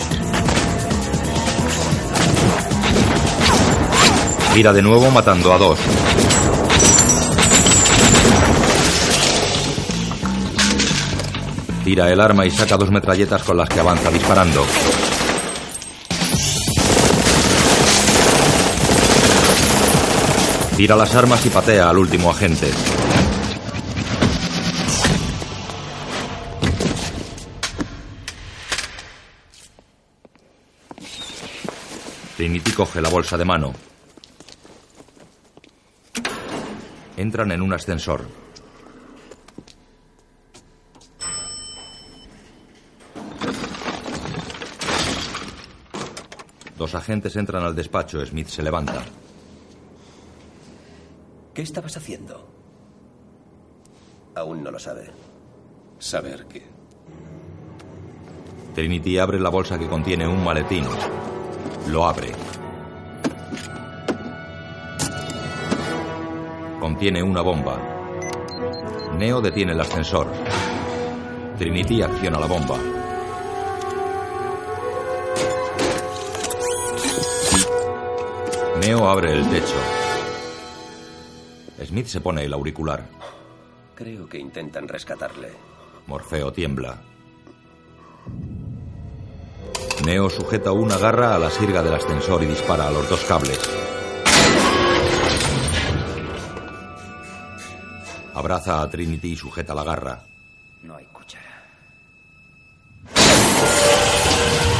[4.55, 5.79] Gira de nuevo matando a dos.
[11.85, 14.65] Tira el arma y saca dos metralletas con las que avanza disparando.
[20.77, 22.69] Tira las armas y patea al último agente.
[32.77, 33.73] Coge la bolsa de mano.
[37.17, 38.27] Entran en un ascensor.
[46.77, 48.25] Dos agentes entran al despacho.
[48.25, 49.03] Smith se levanta.
[51.55, 52.49] ¿Qué estabas haciendo?
[54.35, 55.11] Aún no lo sabe.
[55.99, 56.67] ¿Saber qué?
[58.75, 60.87] Trinity abre la bolsa que contiene un maletín.
[61.89, 62.33] Lo abre.
[66.83, 67.79] Contiene una bomba.
[69.17, 70.27] Neo detiene el ascensor.
[71.57, 72.77] Trinity acciona la bomba.
[78.81, 79.77] Neo abre el techo.
[81.85, 83.07] Smith se pone el auricular.
[83.95, 85.53] Creo que intentan rescatarle.
[86.09, 87.01] Morfeo tiembla.
[90.05, 93.61] Neo sujeta una garra a la sirga del ascensor y dispara a los dos cables.
[98.35, 100.21] Abraza a Trinity y sujeta la garra.
[100.83, 101.63] No hay cuchara.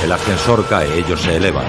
[0.03, 1.67] El ascensor cae, ellos se elevan.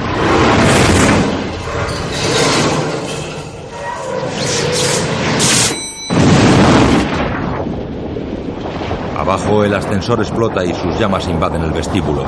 [9.17, 12.25] Abajo el ascensor explota y sus llamas invaden el vestíbulo.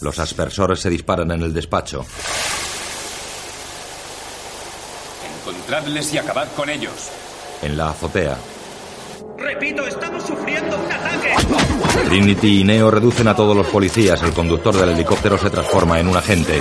[0.00, 2.04] Los aspersores se disparan en el despacho.
[5.64, 6.92] Encontradles y acabad con ellos.
[7.62, 8.36] En la azotea,
[9.38, 11.34] Repito, estamos sufriendo un ataque.
[12.08, 14.22] Trinity y Neo reducen a todos los policías.
[14.22, 16.60] El conductor del helicóptero se transforma en un agente.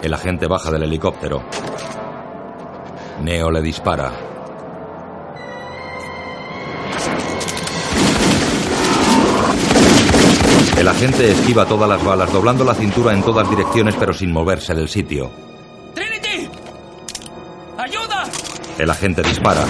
[0.00, 1.42] El agente baja del helicóptero.
[3.20, 4.25] Neo le dispara.
[10.86, 14.72] El agente esquiva todas las balas, doblando la cintura en todas direcciones pero sin moverse
[14.72, 15.32] del sitio.
[15.92, 16.48] ¡Trinity!
[17.76, 18.22] ¡Ayuda!
[18.78, 19.64] El agente dispara.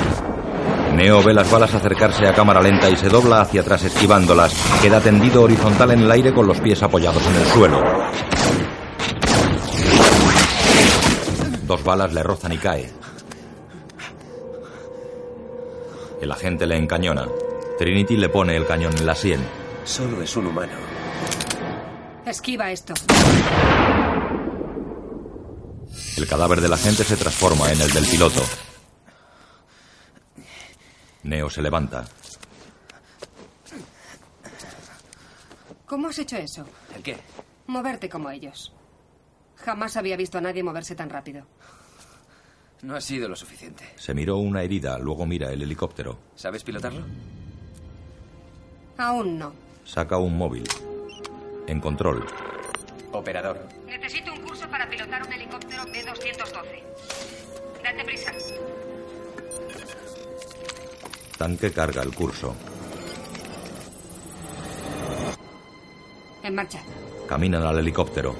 [0.94, 4.52] Neo ve las balas acercarse a cámara lenta y se dobla hacia atrás esquivándolas.
[4.82, 7.82] Queda tendido horizontal en el aire con los pies apoyados en el suelo.
[11.62, 12.93] Dos balas le rozan y cae.
[16.20, 17.26] El agente le encañona.
[17.78, 19.40] Trinity le pone el cañón en la sien.
[19.84, 20.86] Solo es un humano.
[22.27, 22.93] Esquiva esto.
[26.16, 28.43] El cadáver del agente se transforma en el del piloto.
[31.23, 32.05] Neo se levanta.
[35.86, 36.66] ¿Cómo has hecho eso?
[36.97, 37.16] ¿El qué?
[37.69, 38.73] Moverte como ellos.
[39.55, 41.47] Jamás había visto a nadie moverse tan rápido.
[42.82, 43.85] No ha sido lo suficiente.
[43.97, 46.19] Se miró una herida, luego mira el helicóptero.
[46.35, 47.05] ¿Sabes pilotarlo?
[48.98, 49.53] Aún no.
[49.85, 50.65] Saca un móvil.
[51.66, 52.24] En control.
[53.12, 53.59] Operador.
[53.86, 57.82] Necesito un curso para pilotar un helicóptero B-212.
[57.82, 58.32] Date prisa.
[61.36, 62.55] Tanque carga el curso.
[66.43, 66.80] En marcha.
[67.28, 68.34] Caminan al helicóptero.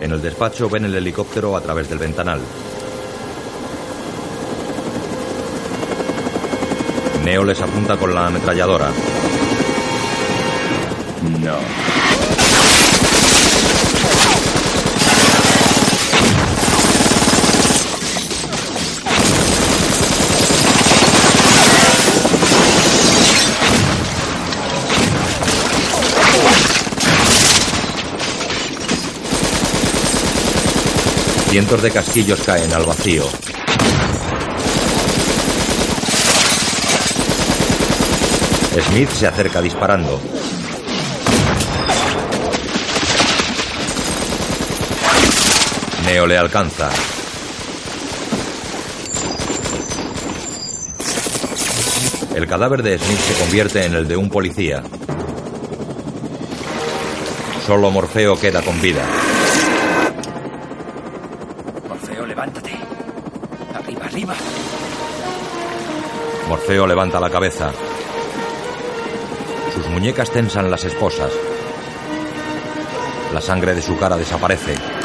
[0.00, 2.40] En el despacho ven el helicóptero a través del ventanal.
[7.24, 8.90] Neo les apunta con la ametralladora.
[31.48, 33.24] Cientos de casquillos caen al vacío.
[38.88, 40.20] Smith se acerca disparando.
[46.06, 46.88] Neo le alcanza.
[52.36, 54.84] El cadáver de Smith se convierte en el de un policía.
[57.66, 59.02] Solo Morfeo queda con vida.
[61.88, 62.70] Morfeo, levántate.
[63.74, 64.34] Arriba, arriba.
[66.48, 67.72] Morfeo levanta la cabeza.
[69.74, 71.32] Sus muñecas tensan las esposas.
[73.34, 74.95] La sangre de su cara desaparece.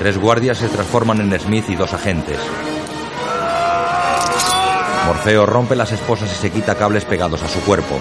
[0.00, 2.38] Tres guardias se transforman en Smith y dos agentes.
[5.06, 8.00] Morfeo rompe las esposas y se quita cables pegados a su cuerpo.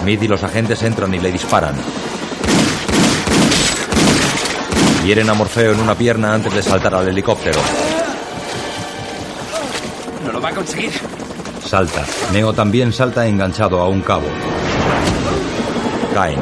[0.00, 1.74] Smith y los agentes entran y le disparan.
[5.04, 7.60] Hieren a Morfeo en una pierna antes de saltar al helicóptero.
[10.24, 10.92] No lo va a conseguir.
[11.66, 12.02] Salta.
[12.32, 14.28] Neo también salta enganchado a un cabo.
[16.14, 16.40] Caen.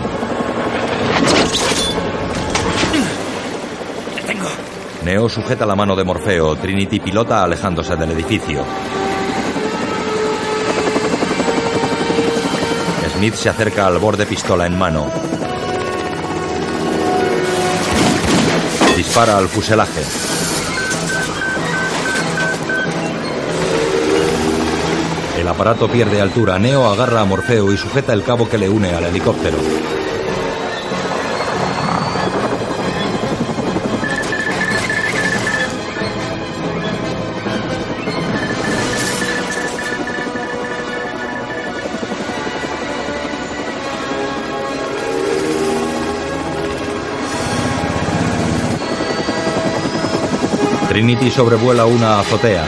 [4.17, 4.49] Le tengo.
[5.05, 6.57] Neo sujeta la mano de Morfeo.
[6.57, 8.65] Trinity pilota alejándose del edificio.
[13.17, 15.07] Smith se acerca al borde pistola en mano.
[18.97, 20.03] Dispara al fuselaje.
[25.39, 26.59] El aparato pierde altura.
[26.59, 29.57] Neo agarra a Morfeo y sujeta el cabo que le une al helicóptero.
[50.91, 52.65] Trinity sobrevuela una azotea.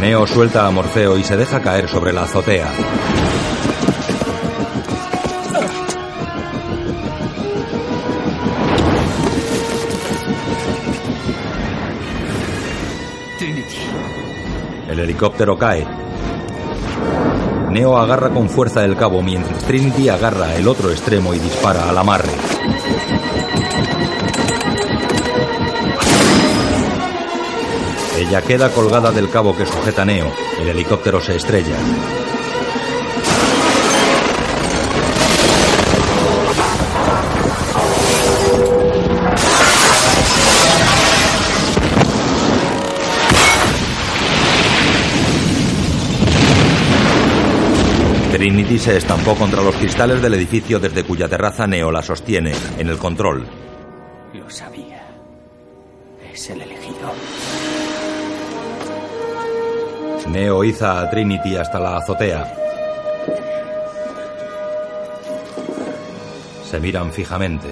[0.00, 2.72] Neo suelta a Morfeo y se deja caer sobre la azotea.
[13.38, 13.76] Trinity.
[14.88, 15.86] El helicóptero cae.
[17.70, 21.96] Neo agarra con fuerza el cabo mientras Trinity agarra el otro extremo y dispara al
[21.96, 22.53] amarre.
[28.26, 30.32] Ella queda colgada del cabo que sujeta Neo.
[30.58, 31.76] El helicóptero se estrella.
[48.32, 52.88] Trinity se estampó contra los cristales del edificio desde cuya terraza Neo la sostiene, en
[52.88, 53.63] el control.
[60.34, 62.52] Neo iza a Trinity hasta la azotea.
[66.64, 67.68] Se miran fijamente.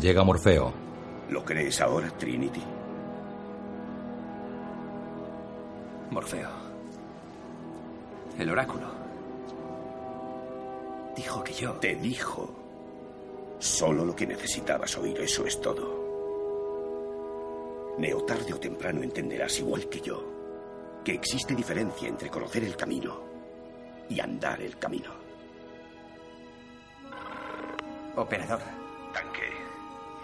[0.00, 0.72] Llega Morfeo.
[1.28, 2.62] ¿Lo crees ahora, Trinity?
[6.12, 6.50] Morfeo.
[8.38, 8.86] El oráculo.
[11.16, 11.72] Dijo que yo.
[11.80, 12.48] Te dijo.
[13.58, 15.93] Solo lo que necesitabas oír, eso es todo.
[17.98, 23.20] Neo, tarde o temprano entenderás, igual que yo, que existe diferencia entre conocer el camino
[24.08, 25.10] y andar el camino.
[28.16, 28.60] Operador.
[29.12, 29.50] Tanque,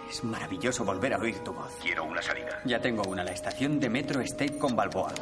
[0.09, 1.71] Es maravilloso volver a oír tu voz.
[1.81, 2.59] quiero una salida.
[2.65, 5.13] Ya tengo una, la estación de Metro State con Balboa.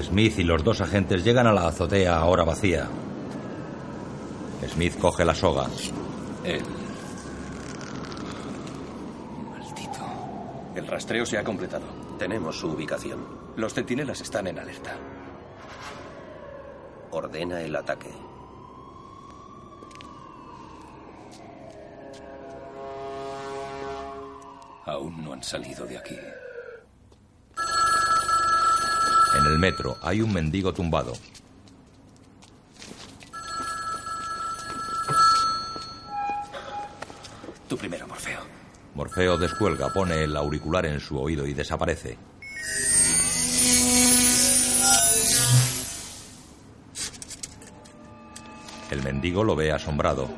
[0.00, 2.88] Smith y los dos agentes llegan a la azotea ahora vacía.
[4.66, 5.66] Smith coge la soga.
[6.44, 6.62] Él.
[10.74, 11.84] El rastreo se ha completado.
[12.18, 13.26] Tenemos su ubicación.
[13.56, 14.96] Los centinelas están en alerta.
[17.10, 18.10] Ordena el ataque.
[24.86, 26.16] Aún no han salido de aquí.
[29.38, 31.12] En el metro hay un mendigo tumbado.
[37.68, 38.51] Tú primero, Morfeo.
[38.94, 42.18] Morfeo descuelga, pone el auricular en su oído y desaparece.
[48.90, 50.28] El mendigo lo ve asombrado.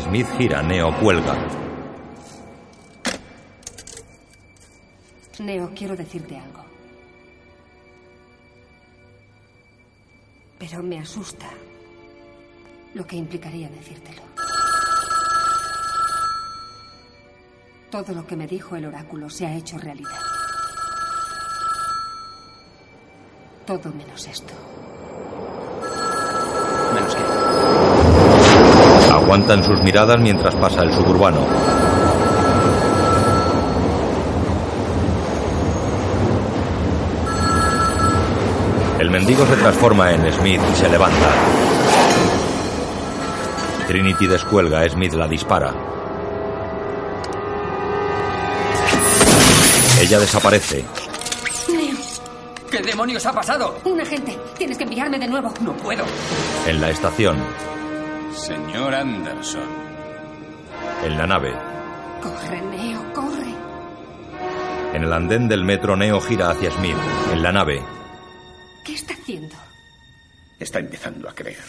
[0.00, 1.36] Smith gira, Neo cuelga.
[5.38, 6.64] Neo, quiero decirte algo.
[10.58, 11.50] Pero me asusta
[12.94, 14.22] lo que implicaría decírtelo.
[17.94, 20.18] Todo lo que me dijo el oráculo se ha hecho realidad.
[23.64, 24.52] Todo menos esto.
[26.92, 27.22] Menos que.
[29.12, 31.38] Aguantan sus miradas mientras pasa el suburbano.
[38.98, 41.30] El mendigo se transforma en Smith y se levanta.
[43.86, 45.93] Trinity descuelga, Smith la dispara.
[50.04, 50.84] Ella desaparece.
[51.72, 51.96] Neo,
[52.70, 53.78] ¿Qué demonios ha pasado?
[53.84, 54.38] un agente.
[54.58, 55.54] Tienes que enviarme de nuevo.
[55.62, 56.04] No puedo.
[56.66, 57.38] En la estación,
[58.36, 59.62] Señor Anderson.
[61.04, 61.52] en la nave,
[62.22, 63.54] Corre, Neo, corre.
[64.92, 66.96] en el andén del metro Neo gira hacia Smith.
[67.32, 67.82] En la nave,
[68.84, 69.56] ¿Qué está haciendo?
[70.60, 71.64] Está empezando a creer.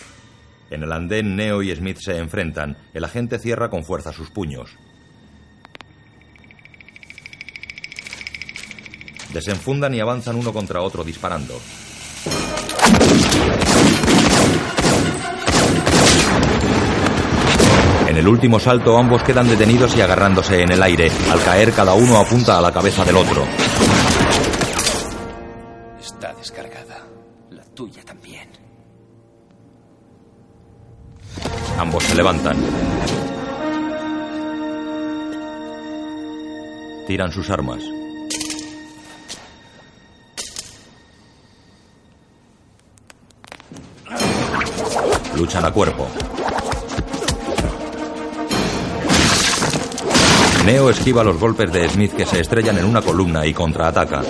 [0.72, 2.76] en el andén Neo y Smith se enfrentan.
[2.94, 4.76] El agente cierra con fuerza sus puños.
[9.36, 11.60] Desenfundan y avanzan uno contra otro disparando.
[18.08, 21.12] En el último salto ambos quedan detenidos y agarrándose en el aire.
[21.30, 23.46] Al caer cada uno apunta a la cabeza del otro.
[26.00, 27.06] Está descargada.
[27.50, 28.48] La tuya también.
[31.78, 32.56] Ambos se levantan.
[37.06, 37.95] Tiran sus armas.
[45.36, 46.08] Luchan a cuerpo.
[50.66, 54.24] Neo esquiva los golpes de Smith que se estrellan en una columna y contraataca.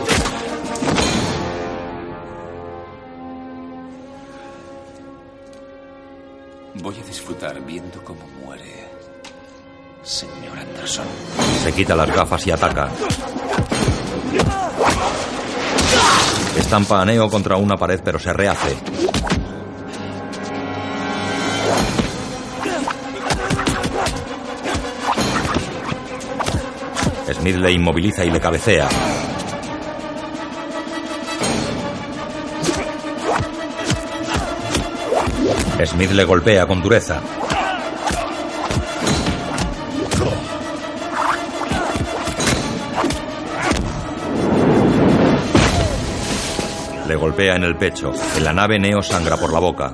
[6.73, 8.89] Voy a disfrutar viendo cómo muere.
[10.03, 11.05] Señor Anderson.
[11.63, 12.89] Se quita las gafas y ataca.
[16.57, 18.75] Estampa a Neo contra una pared pero se rehace.
[27.45, 28.89] Smith le inmoviliza y le cabecea.
[35.85, 37.21] Smith le golpea con dureza.
[47.07, 48.11] Le golpea en el pecho.
[48.37, 49.93] En la nave Neo sangra por la boca.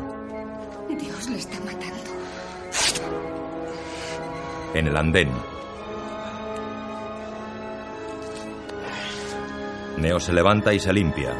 [0.97, 2.11] Dios le está matando.
[4.73, 5.50] En el andén.
[10.01, 11.31] Neo se levanta y se limpia.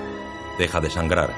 [0.60, 1.32] Deja de sangrar.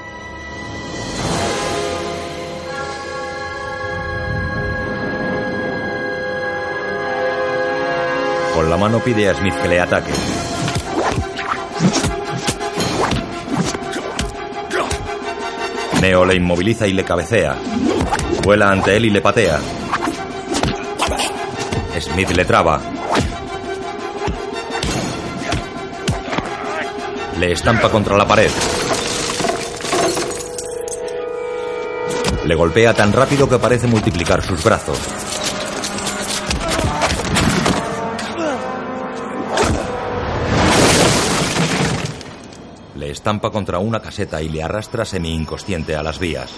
[8.54, 10.12] Con la mano pide a Smith que le ataque.
[16.02, 17.56] Neo le inmoviliza y le cabecea.
[18.42, 19.60] Vuela ante él y le patea.
[21.98, 22.93] Smith le traba.
[27.38, 28.50] Le estampa contra la pared.
[32.44, 34.98] Le golpea tan rápido que parece multiplicar sus brazos.
[42.96, 46.50] Le estampa contra una caseta y le arrastra semi-inconsciente a las vías.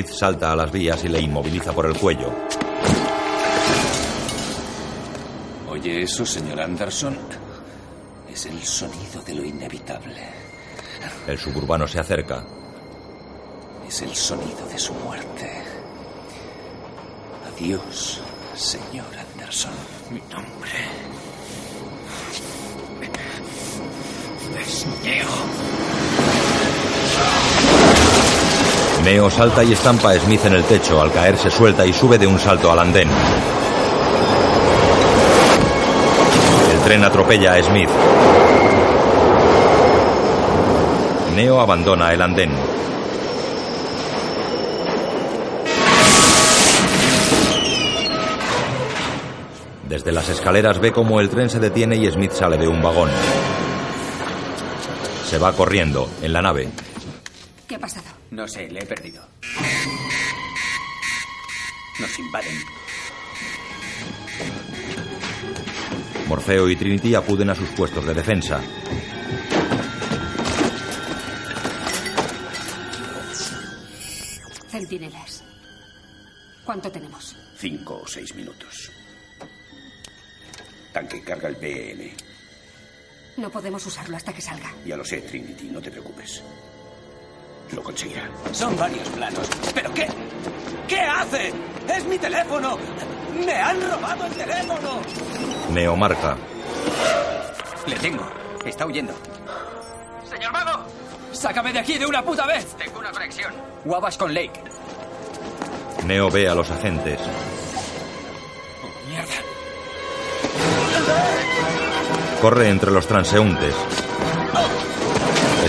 [0.00, 2.32] Smith salta a las vías y le inmoviliza por el cuello.
[5.68, 7.18] ¿Oye eso, señor Anderson?
[8.30, 10.22] Es el sonido de lo inevitable.
[11.26, 12.46] El suburbano se acerca.
[13.86, 15.50] Es el sonido de su muerte.
[17.54, 18.20] Adiós,
[18.54, 19.74] señor Anderson.
[20.10, 20.70] Mi nombre.
[24.56, 24.86] Es.
[29.04, 31.00] Neo salta y estampa a Smith en el techo.
[31.00, 33.08] Al caer se suelta y sube de un salto al andén.
[36.72, 37.88] El tren atropella a Smith.
[41.34, 42.50] Neo abandona el andén.
[49.88, 53.10] Desde las escaleras ve cómo el tren se detiene y Smith sale de un vagón.
[55.26, 56.68] Se va corriendo en la nave.
[58.30, 59.26] No sé, le he perdido.
[61.98, 62.56] Nos invaden.
[66.28, 68.60] Morfeo y Trinity acuden a sus puestos de defensa.
[74.68, 75.42] Centinelas.
[76.64, 77.36] ¿Cuánto tenemos?
[77.58, 78.90] Cinco o seis minutos.
[80.92, 82.14] Tanque, carga el PN.
[83.38, 84.72] No podemos usarlo hasta que salga.
[84.86, 86.42] Ya lo sé, Trinity, no te preocupes.
[87.72, 88.28] Lo conseguirá.
[88.52, 89.48] Son varios planos.
[89.74, 90.08] ¿Pero qué?
[90.88, 91.52] ¿Qué hace?
[91.88, 92.76] ¡Es mi teléfono!
[93.44, 95.00] ¡Me han robado el teléfono!
[95.70, 96.36] Neo marca.
[97.86, 98.28] Le tengo.
[98.64, 99.12] Está huyendo.
[100.28, 100.84] ¡Señor Mago!
[101.32, 102.66] ¡Sácame de aquí de una puta vez!
[102.76, 103.52] Tengo una conexión.
[103.84, 104.60] Wabash con Lake.
[106.06, 107.20] Neo ve a los agentes.
[109.08, 109.34] ¡Mierda!
[112.40, 113.74] Corre entre los transeúntes.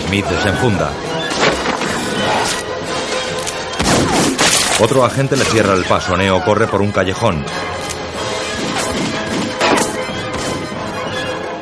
[0.08, 0.90] Smith se enfunda.
[4.82, 6.18] Otro agente le cierra el paso.
[6.18, 7.46] Neo corre por un callejón.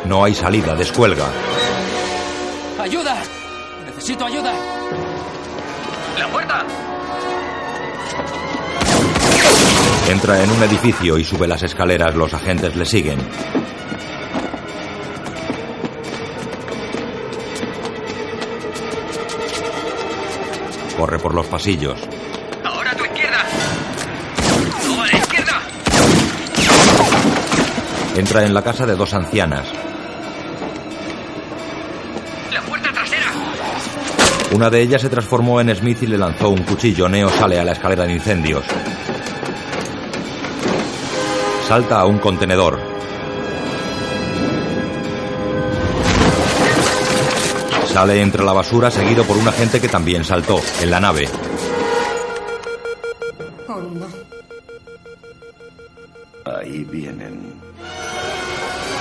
[0.05, 1.27] No hay salida, descuelga.
[2.79, 3.21] ¡Ayuda!
[3.87, 4.53] ¡Necesito ayuda!
[6.17, 6.65] ¡La puerta!
[10.09, 12.15] Entra en un edificio y sube las escaleras.
[12.15, 13.19] Los agentes le siguen.
[20.97, 21.99] Corre por los pasillos.
[28.19, 29.65] Entra en la casa de dos ancianas.
[32.51, 33.31] ¡La puerta trasera!
[34.51, 37.07] Una de ellas se transformó en Smith y le lanzó un cuchillo.
[37.07, 38.65] Neo sale a la escalera de incendios.
[41.65, 42.81] Salta a un contenedor.
[47.85, 51.29] Sale entre la basura seguido por un agente que también saltó en la nave.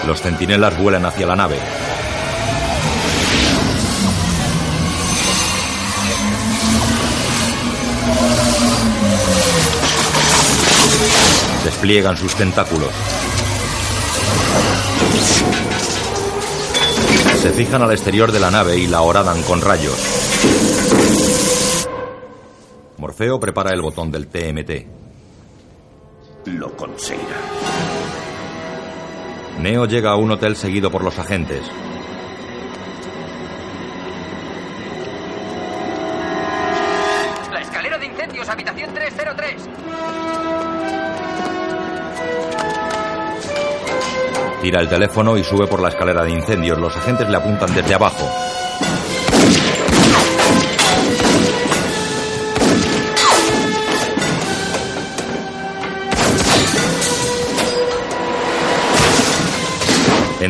[0.08, 1.58] Los centinelas vuelan hacia la nave.
[11.62, 12.88] Despliegan sus tentáculos.
[17.42, 19.94] Se fijan al exterior de la nave y la horadan con rayos.
[22.96, 24.86] Morfeo prepara el botón del TMT.
[26.46, 27.57] Lo conseguirá.
[29.68, 31.60] Neo llega a un hotel seguido por los agentes.
[37.52, 39.68] ¡La escalera de incendios, habitación 303!
[44.62, 46.78] Tira el teléfono y sube por la escalera de incendios.
[46.78, 48.26] Los agentes le apuntan desde abajo.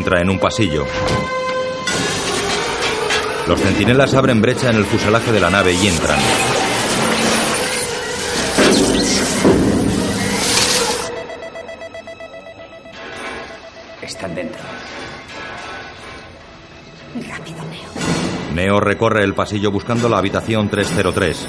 [0.09, 0.87] Entra en un pasillo.
[3.47, 6.19] Los centinelas abren brecha en el fuselaje de la nave y entran.
[14.01, 14.63] Están dentro.
[17.29, 18.55] Rápido, Neo.
[18.55, 21.49] Neo recorre el pasillo buscando la habitación 303.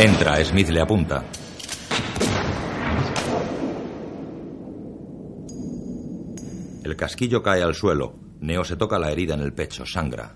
[0.00, 1.24] Entra, Smith le apunta.
[6.98, 8.16] Casquillo cae al suelo.
[8.40, 10.34] Neo se toca la herida en el pecho, sangra.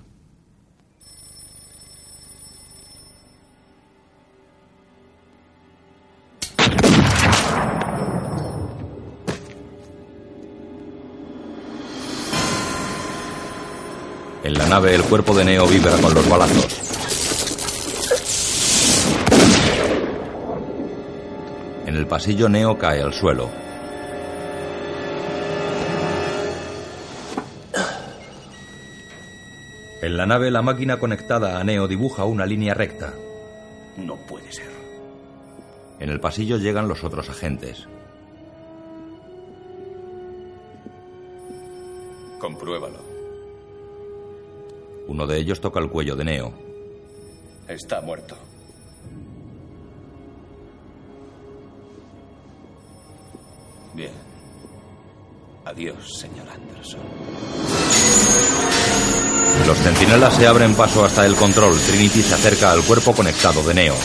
[14.45, 16.79] En la nave el cuerpo de Neo vibra con los balazos.
[21.87, 23.72] En el pasillo Neo cae al suelo.
[30.03, 33.15] En la nave la máquina conectada a Neo dibuja una línea recta.
[33.97, 34.71] No puede ser.
[36.01, 37.87] En el pasillo llegan los otros agentes.
[42.41, 42.99] Compruébalo.
[45.07, 46.53] Uno de ellos toca el cuello de Neo.
[47.69, 48.37] Está muerto.
[53.95, 54.11] Bien.
[55.65, 57.92] Adiós, señor Anderson.
[59.67, 61.79] Los centinelas se abren paso hasta el control.
[61.79, 63.97] Trinity se acerca al cuerpo conectado de Neo.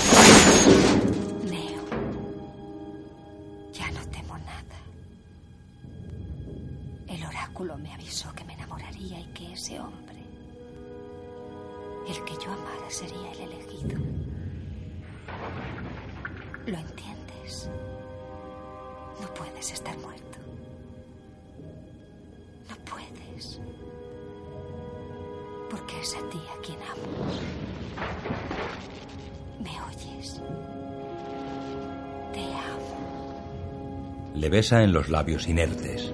[34.68, 36.12] Besa en los labios inertes.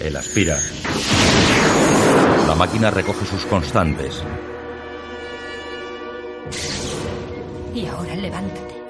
[0.00, 0.58] Él aspira.
[2.46, 4.22] La máquina recoge sus constantes.
[7.74, 8.82] Y ahora levántate.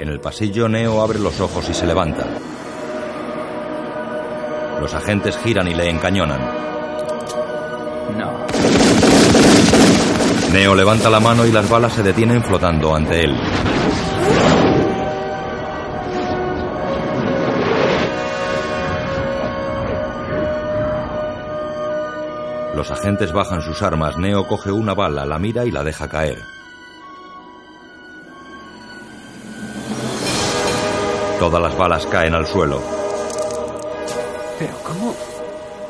[0.00, 2.26] En el pasillo, Neo abre los ojos y se levanta.
[4.84, 6.40] Los agentes giran y le encañonan.
[8.18, 8.46] No.
[10.52, 13.34] Neo levanta la mano y las balas se detienen flotando ante él.
[22.76, 24.18] Los agentes bajan sus armas.
[24.18, 26.36] Neo coge una bala, la mira y la deja caer.
[31.38, 33.03] Todas las balas caen al suelo.
[34.64, 35.14] Pero ¿cómo?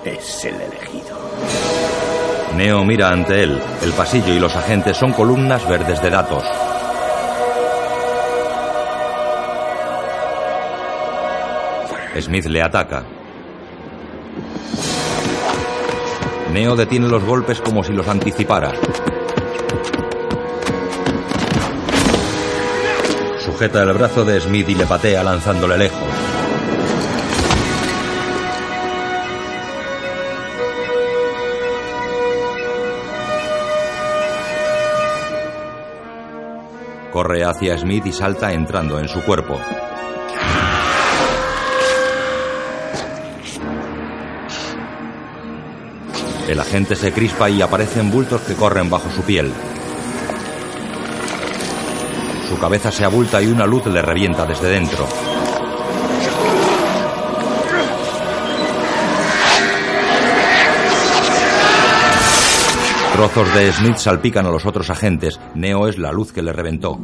[0.05, 1.17] Es el elegido.
[2.57, 3.63] Neo mira ante él.
[3.83, 6.43] El pasillo y los agentes son columnas verdes de datos.
[12.21, 13.05] Smith le ataca.
[16.53, 18.73] Neo detiene los golpes como si los anticipara.
[23.39, 26.04] Sujeta el brazo de Smith y le patea lanzándole lejos.
[37.25, 39.59] Corre hacia Smith y salta entrando en su cuerpo.
[46.47, 49.51] El agente se crispa y aparecen bultos que corren bajo su piel.
[52.47, 55.07] Su cabeza se abulta y una luz le revienta desde dentro.
[63.15, 65.41] Trozos de Smith salpican a los otros agentes.
[65.55, 66.99] Neo es la luz que le reventó.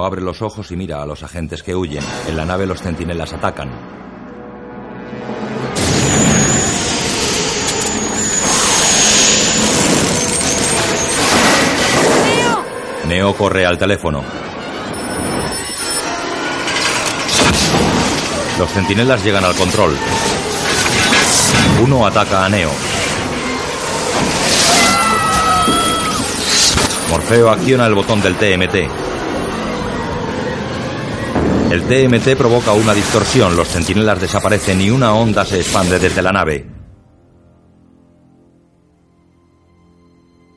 [0.00, 2.02] Abre los ojos y mira a los agentes que huyen.
[2.26, 3.70] En la nave los centinelas atacan.
[13.06, 14.22] Neo corre al teléfono.
[18.58, 19.94] Los centinelas llegan al control.
[21.82, 22.70] Uno ataca a Neo.
[27.10, 29.01] Morfeo acciona el botón del TMT.
[31.72, 36.30] El TMT provoca una distorsión, los centinelas desaparecen y una onda se expande desde la
[36.30, 36.66] nave.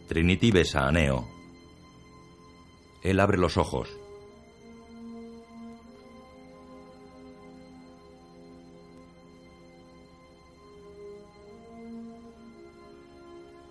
[0.10, 1.26] Trinity besa a Neo.
[3.02, 3.88] Él abre los ojos.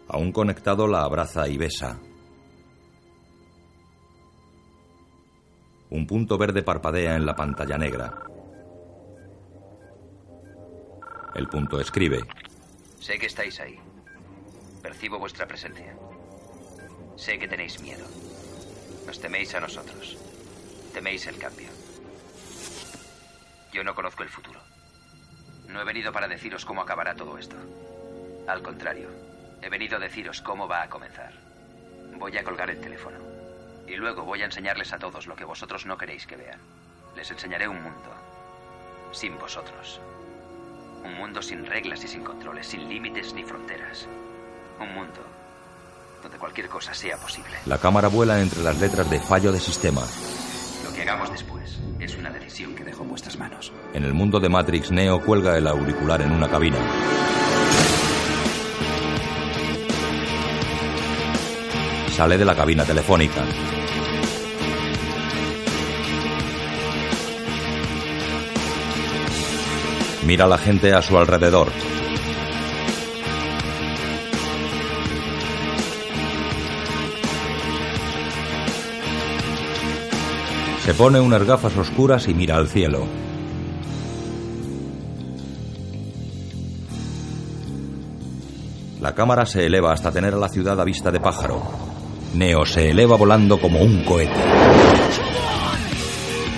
[0.08, 2.00] Aún conectado la abraza y besa.
[6.04, 8.12] Un punto verde parpadea en la pantalla negra.
[11.34, 12.20] El punto escribe.
[13.00, 13.80] Sé que estáis ahí.
[14.82, 15.96] Percibo vuestra presencia.
[17.16, 18.04] Sé que tenéis miedo.
[19.06, 20.18] Nos teméis a nosotros.
[20.92, 21.68] Teméis el cambio.
[23.72, 24.60] Yo no conozco el futuro.
[25.70, 27.56] No he venido para deciros cómo acabará todo esto.
[28.46, 29.08] Al contrario,
[29.62, 31.32] he venido a deciros cómo va a comenzar.
[32.18, 33.33] Voy a colgar el teléfono.
[33.86, 36.58] Y luego voy a enseñarles a todos lo que vosotros no queréis que vean.
[37.16, 38.10] Les enseñaré un mundo.
[39.12, 40.00] Sin vosotros.
[41.04, 44.08] Un mundo sin reglas y sin controles, sin límites ni fronteras.
[44.80, 45.20] Un mundo
[46.24, 47.52] donde cualquier cosa sea posible.
[47.66, 50.00] La cámara vuela entre las letras de fallo de sistema.
[50.82, 53.72] Lo que hagamos después es una decisión que dejo en vuestras manos.
[53.92, 56.78] En el mundo de Matrix, Neo cuelga el auricular en una cabina.
[62.14, 63.44] Sale de la cabina telefónica.
[70.24, 71.72] Mira a la gente a su alrededor.
[80.84, 83.08] Se pone unas gafas oscuras y mira al cielo.
[89.00, 91.83] La cámara se eleva hasta tener a la ciudad a vista de pájaro.
[92.34, 94.32] Neo se eleva volando como un cohete.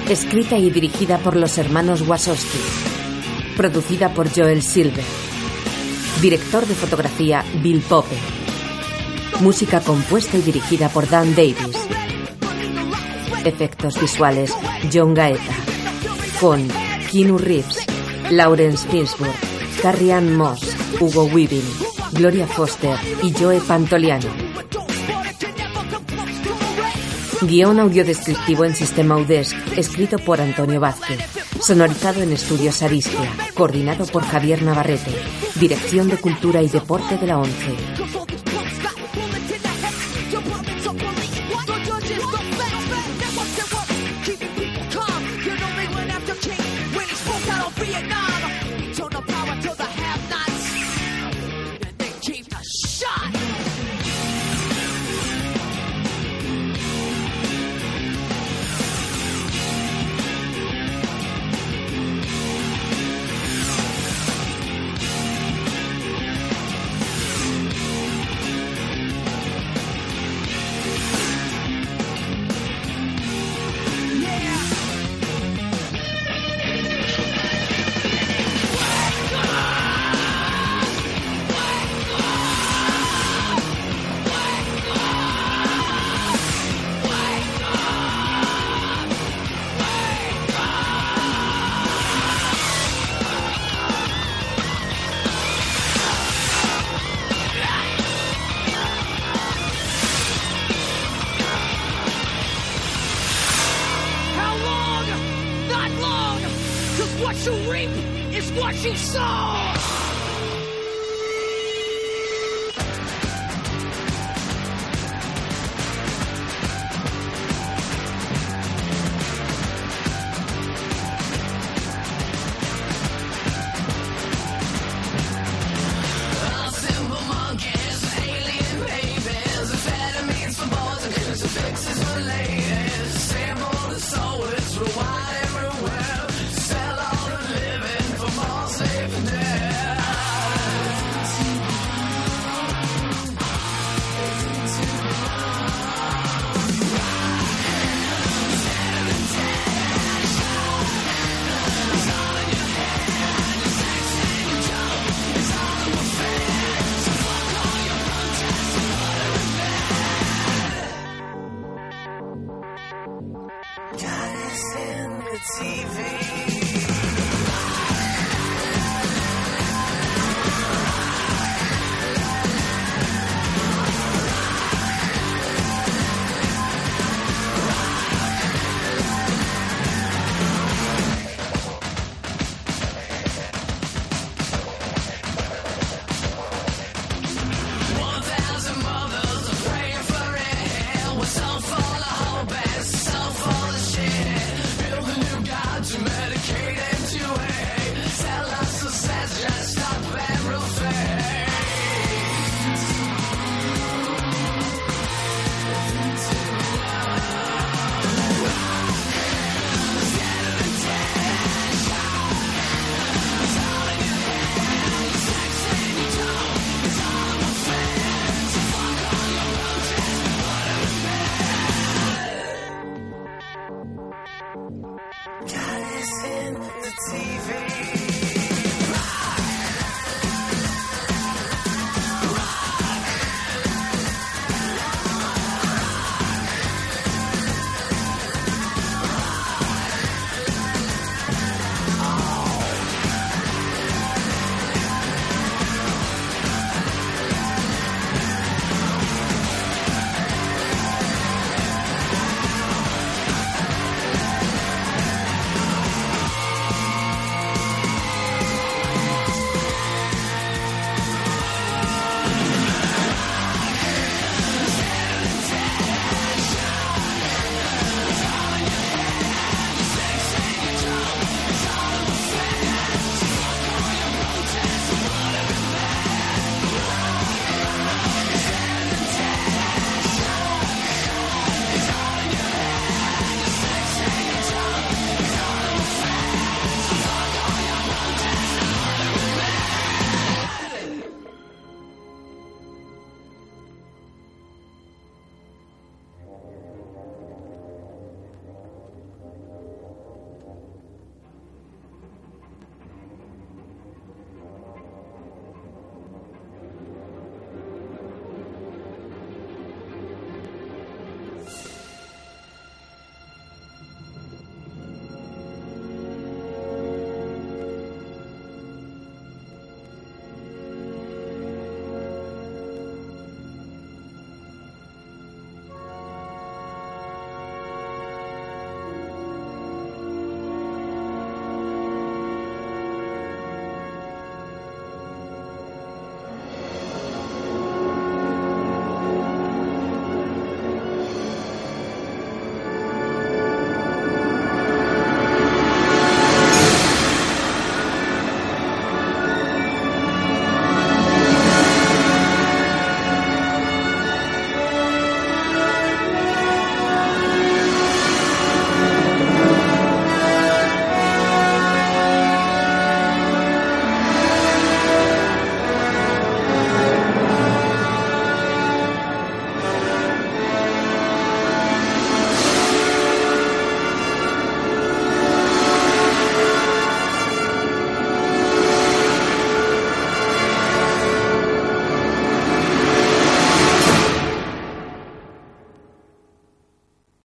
[0.08, 2.58] Escrita y dirigida por los hermanos Wasowski.
[3.56, 5.04] Producida por Joel Silver.
[6.22, 8.16] Director de fotografía Bill Pope.
[9.40, 11.76] Música compuesta y dirigida por Dan Davis.
[13.44, 14.56] Efectos visuales
[14.92, 15.54] John Gaeta.
[16.40, 16.68] Con
[17.10, 17.84] Keanu Reeves,
[18.30, 19.34] Lawrence Fishburne,
[19.82, 21.68] Carrie Ann Moss, Hugo Weaving,
[22.12, 24.45] Gloria Foster y Joe Pantoliano.
[27.46, 31.20] Guión audiodescriptivo en sistema UDESC, escrito por Antonio Vázquez.
[31.60, 35.12] Sonorizado en Estudios Aristia, coordinado por Javier Navarrete.
[35.60, 38.25] Dirección de Cultura y Deporte de la ONCE.